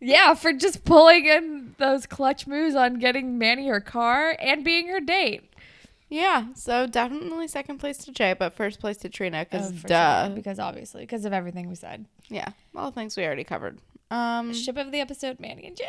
Yeah, 0.00 0.34
for 0.34 0.52
just 0.52 0.84
pulling 0.84 1.26
in 1.26 1.74
those 1.78 2.06
clutch 2.06 2.46
moves 2.46 2.74
on 2.74 2.98
getting 2.98 3.36
Manny 3.38 3.68
her 3.68 3.80
car 3.80 4.36
and 4.40 4.64
being 4.64 4.88
her 4.88 5.00
date. 5.00 5.44
Yeah, 6.08 6.54
so 6.54 6.86
definitely 6.86 7.48
second 7.48 7.78
place 7.78 7.98
to 7.98 8.12
Jay, 8.12 8.32
but 8.32 8.54
first 8.54 8.80
place 8.80 8.96
to 8.98 9.08
Trina 9.10 9.44
because 9.44 9.70
Oh, 9.72 9.88
duh. 9.88 10.26
sure, 10.26 10.34
because 10.36 10.58
obviously, 10.58 11.02
because 11.02 11.24
of 11.26 11.32
everything 11.34 11.68
we 11.68 11.74
said. 11.74 12.06
Yeah, 12.28 12.48
all 12.74 12.90
things 12.90 13.16
we 13.16 13.24
already 13.26 13.44
covered. 13.44 13.78
Um, 14.10 14.54
Ship 14.54 14.76
of 14.76 14.90
the 14.92 15.00
episode, 15.00 15.38
Manny 15.40 15.66
and 15.66 15.76
Jay. 15.76 15.84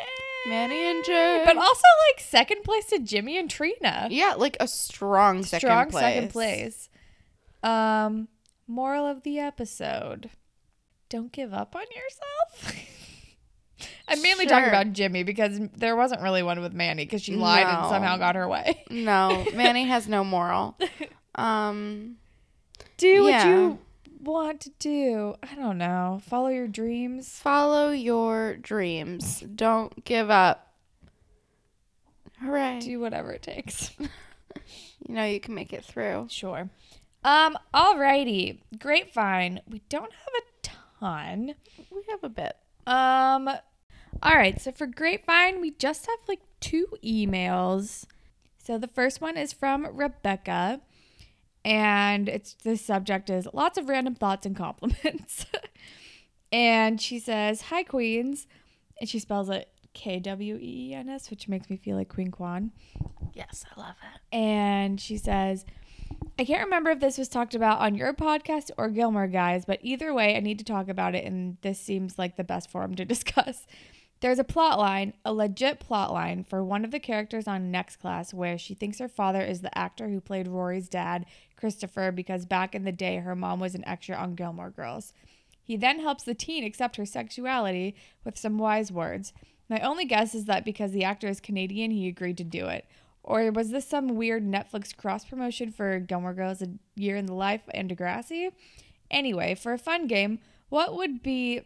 Manny 0.46 0.86
and 0.90 1.04
Jay. 1.04 1.42
But 1.44 1.56
also 1.56 1.82
like 2.10 2.20
second 2.20 2.62
place 2.64 2.86
to 2.86 2.98
Jimmy 2.98 3.38
and 3.38 3.50
Trina. 3.50 4.08
yeah, 4.10 4.34
like 4.36 4.56
a 4.60 4.68
strong 4.68 5.42
second 5.42 5.68
Strong 5.68 5.90
place. 5.90 6.02
second 6.04 6.30
place. 6.30 6.88
Um, 7.62 8.28
moral 8.66 9.06
of 9.06 9.22
the 9.22 9.38
episode: 9.38 10.30
Don't 11.08 11.32
give 11.32 11.52
up 11.54 11.74
on 11.76 11.82
yourself. 11.94 12.74
I'm 14.08 14.20
mainly 14.20 14.44
talking 14.46 14.68
about 14.68 14.92
Jimmy 14.92 15.22
because 15.22 15.58
there 15.76 15.96
wasn't 15.96 16.20
really 16.20 16.42
one 16.42 16.60
with 16.60 16.74
Manny 16.74 17.04
because 17.04 17.22
she 17.22 17.36
lied 17.36 17.66
and 17.66 17.88
somehow 17.88 18.16
got 18.18 18.34
her 18.34 18.46
way. 18.48 18.84
No, 18.90 19.46
Manny 19.54 19.84
has 19.84 20.08
no 20.08 20.24
moral. 20.24 20.76
Um, 21.36 22.16
Do 22.98 23.22
what 23.22 23.46
you 23.46 23.78
want 24.20 24.60
to 24.62 24.70
do. 24.78 25.34
I 25.42 25.54
don't 25.54 25.78
know. 25.78 26.20
Follow 26.26 26.48
your 26.48 26.68
dreams. 26.68 27.28
follow 27.28 27.90
your 27.90 28.56
dreams. 28.56 29.40
Don't 29.54 30.04
give 30.04 30.30
up. 30.30 30.74
Hooray! 32.40 32.80
Do 32.80 33.00
whatever 33.00 33.32
it 33.32 33.42
takes. 33.42 33.90
You 35.08 35.14
know 35.14 35.24
you 35.24 35.40
can 35.40 35.54
make 35.54 35.72
it 35.72 35.84
through. 35.84 36.26
Sure. 36.30 36.68
Um, 37.24 37.58
alrighty. 37.74 38.58
Grapevine. 38.78 39.60
We 39.68 39.82
don't 39.88 40.12
have 40.12 40.34
a 40.38 40.68
ton. 41.00 41.54
We 41.90 42.02
have 42.10 42.22
a 42.22 42.28
bit. 42.28 42.56
Um, 42.86 43.48
all 44.22 44.34
right. 44.34 44.60
So 44.60 44.70
for 44.72 44.86
Grapevine, 44.86 45.60
we 45.60 45.72
just 45.72 46.06
have 46.06 46.18
like 46.28 46.40
two 46.60 46.86
emails. 47.04 48.04
So 48.62 48.78
the 48.78 48.88
first 48.88 49.20
one 49.20 49.36
is 49.36 49.52
from 49.52 49.86
Rebecca, 49.86 50.80
and 51.64 52.28
it's 52.28 52.54
the 52.54 52.76
subject 52.76 53.30
is 53.30 53.48
lots 53.52 53.78
of 53.78 53.88
random 53.88 54.14
thoughts 54.14 54.46
and 54.46 54.56
compliments. 54.56 55.46
and 56.52 57.00
she 57.00 57.18
says, 57.18 57.62
"Hi 57.62 57.82
Queens," 57.82 58.46
and 59.00 59.08
she 59.08 59.18
spells 59.18 59.48
it 59.48 59.68
K 59.94 60.20
W 60.20 60.56
E 60.56 60.90
E 60.90 60.94
N 60.94 61.08
S, 61.08 61.30
which 61.30 61.48
makes 61.48 61.68
me 61.70 61.76
feel 61.76 61.96
like 61.96 62.08
Queen 62.08 62.30
Kwan. 62.30 62.72
Yes, 63.34 63.64
I 63.74 63.80
love 63.80 63.96
it. 64.14 64.36
And 64.36 65.00
she 65.00 65.16
says, 65.16 65.64
I 66.38 66.44
can't 66.44 66.64
remember 66.64 66.90
if 66.90 67.00
this 67.00 67.18
was 67.18 67.28
talked 67.28 67.54
about 67.54 67.80
on 67.80 67.94
your 67.94 68.12
podcast 68.12 68.70
or 68.76 68.88
Gilmore 68.88 69.26
Guys, 69.26 69.64
but 69.64 69.78
either 69.82 70.14
way, 70.14 70.36
I 70.36 70.40
need 70.40 70.58
to 70.58 70.64
talk 70.64 70.88
about 70.88 71.14
it, 71.14 71.24
and 71.24 71.56
this 71.60 71.78
seems 71.78 72.18
like 72.18 72.36
the 72.36 72.44
best 72.44 72.70
forum 72.70 72.94
to 72.96 73.04
discuss. 73.06 73.66
There's 74.20 74.38
a 74.38 74.44
plot 74.44 74.78
line, 74.78 75.14
a 75.24 75.32
legit 75.32 75.80
plot 75.80 76.12
line, 76.12 76.44
for 76.44 76.62
one 76.62 76.84
of 76.84 76.90
the 76.90 77.00
characters 77.00 77.48
on 77.48 77.70
Next 77.70 77.96
Class 77.96 78.34
where 78.34 78.58
she 78.58 78.74
thinks 78.74 78.98
her 78.98 79.08
father 79.08 79.40
is 79.40 79.62
the 79.62 79.76
actor 79.76 80.10
who 80.10 80.20
played 80.20 80.46
Rory's 80.46 80.90
dad, 80.90 81.24
Christopher, 81.56 82.12
because 82.12 82.44
back 82.44 82.74
in 82.74 82.84
the 82.84 82.92
day 82.92 83.16
her 83.16 83.34
mom 83.34 83.60
was 83.60 83.74
an 83.74 83.86
extra 83.86 84.14
on 84.16 84.34
Gilmore 84.34 84.70
Girls. 84.70 85.14
He 85.62 85.76
then 85.76 86.00
helps 86.00 86.24
the 86.24 86.34
teen 86.34 86.64
accept 86.64 86.96
her 86.96 87.06
sexuality 87.06 87.94
with 88.22 88.36
some 88.36 88.58
wise 88.58 88.92
words. 88.92 89.32
My 89.70 89.80
only 89.80 90.04
guess 90.04 90.34
is 90.34 90.44
that 90.46 90.64
because 90.64 90.92
the 90.92 91.04
actor 91.04 91.28
is 91.28 91.40
Canadian, 91.40 91.90
he 91.90 92.08
agreed 92.08 92.36
to 92.38 92.44
do 92.44 92.66
it. 92.66 92.86
Or 93.22 93.50
was 93.52 93.70
this 93.70 93.86
some 93.86 94.16
weird 94.16 94.44
Netflix 94.44 94.94
cross 94.94 95.24
promotion 95.24 95.70
for 95.70 95.98
Gilmore 95.98 96.34
Girls 96.34 96.60
A 96.60 96.68
Year 96.94 97.16
in 97.16 97.26
the 97.26 97.34
Life 97.34 97.62
and 97.72 97.88
Degrassi? 97.88 98.50
Anyway, 99.10 99.54
for 99.54 99.72
a 99.72 99.78
fun 99.78 100.06
game, 100.06 100.40
what 100.68 100.94
would 100.94 101.22
be 101.22 101.62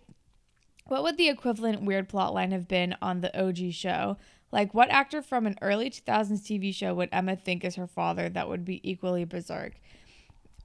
what 0.87 1.03
would 1.03 1.16
the 1.16 1.29
equivalent 1.29 1.83
weird 1.83 2.09
plotline 2.09 2.53
have 2.53 2.68
been 2.68 2.94
on 3.01 3.20
the 3.20 3.38
OG 3.38 3.73
show? 3.73 4.16
Like 4.53 4.75
what 4.75 4.90
actor 4.90 5.23
from 5.23 5.47
an 5.47 5.57
early 5.62 5.90
2000s 5.90 6.42
TV 6.42 6.75
show 6.75 6.94
would 6.94 7.09
Emma 7.11 7.37
think 7.37 7.64
is 7.64 7.77
her 7.77 7.87
father 7.87 8.29
that 8.29 8.49
would 8.49 8.64
be 8.64 8.81
equally 8.88 9.25
berserk? 9.25 9.75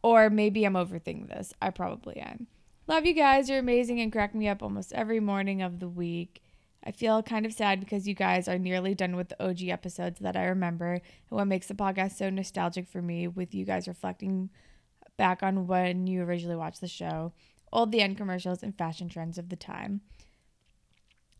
Or 0.04 0.30
maybe 0.30 0.64
I'm 0.66 0.74
overthinking 0.74 1.30
this. 1.30 1.54
I 1.62 1.72
probably 1.72 2.18
am. 2.18 2.48
Love 2.88 3.06
you 3.06 3.14
guys. 3.14 3.50
You're 3.50 3.60
amazing 3.60 4.00
and 4.02 4.12
crack 4.12 4.34
me 4.34 4.48
up 4.48 4.64
almost 4.64 4.94
every 4.94 5.20
morning 5.20 5.62
of 5.62 5.80
the 5.80 5.90
week. 5.90 6.42
I 6.84 6.92
feel 6.92 7.22
kind 7.22 7.46
of 7.46 7.54
sad 7.54 7.80
because 7.80 8.08
you 8.08 8.14
guys 8.14 8.48
are 8.48 8.58
nearly 8.58 8.96
done 8.96 9.16
with 9.16 9.30
the 9.30 9.44
OG 9.44 9.64
episodes 9.64 10.20
that 10.20 10.38
I 10.38 10.46
remember 10.46 10.94
and 10.94 11.02
what 11.30 11.46
makes 11.46 11.68
the 11.68 11.74
podcast 11.74 12.14
so 12.14 12.30
nostalgic 12.30 12.88
for 12.88 13.02
me 13.02 13.28
with 13.28 13.54
you 13.54 13.66
guys 13.66 13.88
reflecting 13.88 14.50
back 15.18 15.44
on 15.44 15.68
when 15.68 16.08
you 16.08 16.24
originally 16.24 16.56
watched 16.56 16.82
the 16.82 16.88
show, 16.88 17.34
old 17.72 17.92
the 17.92 18.02
end 18.02 18.18
commercials 18.18 18.64
and 18.64 18.78
fashion 18.78 19.10
trends 19.10 19.38
of 19.38 19.50
the 19.50 19.56
time. 19.56 20.02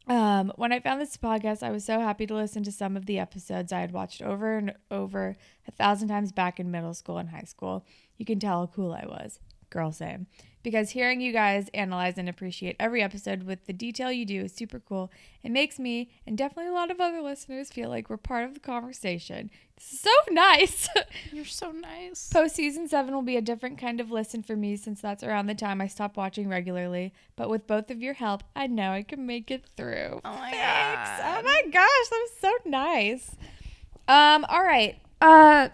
Um, 0.08 0.52
when 0.56 0.72
I 0.72 0.80
found 0.80 1.00
this 1.00 1.18
podcast, 1.18 1.62
I 1.62 1.70
was 1.70 1.86
so 1.86 2.00
happy 2.00 2.26
to 2.26 2.34
listen 2.34 2.64
to 2.64 2.72
some 2.72 2.98
of 2.98 3.06
the 3.06 3.20
episodes 3.20 3.72
I 3.72 3.82
had 3.82 3.92
watched 3.92 4.24
over 4.24 4.58
and 4.58 4.74
over 4.90 5.36
a 5.68 5.72
thousand 5.72 6.08
times 6.08 6.32
back 6.32 6.60
in 6.60 6.72
middle 6.72 6.96
school 6.96 7.20
and 7.20 7.30
high 7.30 7.44
school. 7.44 7.86
You 8.18 8.26
can 8.26 8.40
tell 8.40 8.62
how 8.62 8.72
cool 8.74 8.92
I 8.92 9.06
was. 9.06 9.40
Girl, 9.70 9.92
same. 9.92 10.26
Because 10.62 10.90
hearing 10.92 11.22
you 11.22 11.32
guys 11.32 11.70
analyze 11.74 12.18
and 12.18 12.28
appreciate 12.28 12.76
every 12.80 13.02
episode 13.02 13.44
with 13.44 13.66
the 13.66 13.74
detail 13.74 14.12
you 14.12 14.26
do 14.26 14.42
is 14.44 14.54
super 14.54 14.80
cool. 14.80 15.10
It 15.42 15.52
makes 15.52 15.80
me, 15.80 16.12
and 16.28 16.38
definitely 16.38 16.70
a 16.70 16.74
lot 16.74 16.92
of 16.92 17.00
other 17.00 17.22
listeners, 17.22 17.70
feel 17.70 17.90
like 17.90 18.10
we're 18.10 18.18
part 18.18 18.44
of 18.44 18.54
the 18.54 18.60
conversation. 18.60 19.50
This 19.78 19.94
is 19.94 20.00
so 20.02 20.12
nice. 20.32 20.90
You're 21.32 21.46
so 21.46 21.72
nice. 21.72 22.30
Post 22.30 22.56
season 22.56 22.90
seven 22.90 23.14
will 23.14 23.22
be 23.22 23.38
a 23.38 23.42
different 23.42 23.78
kind 23.78 24.02
of 24.02 24.12
listen 24.12 24.44
for 24.44 24.56
me 24.58 24.76
since 24.76 25.00
that's 25.00 25.24
around 25.24 25.48
the 25.48 25.56
time 25.56 25.80
I 25.80 25.88
stop 25.88 26.18
watching 26.18 26.50
regularly. 26.50 27.14
But 27.38 27.50
with 27.50 27.66
both 27.66 27.90
of 27.90 28.02
your 28.02 28.16
help, 28.16 28.44
I 28.56 28.68
know 28.68 28.92
I 28.92 29.04
can 29.04 29.26
make 29.26 29.52
it 29.52 29.64
through. 29.78 30.20
Oh 30.26 30.34
my 30.34 30.52
Thanks. 30.52 31.22
God. 31.22 31.40
Oh 31.40 31.44
my 31.44 31.62
gosh, 31.72 32.10
that 32.10 32.28
was 32.28 32.32
so 32.42 32.52
nice. 32.66 33.36
Um, 34.10 34.46
all 34.50 34.64
right. 34.64 34.98
Uh 35.22 35.70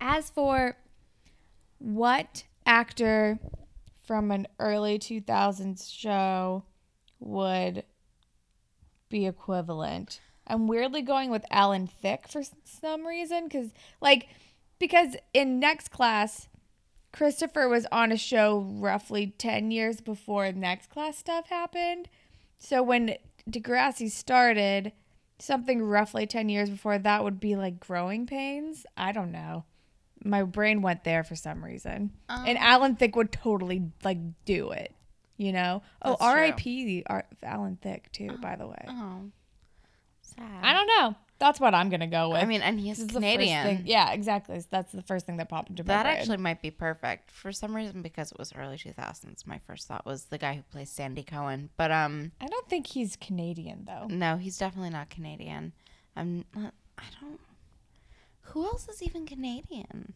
as 0.00 0.30
for 0.30 0.76
what 1.78 2.44
actor 2.64 3.38
from 4.06 4.30
an 4.30 4.46
early 4.58 4.98
2000s 4.98 5.92
show 5.92 6.64
would 7.18 7.84
be 9.08 9.26
equivalent. 9.26 10.20
I'm 10.46 10.68
weirdly 10.68 11.02
going 11.02 11.30
with 11.30 11.44
Alan 11.50 11.86
Thicke 11.86 12.28
for 12.28 12.42
some 12.64 13.06
reason 13.06 13.48
cuz 13.48 13.72
like 14.00 14.28
because 14.78 15.16
in 15.34 15.58
next 15.58 15.90
class 15.90 16.48
Christopher 17.12 17.68
was 17.68 17.86
on 17.90 18.12
a 18.12 18.16
show 18.16 18.58
roughly 18.58 19.34
10 19.38 19.70
years 19.70 20.00
before 20.00 20.52
next 20.52 20.90
class 20.90 21.16
stuff 21.16 21.48
happened. 21.48 22.08
So 22.58 22.82
when 22.82 23.16
Degrassi 23.50 24.10
started, 24.10 24.92
something 25.38 25.82
roughly 25.82 26.26
10 26.26 26.48
years 26.48 26.68
before 26.68 26.98
that 26.98 27.24
would 27.24 27.40
be 27.40 27.56
like 27.56 27.80
growing 27.80 28.26
pains. 28.26 28.84
I 28.96 29.12
don't 29.12 29.32
know. 29.32 29.64
My 30.28 30.42
brain 30.42 30.82
went 30.82 31.04
there 31.04 31.24
for 31.24 31.36
some 31.36 31.64
reason. 31.64 32.12
and 32.28 32.58
Um, 32.58 32.64
Alan 32.64 32.96
Thicke 32.96 33.16
would 33.16 33.32
totally 33.32 33.90
like 34.04 34.18
do 34.44 34.70
it, 34.70 34.94
you 35.36 35.52
know? 35.52 35.82
Oh, 36.02 36.16
R.I.P. 36.20 37.04
Alan 37.42 37.76
Thicke, 37.80 38.10
too, 38.12 38.36
by 38.42 38.56
the 38.56 38.66
way. 38.66 38.84
Oh, 38.88 39.30
sad. 40.22 40.62
I 40.62 40.72
don't 40.72 40.86
know. 40.86 41.14
That's 41.38 41.60
what 41.60 41.74
I'm 41.74 41.90
going 41.90 42.00
to 42.00 42.06
go 42.06 42.30
with. 42.30 42.42
I 42.42 42.46
mean, 42.46 42.62
and 42.62 42.80
he's 42.80 42.96
This 42.96 43.08
is 43.08 43.12
Canadian. 43.12 43.82
Yeah, 43.84 44.10
exactly. 44.12 44.58
That's 44.70 44.90
the 44.92 45.02
first 45.02 45.26
thing 45.26 45.36
that 45.36 45.50
popped 45.50 45.68
into 45.68 45.84
my 45.84 45.92
head. 45.92 45.98
That 45.98 46.02
brain. 46.04 46.16
actually 46.18 46.36
might 46.38 46.62
be 46.62 46.70
perfect 46.70 47.30
for 47.30 47.52
some 47.52 47.76
reason 47.76 48.00
because 48.00 48.32
it 48.32 48.38
was 48.38 48.54
early 48.56 48.78
2000s. 48.78 49.46
My 49.46 49.58
first 49.66 49.86
thought 49.86 50.06
was 50.06 50.24
the 50.24 50.38
guy 50.38 50.54
who 50.54 50.62
plays 50.62 50.88
Sandy 50.88 51.22
Cohen, 51.22 51.68
but 51.76 51.90
um, 51.92 52.32
I 52.40 52.46
don't 52.46 52.68
think 52.70 52.86
he's 52.86 53.16
Canadian, 53.16 53.84
though. 53.86 54.06
no, 54.08 54.38
he's 54.38 54.56
definitely 54.56 54.90
not 54.90 55.10
Canadian. 55.10 55.74
I'm 56.16 56.46
not. 56.54 56.72
I 56.96 57.02
don't. 57.20 57.38
Who 58.48 58.64
else 58.64 58.88
is 58.88 59.02
even 59.02 59.26
Canadian? 59.26 60.14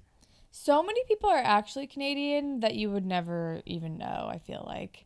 So 0.51 0.83
many 0.83 1.03
people 1.05 1.31
are 1.31 1.43
actually 1.43 1.87
Canadian 1.87 2.61
that 2.61 2.75
you 2.75 2.91
would 2.91 3.07
never 3.07 3.63
even 3.67 3.99
know, 3.99 4.29
I 4.31 4.39
feel 4.39 4.65
like. 4.67 5.05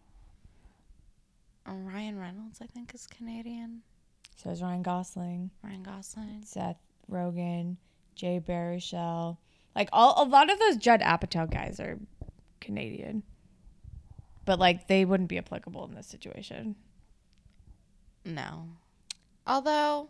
Uh, 1.67 1.73
Ryan 1.75 2.19
Reynolds, 2.19 2.61
I 2.63 2.67
think, 2.67 2.95
is 2.95 3.07
Canadian. 3.07 3.83
So 4.37 4.51
is 4.51 4.63
Ryan 4.63 4.83
Gosling. 4.83 5.51
Ryan 5.63 5.83
Gosling. 5.83 6.43
Seth 6.45 6.79
Rogen, 7.11 7.77
Jay 8.15 8.41
Baruchel. 8.41 9.37
Like 9.75 9.89
all 9.93 10.23
a 10.23 10.29
lot 10.29 10.51
of 10.51 10.59
those 10.59 10.77
Judd 10.77 11.01
Apatow 11.01 11.51
guys 11.51 11.81
are 11.81 11.99
Canadian. 12.61 13.23
But 14.45 14.59
like 14.59 14.89
they 14.89 15.05
wouldn't 15.05 15.29
be 15.29 15.39
applicable 15.39 15.85
in 15.87 15.95
this 15.95 16.07
situation. 16.07 16.77
No. 18.25 18.69
Although, 19.47 20.09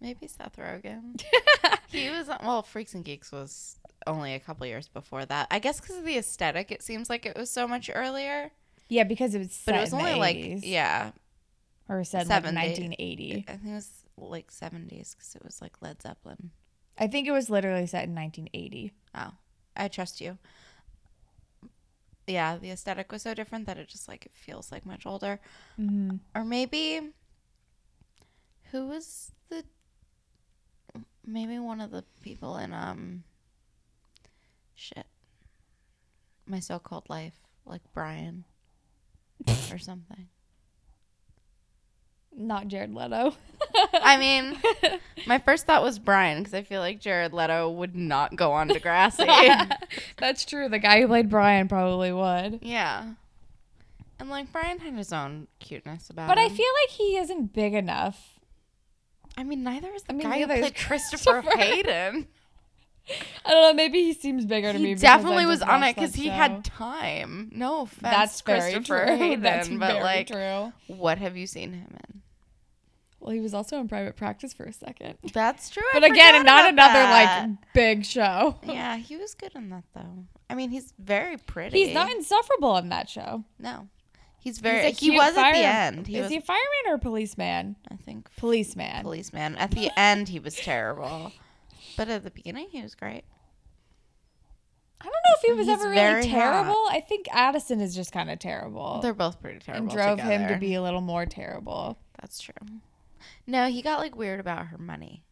maybe 0.00 0.26
Seth 0.26 0.56
Rogen. 0.56 1.22
he 1.88 2.10
was 2.10 2.28
well. 2.42 2.62
Freaks 2.62 2.94
and 2.94 3.04
Geeks 3.04 3.32
was 3.32 3.76
only 4.06 4.34
a 4.34 4.40
couple 4.40 4.66
years 4.66 4.88
before 4.88 5.24
that. 5.26 5.46
I 5.50 5.58
guess 5.58 5.80
because 5.80 5.98
of 5.98 6.04
the 6.04 6.16
aesthetic, 6.16 6.70
it 6.70 6.82
seems 6.82 7.10
like 7.10 7.26
it 7.26 7.36
was 7.36 7.50
so 7.50 7.66
much 7.68 7.90
earlier. 7.94 8.50
Yeah, 8.88 9.04
because 9.04 9.34
it 9.34 9.38
was 9.38 9.52
set 9.52 9.72
But 9.72 9.78
it 9.78 9.80
was 9.82 9.94
only 9.94 10.14
like 10.14 10.64
yeah, 10.64 11.12
or 11.88 12.02
said 12.04 12.28
like 12.28 12.42
70s. 12.42 12.54
1980. 12.54 13.44
I 13.48 13.52
think 13.52 13.66
it 13.66 13.74
was 13.74 14.02
like 14.16 14.50
seventies 14.50 15.14
because 15.16 15.34
it 15.34 15.44
was 15.44 15.60
like 15.60 15.80
Led 15.80 16.02
Zeppelin. 16.02 16.50
I 16.98 17.06
think 17.06 17.26
it 17.26 17.32
was 17.32 17.48
literally 17.48 17.86
set 17.86 18.04
in 18.04 18.14
1980. 18.14 18.92
Oh, 19.14 19.32
I 19.76 19.88
trust 19.88 20.20
you. 20.20 20.38
Yeah, 22.26 22.58
the 22.58 22.70
aesthetic 22.70 23.10
was 23.10 23.22
so 23.22 23.34
different 23.34 23.66
that 23.66 23.78
it 23.78 23.88
just 23.88 24.06
like 24.08 24.26
it 24.26 24.32
feels 24.34 24.70
like 24.70 24.86
much 24.86 25.06
older. 25.06 25.40
Mm-hmm. 25.80 26.16
Or 26.34 26.44
maybe 26.44 27.00
who 28.70 28.86
was 28.86 29.32
the 29.48 29.64
maybe 31.32 31.58
one 31.58 31.80
of 31.80 31.90
the 31.90 32.04
people 32.22 32.56
in 32.56 32.72
um 32.72 33.22
shit 34.74 35.06
my 36.46 36.60
so-called 36.60 37.08
life 37.08 37.34
like 37.64 37.82
Brian 37.94 38.44
or 39.72 39.78
something. 39.78 40.28
Not 42.36 42.68
Jared 42.68 42.94
Leto. 42.94 43.34
I 43.92 44.16
mean, 44.16 44.56
my 45.26 45.38
first 45.38 45.66
thought 45.66 45.82
was 45.82 45.98
Brian 45.98 46.38
because 46.38 46.54
I 46.54 46.62
feel 46.62 46.80
like 46.80 47.00
Jared 47.00 47.32
Leto 47.32 47.68
would 47.70 47.96
not 47.96 48.36
go 48.36 48.52
on 48.52 48.68
Degrassi. 48.68 49.26
That's 50.16 50.44
true. 50.44 50.68
The 50.68 50.78
guy 50.78 51.00
who 51.00 51.08
played 51.08 51.28
Brian 51.28 51.68
probably 51.68 52.12
would. 52.12 52.60
yeah. 52.62 53.14
And 54.18 54.28
like 54.28 54.52
Brian 54.52 54.78
had 54.78 54.94
his 54.94 55.12
own 55.12 55.48
cuteness 55.58 56.08
about 56.10 56.28
But 56.28 56.38
I 56.38 56.48
feel 56.48 56.68
like 56.84 56.90
he 56.90 57.16
isn't 57.16 57.52
big 57.52 57.74
enough. 57.74 58.38
I 59.36 59.44
mean, 59.44 59.62
neither 59.62 59.88
is 59.94 60.02
the 60.02 60.12
I 60.12 60.16
mean, 60.16 60.28
guy 60.28 60.40
who 60.40 60.46
played 60.46 60.74
Christopher 60.86 61.42
Christopher. 61.42 61.58
Hayden. 61.58 62.26
I 63.44 63.50
don't 63.50 63.62
know. 63.62 63.72
Maybe 63.74 64.02
he 64.02 64.12
seems 64.12 64.44
bigger 64.44 64.72
to 64.72 64.78
me. 64.78 64.88
He 64.88 64.94
because 64.94 65.00
definitely 65.02 65.46
was 65.46 65.62
on 65.62 65.82
it 65.82 65.94
because 65.96 66.14
he 66.14 66.26
show. 66.26 66.30
had 66.32 66.64
time. 66.64 67.50
No 67.52 67.82
offense, 67.82 68.00
That's 68.02 68.40
very 68.42 68.72
Christopher 68.72 69.06
true. 69.06 69.16
Hayden, 69.18 69.42
That's 69.42 69.68
but 69.68 69.78
very 69.78 70.02
like, 70.02 70.26
true. 70.28 70.72
what 70.86 71.18
have 71.18 71.36
you 71.36 71.46
seen 71.46 71.72
him 71.72 71.96
in? 72.08 72.20
Well, 73.18 73.32
he 73.32 73.40
was 73.40 73.52
also 73.52 73.78
in 73.80 73.88
private 73.88 74.16
practice 74.16 74.52
for 74.54 74.64
a 74.64 74.72
second. 74.72 75.18
That's 75.34 75.68
true. 75.70 75.82
I 75.94 76.00
But 76.00 76.10
again, 76.10 76.42
not 76.44 76.68
another 76.68 76.94
that. 77.00 77.48
like 77.48 77.56
big 77.74 78.04
show. 78.04 78.56
Yeah, 78.64 78.96
he 78.96 79.16
was 79.16 79.34
good 79.34 79.52
in 79.54 79.68
that 79.70 79.84
though. 79.94 80.24
I 80.48 80.54
mean, 80.54 80.70
he's 80.70 80.92
very 80.98 81.36
pretty. 81.36 81.84
He's 81.84 81.94
not 81.94 82.10
insufferable 82.10 82.76
in 82.78 82.88
that 82.90 83.08
show. 83.08 83.44
No, 83.58 83.88
he's 84.40 84.58
very. 84.58 84.88
He's 84.88 84.98
he 84.98 85.10
was 85.12 85.36
at 85.36 85.52
the 85.52 85.58
end. 85.64 86.06
He 86.06 86.16
Is 86.16 86.22
was. 86.24 86.30
he 86.32 86.38
a 86.38 86.40
fireman 86.40 86.64
or 86.88 86.94
a 86.94 86.98
policeman? 86.98 87.76
I 87.90 87.96
think 87.96 88.28
Policeman. 88.36 89.02
policeman. 89.02 89.56
At 89.56 89.70
the 89.70 89.90
end, 89.96 90.28
he 90.28 90.38
was 90.40 90.56
terrible, 90.56 91.32
but 91.96 92.08
at 92.08 92.24
the 92.24 92.30
beginning, 92.30 92.68
he 92.70 92.82
was 92.82 92.94
great. 92.94 93.24
I 95.00 95.04
don't 95.04 95.12
know 95.12 95.34
if 95.38 95.40
he 95.46 95.52
was 95.54 95.66
He's 95.66 95.78
ever 95.80 95.90
really 95.90 96.28
hot. 96.28 96.38
terrible. 96.38 96.84
I 96.90 97.00
think 97.00 97.26
Addison 97.32 97.80
is 97.80 97.94
just 97.94 98.12
kind 98.12 98.30
of 98.30 98.38
terrible. 98.38 99.00
They're 99.00 99.14
both 99.14 99.40
pretty 99.40 99.58
terrible. 99.60 99.84
and 99.88 99.90
drove 99.90 100.20
him 100.20 100.46
to 100.48 100.58
be 100.58 100.74
a 100.74 100.82
little 100.82 101.00
more 101.00 101.24
terrible. 101.24 101.98
That's 102.20 102.38
true. 102.40 102.52
No, 103.46 103.68
he 103.68 103.80
got 103.80 103.98
like 103.98 104.14
weird 104.14 104.40
about 104.40 104.66
her 104.66 104.78
money. 104.78 105.24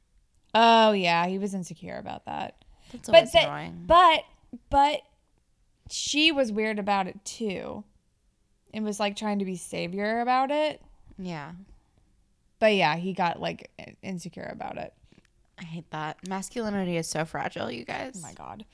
Oh 0.55 0.93
yeah, 0.93 1.27
he 1.27 1.39
was 1.39 1.53
insecure 1.53 1.99
about 1.99 2.25
that. 2.25 2.55
That's 2.93 3.09
But 3.09 3.15
always 3.17 3.33
the- 3.33 3.43
annoying. 3.45 3.85
But 3.87 4.25
but 4.71 5.03
she 5.91 6.33
was 6.33 6.51
weird 6.51 6.79
about 6.79 7.07
it 7.07 7.23
too. 7.27 7.85
And 8.75 8.85
was 8.85 9.01
like 9.01 9.17
trying 9.17 9.39
to 9.39 9.45
be 9.45 9.57
savior 9.57 10.21
about 10.21 10.51
it. 10.51 10.81
yeah, 11.19 11.53
But 12.59 12.75
yeah, 12.75 12.97
he 12.97 13.13
got 13.13 13.41
like 13.41 13.71
insecure 14.03 14.49
about 14.53 14.77
it. 14.79 14.93
I 15.59 15.65
hate 15.65 15.91
that. 15.91 16.19
Masculinity 16.29 16.97
is 16.97 17.09
so 17.09 17.25
fragile, 17.25 17.71
you 17.71 17.85
guys. 17.85 18.13
Oh 18.17 18.21
my 18.21 18.33
god. 18.35 18.65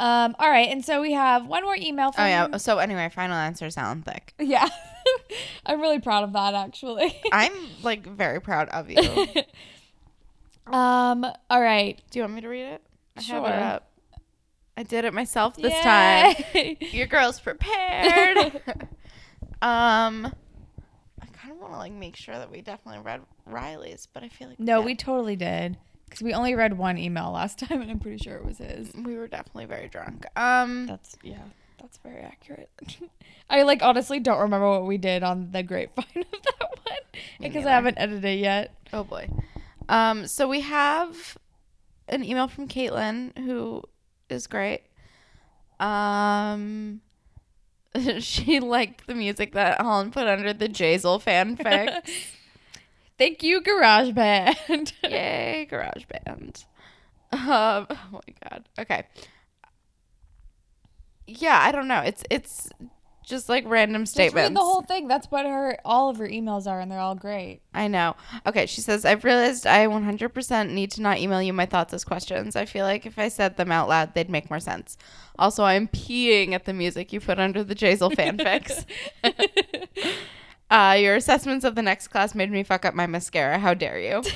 Um 0.00 0.34
all 0.38 0.48
right, 0.50 0.68
and 0.70 0.84
so 0.84 1.00
we 1.00 1.12
have 1.12 1.46
one 1.46 1.62
more 1.64 1.76
email 1.76 2.12
from 2.12 2.24
Oh 2.24 2.26
yeah. 2.26 2.56
So 2.56 2.78
anyway, 2.78 3.08
final 3.14 3.36
answer 3.36 3.66
is 3.66 3.76
Alan 3.76 4.02
Thicke. 4.02 4.34
Yeah. 4.38 4.68
I'm 5.66 5.80
really 5.80 6.00
proud 6.00 6.24
of 6.24 6.32
that 6.32 6.54
actually. 6.54 7.20
I'm 7.32 7.52
like 7.82 8.06
very 8.06 8.40
proud 8.40 8.68
of 8.70 8.90
you. 8.90 8.98
Um 10.66 11.26
all 11.50 11.60
right. 11.60 12.00
Do 12.10 12.18
you 12.18 12.22
want 12.22 12.34
me 12.34 12.40
to 12.40 12.48
read 12.48 12.64
it? 12.64 12.82
I 13.16 13.20
have 13.22 13.44
it 13.44 13.50
up. 13.52 13.90
I 14.76 14.82
did 14.82 15.04
it 15.04 15.12
myself 15.14 15.56
this 15.56 15.78
time. 15.82 16.34
Your 16.80 17.06
girl's 17.06 17.38
prepared. 17.38 18.60
Um, 19.62 20.26
I 21.22 21.26
kind 21.32 21.52
of 21.52 21.58
want 21.58 21.72
to 21.72 21.78
like 21.78 21.92
make 21.92 22.16
sure 22.16 22.34
that 22.36 22.50
we 22.50 22.60
definitely 22.60 23.00
read 23.02 23.20
Riley's, 23.46 24.08
but 24.12 24.22
I 24.22 24.28
feel 24.28 24.48
like 24.48 24.60
no, 24.60 24.78
did. 24.80 24.86
we 24.86 24.94
totally 24.94 25.36
did. 25.36 25.76
Because 26.06 26.22
we 26.22 26.32
only 26.34 26.54
read 26.54 26.76
one 26.78 26.96
email 26.98 27.30
last 27.32 27.58
time 27.60 27.80
and 27.80 27.90
I'm 27.90 27.98
pretty 27.98 28.18
sure 28.22 28.36
it 28.36 28.44
was 28.44 28.58
his. 28.58 28.92
we 28.94 29.16
were 29.16 29.26
definitely 29.26 29.64
very 29.66 29.88
drunk. 29.88 30.26
Um, 30.36 30.86
That's 30.86 31.16
yeah, 31.22 31.42
that's 31.80 31.98
very 31.98 32.20
accurate. 32.20 32.70
I 33.50 33.62
like 33.62 33.82
honestly 33.82 34.20
don't 34.20 34.40
remember 34.40 34.68
what 34.70 34.86
we 34.86 34.96
did 34.98 35.22
on 35.22 35.50
the 35.50 35.62
grapevine 35.62 36.06
of 36.32 36.42
that 36.42 36.68
one 36.84 36.98
because 37.40 37.66
I 37.66 37.70
haven't 37.70 37.98
edited 37.98 38.24
it 38.24 38.38
yet. 38.38 38.72
oh 38.92 39.04
boy. 39.04 39.28
Um, 39.88 40.26
so 40.26 40.48
we 40.48 40.60
have 40.60 41.36
an 42.08 42.22
email 42.24 42.48
from 42.48 42.68
Caitlin 42.68 43.36
who 43.38 43.82
is 44.30 44.46
great. 44.46 44.82
Um. 45.80 47.00
she 48.20 48.60
liked 48.60 49.06
the 49.06 49.14
music 49.14 49.52
that 49.52 49.80
Holland 49.80 50.12
put 50.12 50.26
under 50.26 50.52
the 50.52 50.68
Jazel 50.68 51.22
fanfic. 51.22 52.08
Thank 53.18 53.42
you, 53.42 53.60
GarageBand. 53.60 54.92
Yay, 55.04 55.68
GarageBand. 55.70 56.64
Um, 57.32 57.86
oh 57.90 57.96
my 58.12 58.48
god. 58.48 58.64
Okay. 58.78 59.04
Yeah, 61.26 61.58
I 61.62 61.72
don't 61.72 61.88
know. 61.88 62.00
It's 62.00 62.24
it's 62.30 62.68
just 63.24 63.48
like 63.48 63.64
random 63.66 64.02
Just 64.02 64.14
statements. 64.14 64.50
read 64.50 64.56
the 64.56 64.60
whole 64.60 64.82
thing. 64.82 65.08
That's 65.08 65.30
what 65.30 65.46
her 65.46 65.78
all 65.84 66.10
of 66.10 66.18
her 66.18 66.28
emails 66.28 66.70
are, 66.70 66.80
and 66.80 66.90
they're 66.90 67.00
all 67.00 67.14
great. 67.14 67.60
I 67.72 67.88
know. 67.88 68.16
Okay, 68.46 68.66
she 68.66 68.80
says, 68.80 69.04
I've 69.04 69.24
realized 69.24 69.66
I 69.66 69.86
100% 69.86 70.70
need 70.70 70.90
to 70.92 71.02
not 71.02 71.18
email 71.18 71.42
you 71.42 71.52
my 71.52 71.66
thoughts 71.66 71.92
as 71.94 72.04
questions. 72.04 72.54
I 72.54 72.66
feel 72.66 72.84
like 72.84 73.06
if 73.06 73.18
I 73.18 73.28
said 73.28 73.56
them 73.56 73.72
out 73.72 73.88
loud, 73.88 74.14
they'd 74.14 74.30
make 74.30 74.50
more 74.50 74.60
sense. 74.60 74.96
Also, 75.38 75.64
I'm 75.64 75.88
peeing 75.88 76.52
at 76.52 76.64
the 76.64 76.72
music 76.72 77.12
you 77.12 77.20
put 77.20 77.38
under 77.38 77.64
the 77.64 77.74
Jazel 77.74 78.12
fanfics. 78.12 78.84
uh, 80.70 80.96
your 80.98 81.16
assessments 81.16 81.64
of 81.64 81.74
the 81.74 81.82
next 81.82 82.08
class 82.08 82.34
made 82.34 82.50
me 82.50 82.62
fuck 82.62 82.84
up 82.84 82.94
my 82.94 83.06
mascara. 83.06 83.58
How 83.58 83.74
dare 83.74 83.98
you? 83.98 84.22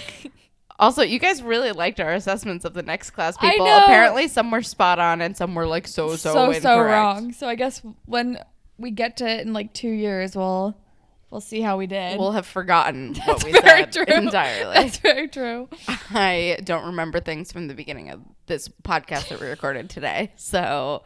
Also, 0.80 1.02
you 1.02 1.18
guys 1.18 1.42
really 1.42 1.72
liked 1.72 1.98
our 1.98 2.12
assessments 2.12 2.64
of 2.64 2.72
the 2.72 2.84
next 2.84 3.10
class 3.10 3.36
people. 3.36 3.66
Apparently, 3.66 4.28
some 4.28 4.48
were 4.52 4.62
spot 4.62 5.00
on 5.00 5.20
and 5.20 5.36
some 5.36 5.56
were 5.56 5.66
like 5.66 5.88
so 5.88 6.10
so 6.10 6.32
so 6.32 6.44
incorrect. 6.44 6.62
so 6.62 6.80
wrong. 6.80 7.32
So 7.32 7.48
I 7.48 7.56
guess 7.56 7.82
when 8.04 8.38
we 8.78 8.90
get 8.90 9.16
to 9.18 9.26
it 9.28 9.46
in 9.46 9.52
like 9.52 9.72
two 9.72 9.90
years, 9.90 10.36
we'll 10.36 10.76
we'll 11.30 11.40
see 11.40 11.60
how 11.60 11.76
we 11.76 11.86
did. 11.86 12.18
We'll 12.18 12.32
have 12.32 12.46
forgotten 12.46 13.14
what 13.24 13.44
we 13.44 13.52
very 13.52 13.84
said 13.84 13.92
true. 13.92 14.04
entirely. 14.14 14.74
That's 14.74 14.98
very 14.98 15.28
true. 15.28 15.68
I 16.10 16.58
don't 16.64 16.86
remember 16.86 17.20
things 17.20 17.52
from 17.52 17.68
the 17.68 17.74
beginning 17.74 18.10
of 18.10 18.20
this 18.46 18.68
podcast 18.82 19.28
that 19.28 19.40
we 19.40 19.46
recorded 19.48 19.90
today, 19.90 20.32
so 20.36 21.02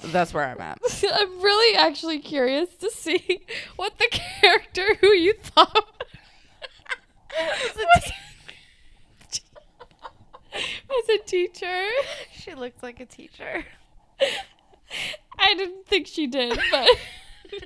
that's 0.00 0.32
where 0.32 0.44
I'm 0.44 0.60
at. 0.60 0.78
I'm 1.12 1.40
really 1.40 1.76
actually 1.76 2.18
curious 2.18 2.74
to 2.76 2.90
see 2.90 3.44
what 3.76 3.98
the 3.98 4.08
character 4.10 4.94
who 5.00 5.08
you 5.08 5.34
thought 5.34 5.74
was 7.38 8.12
was 10.88 11.08
a 11.08 11.18
teacher. 11.26 11.88
She 12.32 12.54
looked 12.54 12.82
like 12.82 13.00
a 13.00 13.06
teacher. 13.06 13.64
I 15.38 15.54
didn't 15.54 15.86
think 15.86 16.06
she 16.06 16.26
did, 16.26 16.58
but 16.70 16.88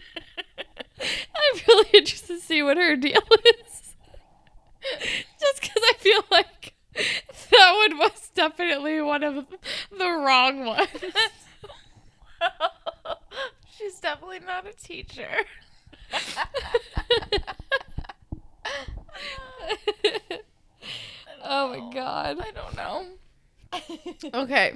I'm 1.00 1.60
really 1.68 1.88
interested 1.94 2.36
to 2.36 2.40
see 2.40 2.62
what 2.62 2.76
her 2.76 2.94
deal 2.96 3.20
is. 3.20 3.94
Just 5.40 5.60
because 5.60 5.82
I 5.82 5.94
feel 5.98 6.22
like 6.30 6.74
that 7.50 7.88
one 7.88 7.98
was 7.98 8.30
definitely 8.34 9.00
one 9.00 9.22
of 9.22 9.46
the 9.96 10.08
wrong 10.08 10.64
ones. 10.64 10.88
She's 13.76 14.00
definitely 14.00 14.40
not 14.40 14.66
a 14.66 14.72
teacher. 14.72 15.44
oh 21.44 21.68
my 21.68 21.78
god. 21.92 22.38
I 22.40 22.50
don't 22.52 22.74
know. 22.76 23.06
okay. 24.42 24.72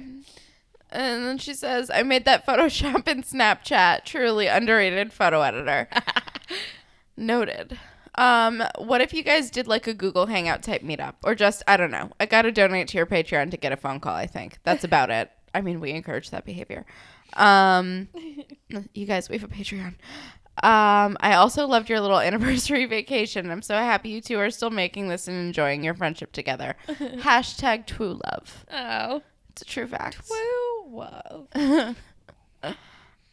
And 0.91 1.25
then 1.25 1.37
she 1.37 1.53
says, 1.53 1.89
I 1.93 2.03
made 2.03 2.25
that 2.25 2.45
Photoshop 2.45 3.07
in 3.07 3.23
Snapchat. 3.23 4.03
Truly 4.03 4.47
underrated 4.47 5.13
photo 5.13 5.41
editor. 5.41 5.87
Noted. 7.17 7.77
Um, 8.15 8.63
what 8.77 8.99
if 9.01 9.13
you 9.13 9.23
guys 9.23 9.49
did 9.49 9.67
like 9.67 9.87
a 9.87 9.93
Google 9.93 10.25
Hangout 10.25 10.63
type 10.63 10.81
meetup? 10.81 11.15
Or 11.23 11.33
just, 11.33 11.63
I 11.67 11.77
don't 11.77 11.91
know. 11.91 12.11
I 12.19 12.25
gotta 12.25 12.51
donate 12.51 12.89
to 12.89 12.97
your 12.97 13.05
Patreon 13.05 13.51
to 13.51 13.57
get 13.57 13.71
a 13.71 13.77
phone 13.77 13.99
call, 13.99 14.15
I 14.15 14.27
think. 14.27 14.59
That's 14.63 14.83
about 14.83 15.09
it. 15.09 15.31
I 15.53 15.61
mean, 15.61 15.79
we 15.79 15.91
encourage 15.91 16.29
that 16.31 16.45
behavior. 16.45 16.85
Um, 17.33 18.09
you 18.93 19.05
guys, 19.05 19.29
we 19.29 19.37
have 19.37 19.49
a 19.49 19.53
Patreon. 19.53 19.95
Um, 20.63 21.17
I 21.21 21.35
also 21.35 21.65
loved 21.65 21.89
your 21.89 22.01
little 22.01 22.19
anniversary 22.21 22.85
vacation. 22.85 23.49
I'm 23.49 23.61
so 23.61 23.75
happy 23.75 24.09
you 24.09 24.21
two 24.21 24.39
are 24.39 24.51
still 24.51 24.69
making 24.69 25.07
this 25.07 25.27
and 25.27 25.37
enjoying 25.37 25.83
your 25.83 25.93
friendship 25.93 26.33
together. 26.33 26.75
Hashtag 26.87 27.87
true 27.87 28.19
love. 28.25 28.65
Oh. 28.71 29.21
It's 29.51 29.61
a 29.61 29.65
true 29.65 29.87
fact. 29.87 30.21
Woo. 30.29 31.05
Whoa. 31.55 31.95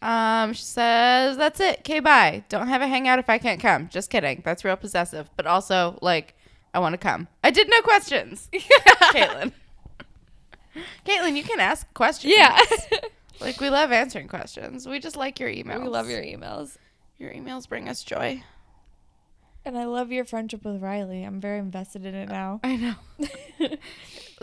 Um, 0.01 0.53
she 0.53 0.63
says, 0.63 1.37
that's 1.37 1.59
it. 1.61 1.81
Okay, 1.81 2.01
bye. 2.01 2.45
Don't 2.49 2.69
have 2.69 2.83
a 2.83 2.87
hangout 2.87 3.19
if 3.19 3.29
I 3.29 3.39
can't 3.39 3.61
come. 3.61 3.89
Just 3.89 4.11
kidding. 4.11 4.43
That's 4.45 4.65
real 4.65 4.77
possessive. 4.77 5.29
But 5.37 5.47
also, 5.47 5.99
like, 6.01 6.35
I 6.73 6.79
want 6.79 6.93
to 6.93 6.99
come. 6.99 7.29
I 7.43 7.51
did 7.51 7.69
no 7.69 7.81
questions. 7.83 8.49
Caitlin. 8.55 9.53
Caitlin, 11.07 11.37
you 11.37 11.43
can 11.43 11.59
ask 11.59 11.93
questions. 11.95 12.33
Yeah. 12.37 12.59
Like, 13.41 13.61
we 13.61 13.71
love 13.71 13.91
answering 13.91 14.29
questions. 14.29 14.87
We 14.87 15.01
just 15.01 15.17
like 15.17 15.41
your 15.41 15.49
emails. 15.49 15.83
we 15.83 15.89
love 15.89 16.09
your 16.09 16.23
emails. 16.23 16.77
Your 17.19 17.33
emails 17.33 17.69
bring 17.69 17.89
us 17.89 18.05
joy. 18.05 18.43
And 19.65 19.77
I 19.77 19.85
love 19.85 20.13
your 20.13 20.25
friendship 20.25 20.65
with 20.65 20.81
Riley. 20.81 21.25
I'm 21.25 21.41
very 21.41 21.59
invested 21.59 22.07
in 22.07 22.15
it 22.15 22.29
now. 22.29 22.61
I 22.63 22.77
know. 22.77 22.95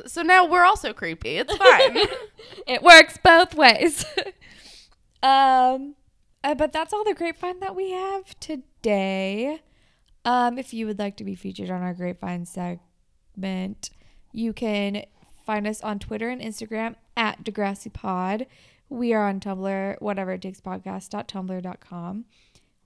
So 0.06 0.22
now 0.22 0.46
we're 0.46 0.64
also 0.64 0.94
creepy. 0.94 1.38
It's 1.38 1.56
fine. 1.56 1.98
it 2.68 2.84
works 2.84 3.18
both 3.24 3.56
ways. 3.56 4.06
um, 5.24 5.96
uh, 6.44 6.56
but 6.56 6.72
that's 6.72 6.94
all 6.94 7.04
the 7.04 7.14
grapevine 7.14 7.60
that 7.60 7.76
we 7.76 7.92
have 7.92 8.40
today. 8.40 9.62
Um, 10.24 10.58
if 10.58 10.74
you 10.74 10.88
would 10.88 11.00
like 11.00 11.18
to 11.18 11.24
be 11.24 11.36
featured 11.36 11.70
on 11.70 11.82
our 11.82 11.94
grapevine 11.94 12.46
segment, 12.46 13.90
you 14.32 14.54
can 14.54 15.06
find 15.46 15.68
us 15.68 15.82
on 15.82 16.00
Twitter 16.00 16.30
and 16.30 16.42
Instagram 16.42 16.96
at 17.16 17.44
Degrassi 17.44 17.92
Pod. 17.92 18.48
We 18.90 19.14
are 19.14 19.28
on 19.28 19.40
Tumblr, 19.40 20.02
whatever 20.02 20.34
it 20.34 20.42
takes 20.42 20.62
podcast.tumblr.com, 20.62 22.26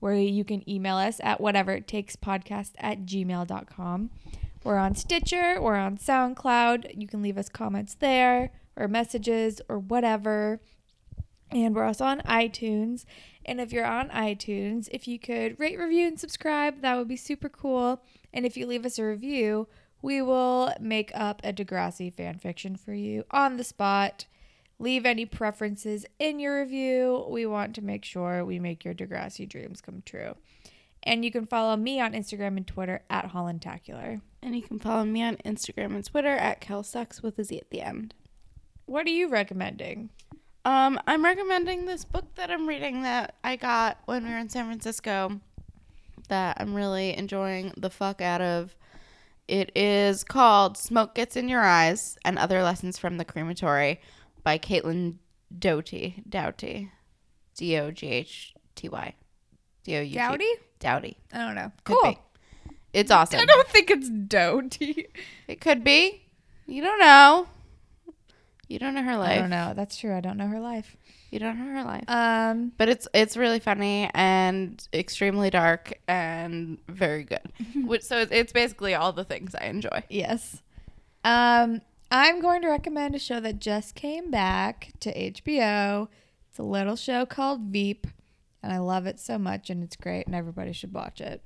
where 0.00 0.14
you 0.14 0.44
can 0.44 0.68
email 0.68 0.96
us 0.96 1.20
at 1.22 1.40
whatever 1.40 1.72
it 1.72 1.86
takes 1.86 2.16
podcast 2.16 2.72
at 2.78 3.04
gmail.com. 3.04 4.10
We're 4.62 4.76
on 4.76 4.94
Stitcher, 4.94 5.60
we're 5.60 5.76
on 5.76 5.96
SoundCloud. 5.96 7.00
You 7.00 7.06
can 7.06 7.22
leave 7.22 7.38
us 7.38 7.48
comments 7.48 7.94
there 7.94 8.50
or 8.76 8.88
messages 8.88 9.60
or 9.68 9.78
whatever. 9.78 10.60
And 11.50 11.74
we're 11.74 11.84
also 11.84 12.04
on 12.04 12.20
iTunes. 12.20 13.04
And 13.44 13.60
if 13.60 13.72
you're 13.72 13.86
on 13.86 14.10
iTunes, 14.10 14.88
if 14.92 15.08
you 15.08 15.18
could 15.18 15.58
rate, 15.58 15.78
review, 15.78 16.06
and 16.06 16.20
subscribe, 16.20 16.82
that 16.82 16.96
would 16.96 17.08
be 17.08 17.16
super 17.16 17.48
cool. 17.48 18.02
And 18.32 18.44
if 18.44 18.56
you 18.56 18.66
leave 18.66 18.84
us 18.84 18.98
a 18.98 19.04
review, 19.04 19.66
we 20.02 20.22
will 20.22 20.72
make 20.78 21.10
up 21.14 21.40
a 21.42 21.52
Degrassi 21.52 22.12
fan 22.12 22.38
fiction 22.38 22.76
for 22.76 22.94
you 22.94 23.24
on 23.30 23.56
the 23.56 23.64
spot. 23.64 24.26
Leave 24.78 25.04
any 25.04 25.26
preferences 25.26 26.06
in 26.18 26.38
your 26.38 26.60
review. 26.60 27.26
We 27.28 27.44
want 27.46 27.74
to 27.74 27.82
make 27.82 28.04
sure 28.04 28.44
we 28.44 28.58
make 28.58 28.84
your 28.84 28.94
Degrassi 28.94 29.48
dreams 29.48 29.80
come 29.80 30.02
true. 30.06 30.36
And 31.02 31.24
you 31.24 31.30
can 31.30 31.46
follow 31.46 31.76
me 31.76 32.00
on 32.00 32.12
Instagram 32.12 32.56
and 32.58 32.66
Twitter 32.66 33.02
at 33.10 33.32
Hollandtacular. 33.32 34.20
And 34.42 34.56
you 34.56 34.62
can 34.62 34.78
follow 34.78 35.04
me 35.04 35.22
on 35.22 35.36
Instagram 35.44 35.94
and 35.94 36.04
Twitter 36.04 36.34
at 36.34 36.60
KelSucks 36.60 37.22
with 37.22 37.38
a 37.38 37.44
Z 37.44 37.58
at 37.58 37.70
the 37.70 37.82
end. 37.82 38.14
What 38.86 39.06
are 39.06 39.10
you 39.10 39.28
recommending? 39.28 40.10
Um, 40.64 41.00
I'm 41.06 41.24
recommending 41.24 41.86
this 41.86 42.04
book 42.04 42.34
that 42.34 42.50
I'm 42.50 42.66
reading 42.68 43.02
that 43.02 43.36
I 43.42 43.56
got 43.56 43.98
when 44.04 44.24
we 44.24 44.30
were 44.30 44.38
in 44.38 44.48
San 44.48 44.66
Francisco 44.66 45.40
that 46.28 46.56
I'm 46.60 46.74
really 46.74 47.16
enjoying 47.16 47.72
the 47.76 47.90
fuck 47.90 48.20
out 48.20 48.40
of. 48.40 48.74
It 49.48 49.72
is 49.74 50.22
called 50.22 50.76
Smoke 50.76 51.14
Gets 51.14 51.36
in 51.36 51.48
Your 51.48 51.62
Eyes 51.62 52.16
and 52.24 52.38
Other 52.38 52.62
Lessons 52.62 52.98
from 52.98 53.16
the 53.16 53.24
Crematory 53.24 54.00
by 54.42 54.58
Caitlin 54.58 55.16
Doughty. 55.58 56.22
Doughty. 56.28 56.92
D 57.56 57.76
O 57.78 57.90
G 57.90 58.06
H 58.06 58.54
T 58.76 58.88
Y. 58.88 59.14
D 59.84 59.96
O 59.96 60.00
U 60.00 60.08
G. 60.08 60.14
Dowdy? 60.14 60.52
Doughty. 60.78 61.18
I 61.32 61.38
don't 61.38 61.54
know. 61.56 61.72
Could 61.84 61.96
cool. 62.00 62.12
be. 62.12 62.18
It's 62.92 63.10
awesome. 63.10 63.40
I 63.40 63.44
don't 63.44 63.68
think 63.68 63.90
it's 63.90 64.08
Doty. 64.08 65.06
It 65.48 65.60
could 65.60 65.82
be. 65.82 66.22
You 66.66 66.80
don't 66.82 67.00
know. 67.00 67.48
You 68.68 68.78
don't 68.78 68.94
know 68.94 69.02
her 69.02 69.16
life. 69.16 69.30
I 69.32 69.38
don't 69.40 69.50
know. 69.50 69.72
That's 69.74 69.96
true. 69.96 70.14
I 70.14 70.20
don't 70.20 70.36
know 70.36 70.46
her 70.46 70.60
life. 70.60 70.96
You 71.32 71.40
don't 71.40 71.58
know 71.58 71.72
her 71.74 71.82
life. 71.84 72.04
Um, 72.06 72.70
But 72.78 72.88
it's 72.88 73.08
it's 73.12 73.36
really 73.36 73.58
funny 73.58 74.08
and 74.14 74.80
extremely 74.92 75.50
dark 75.50 75.92
and 76.06 76.78
very 76.88 77.24
good. 77.24 77.40
Which 77.74 78.02
so 78.02 78.18
it's, 78.18 78.30
it's 78.32 78.52
basically 78.52 78.94
all 78.94 79.12
the 79.12 79.24
things 79.24 79.54
I 79.56 79.64
enjoy. 79.66 80.04
yes. 80.08 80.62
Um, 81.24 81.80
I'm 82.12 82.40
going 82.40 82.62
to 82.62 82.68
recommend 82.68 83.14
a 83.14 83.18
show 83.18 83.40
that 83.40 83.58
just 83.58 83.94
came 83.96 84.30
back 84.30 84.92
to 85.00 85.12
HBO. 85.32 86.08
It's 86.48 86.58
a 86.58 86.62
little 86.62 86.96
show 86.96 87.26
called 87.26 87.60
Veep, 87.62 88.06
and 88.62 88.72
I 88.72 88.78
love 88.78 89.06
it 89.06 89.18
so 89.20 89.36
much, 89.38 89.68
and 89.70 89.82
it's 89.82 89.96
great, 89.96 90.26
and 90.26 90.34
everybody 90.34 90.72
should 90.72 90.92
watch 90.94 91.20
it. 91.20 91.42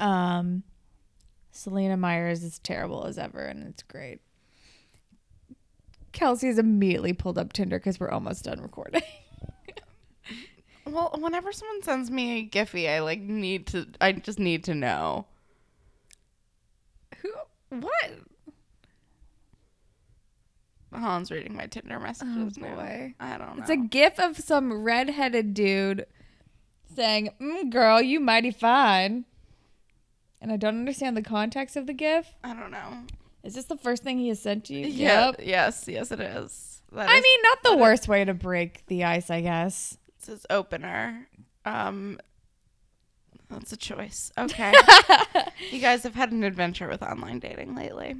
Um, 0.00 0.64
Selina 1.52 1.96
Meyers 1.96 2.42
is 2.42 2.58
terrible 2.58 3.04
as 3.04 3.18
ever, 3.18 3.40
and 3.40 3.68
it's 3.68 3.82
great. 3.82 4.20
Kelsey's 6.12 6.58
immediately 6.58 7.12
pulled 7.12 7.38
up 7.38 7.52
Tinder 7.52 7.78
because 7.78 8.00
we're 8.00 8.10
almost 8.10 8.44
done 8.44 8.60
recording. 8.60 9.02
Well, 10.86 11.14
whenever 11.18 11.52
someone 11.52 11.82
sends 11.82 12.10
me 12.10 12.40
a 12.40 12.48
Giphy, 12.48 12.88
I 12.88 13.00
like 13.00 13.20
need 13.20 13.66
to. 13.68 13.86
I 14.00 14.12
just 14.12 14.38
need 14.38 14.64
to 14.64 14.74
know. 14.74 15.26
Who? 17.18 17.32
What? 17.68 18.10
Holland's 20.92 21.30
reading 21.30 21.54
my 21.54 21.66
Tinder 21.66 22.00
messages. 22.00 22.58
Oh, 22.58 22.60
boy. 22.60 23.14
I 23.20 23.38
don't 23.38 23.56
know. 23.56 23.62
It's 23.62 23.70
a 23.70 23.76
gif 23.76 24.18
of 24.18 24.36
some 24.38 24.72
redheaded 24.72 25.54
dude 25.54 26.06
saying, 26.96 27.30
mm, 27.40 27.70
"Girl, 27.70 28.02
you 28.02 28.18
mighty 28.18 28.50
fine." 28.50 29.24
And 30.40 30.50
I 30.50 30.56
don't 30.56 30.78
understand 30.78 31.16
the 31.16 31.22
context 31.22 31.76
of 31.76 31.86
the 31.86 31.92
gif. 31.92 32.34
I 32.42 32.54
don't 32.54 32.70
know. 32.70 33.04
Is 33.42 33.54
this 33.54 33.66
the 33.66 33.76
first 33.76 34.02
thing 34.02 34.18
he 34.18 34.28
has 34.28 34.40
sent 34.40 34.64
to 34.66 34.74
you? 34.74 34.86
Yeah. 34.86 35.32
Yes. 35.38 35.84
Yes, 35.86 36.10
it 36.10 36.20
is. 36.20 36.82
That 36.92 37.08
I 37.08 37.16
is- 37.16 37.22
mean, 37.22 37.38
not 37.42 37.62
the 37.62 37.68
that 37.70 37.76
is- 37.76 37.80
worst 37.80 38.08
way 38.08 38.24
to 38.24 38.34
break 38.34 38.84
the 38.86 39.04
ice, 39.04 39.30
I 39.30 39.40
guess. 39.42 39.96
It's 40.16 40.26
his 40.26 40.46
opener. 40.50 41.26
Um, 41.64 42.18
that's 43.48 43.72
a 43.72 43.76
choice. 43.76 44.32
Okay. 44.38 44.72
you 45.70 45.80
guys 45.80 46.02
have 46.04 46.14
had 46.14 46.32
an 46.32 46.44
adventure 46.44 46.88
with 46.88 47.02
online 47.02 47.38
dating 47.38 47.74
lately. 47.74 48.16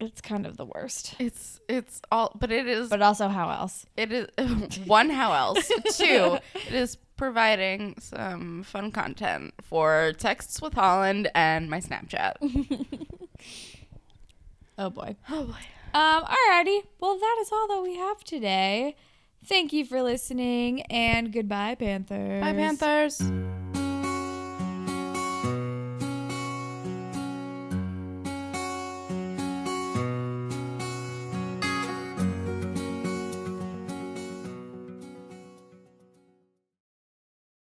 It's 0.00 0.20
kind 0.20 0.46
of 0.46 0.56
the 0.56 0.64
worst. 0.64 1.16
It's 1.18 1.58
it's 1.68 2.00
all, 2.12 2.32
but 2.38 2.52
it 2.52 2.68
is 2.68 2.88
But 2.88 3.02
also, 3.02 3.26
how 3.28 3.50
else? 3.50 3.84
it 3.96 4.12
is 4.12 4.78
one. 4.86 5.10
How 5.10 5.32
else? 5.32 5.66
Two, 5.96 6.38
it 6.54 6.72
is 6.72 6.96
providing 7.18 7.96
some 8.00 8.62
fun 8.62 8.90
content 8.90 9.52
for 9.62 10.14
texts 10.16 10.62
with 10.62 10.72
Holland 10.72 11.30
and 11.34 11.68
my 11.68 11.80
Snapchat. 11.80 12.36
Oh 14.80 14.90
boy. 14.90 15.16
Oh 15.28 15.42
boy. 15.42 15.54
Um, 15.92 16.22
alrighty. 16.22 16.82
Well, 17.00 17.18
that 17.18 17.38
is 17.40 17.50
all 17.50 17.66
that 17.66 17.82
we 17.82 17.96
have 17.96 18.22
today. 18.22 18.94
Thank 19.44 19.72
you 19.72 19.84
for 19.84 20.02
listening 20.02 20.82
and 20.82 21.32
goodbye, 21.32 21.74
Panthers. 21.74 22.42
Bye, 22.42 22.52
Panthers. 22.52 23.20